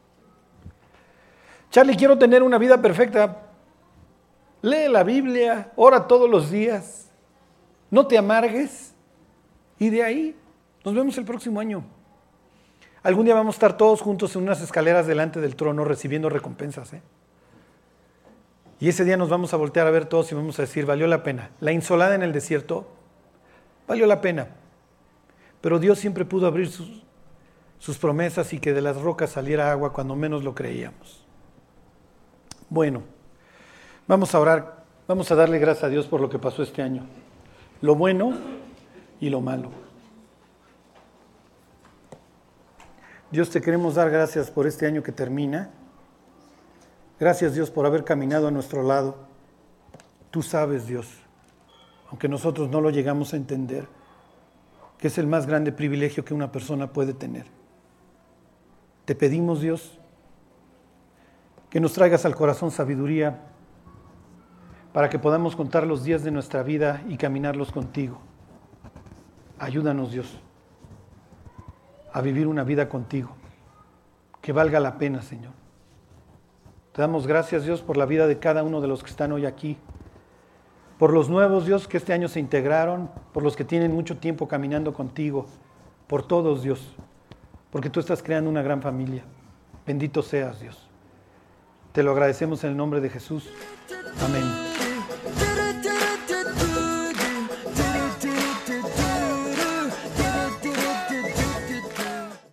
Charlie, 1.73 1.95
quiero 1.95 2.19
tener 2.19 2.43
una 2.43 2.59
vida 2.59 2.79
perfecta. 2.79 3.47
Lee 4.61 4.89
la 4.89 5.03
Biblia, 5.03 5.71
ora 5.75 6.07
todos 6.07 6.29
los 6.29 6.51
días, 6.51 7.09
no 7.89 8.05
te 8.05 8.15
amargues. 8.15 8.93
Y 9.79 9.89
de 9.89 10.03
ahí 10.03 10.35
nos 10.85 10.93
vemos 10.93 11.17
el 11.17 11.25
próximo 11.25 11.59
año. 11.59 11.83
Algún 13.01 13.25
día 13.25 13.33
vamos 13.33 13.55
a 13.55 13.57
estar 13.57 13.75
todos 13.75 14.01
juntos 14.01 14.35
en 14.35 14.43
unas 14.43 14.61
escaleras 14.61 15.07
delante 15.07 15.41
del 15.41 15.55
trono 15.55 15.83
recibiendo 15.83 16.29
recompensas. 16.29 16.93
¿eh? 16.93 17.01
Y 18.79 18.89
ese 18.89 19.03
día 19.03 19.17
nos 19.17 19.29
vamos 19.29 19.51
a 19.55 19.57
voltear 19.57 19.87
a 19.87 19.91
ver 19.91 20.05
todos 20.05 20.31
y 20.31 20.35
vamos 20.35 20.59
a 20.59 20.61
decir, 20.61 20.85
valió 20.85 21.07
la 21.07 21.23
pena. 21.23 21.49
La 21.59 21.71
insolada 21.71 22.13
en 22.13 22.21
el 22.21 22.33
desierto, 22.33 22.85
valió 23.87 24.05
la 24.05 24.21
pena. 24.21 24.49
Pero 25.59 25.79
Dios 25.79 25.97
siempre 25.97 26.23
pudo 26.23 26.45
abrir 26.45 26.69
sus, 26.69 27.01
sus 27.79 27.97
promesas 27.97 28.53
y 28.53 28.59
que 28.59 28.73
de 28.73 28.81
las 28.81 29.01
rocas 29.01 29.31
saliera 29.31 29.71
agua 29.71 29.91
cuando 29.91 30.15
menos 30.15 30.43
lo 30.43 30.53
creíamos. 30.53 31.23
Bueno, 32.73 33.03
vamos 34.07 34.33
a 34.33 34.39
orar, 34.39 34.83
vamos 35.07 35.29
a 35.29 35.35
darle 35.35 35.59
gracias 35.59 35.83
a 35.83 35.89
Dios 35.89 36.07
por 36.07 36.19
lo 36.19 36.27
que 36.27 36.39
pasó 36.39 36.63
este 36.63 36.81
año. 36.81 37.03
Lo 37.81 37.93
bueno 37.93 38.33
y 39.19 39.29
lo 39.29 39.41
malo. 39.41 39.69
Dios, 43.29 43.51
te 43.51 43.61
queremos 43.61 43.93
dar 43.93 44.09
gracias 44.09 44.49
por 44.49 44.65
este 44.65 44.87
año 44.87 45.03
que 45.03 45.11
termina. 45.11 45.69
Gracias 47.19 47.53
Dios 47.53 47.69
por 47.69 47.85
haber 47.85 48.03
caminado 48.05 48.47
a 48.47 48.51
nuestro 48.51 48.81
lado. 48.81 49.17
Tú 50.31 50.41
sabes 50.41 50.87
Dios, 50.87 51.07
aunque 52.09 52.27
nosotros 52.27 52.71
no 52.71 52.81
lo 52.81 52.89
llegamos 52.89 53.35
a 53.35 53.37
entender, 53.37 53.85
que 54.97 55.09
es 55.09 55.19
el 55.19 55.27
más 55.27 55.45
grande 55.45 55.73
privilegio 55.73 56.25
que 56.25 56.33
una 56.33 56.51
persona 56.51 56.91
puede 56.91 57.13
tener. 57.13 57.45
Te 59.05 59.13
pedimos 59.13 59.61
Dios 59.61 59.99
que 61.73 61.79
nos 61.79 61.93
traigas 61.93 62.23
al 62.23 62.35
corazón 62.35 62.69
sabiduría 62.69 63.39
para 64.93 65.09
que 65.09 65.17
podamos 65.17 65.55
contar 65.55 65.87
los 65.87 66.03
días 66.03 66.23
de 66.23 66.29
nuestra 66.29 66.61
vida 66.61 67.01
y 67.09 67.17
caminarlos 67.17 67.71
contigo. 67.71 68.19
Ayúdanos, 69.57 70.11
Dios. 70.11 70.39
a 72.11 72.21
vivir 72.21 72.45
una 72.45 72.63
vida 72.63 72.87
contigo, 72.87 73.31
que 74.39 74.51
valga 74.51 74.79
la 74.79 74.99
pena, 74.99 75.23
Señor. 75.23 75.53
Te 76.91 77.01
damos 77.01 77.25
gracias, 77.25 77.63
Dios, 77.63 77.81
por 77.81 77.97
la 77.97 78.05
vida 78.05 78.27
de 78.27 78.37
cada 78.37 78.61
uno 78.61 78.79
de 78.79 78.87
los 78.87 79.01
que 79.01 79.09
están 79.09 79.31
hoy 79.31 79.47
aquí, 79.47 79.79
por 80.99 81.11
los 81.11 81.27
nuevos, 81.27 81.65
Dios, 81.65 81.87
que 81.87 81.97
este 81.97 82.13
año 82.13 82.27
se 82.27 82.39
integraron, 82.39 83.09
por 83.33 83.41
los 83.41 83.55
que 83.55 83.65
tienen 83.65 83.95
mucho 83.95 84.19
tiempo 84.19 84.47
caminando 84.47 84.93
contigo, 84.93 85.47
por 86.05 86.21
todos, 86.21 86.61
Dios, 86.61 86.95
porque 87.71 87.89
tú 87.89 87.99
estás 87.99 88.21
creando 88.21 88.47
una 88.47 88.61
gran 88.61 88.79
familia. 88.79 89.23
Bendito 89.87 90.21
seas, 90.21 90.59
Dios. 90.59 90.82
Te 91.93 92.01
lo 92.01 92.11
agradecemos 92.11 92.63
en 92.63 92.71
el 92.71 92.77
nombre 92.77 93.01
de 93.01 93.09
Jesús. 93.09 93.49
Amén. 94.19 94.72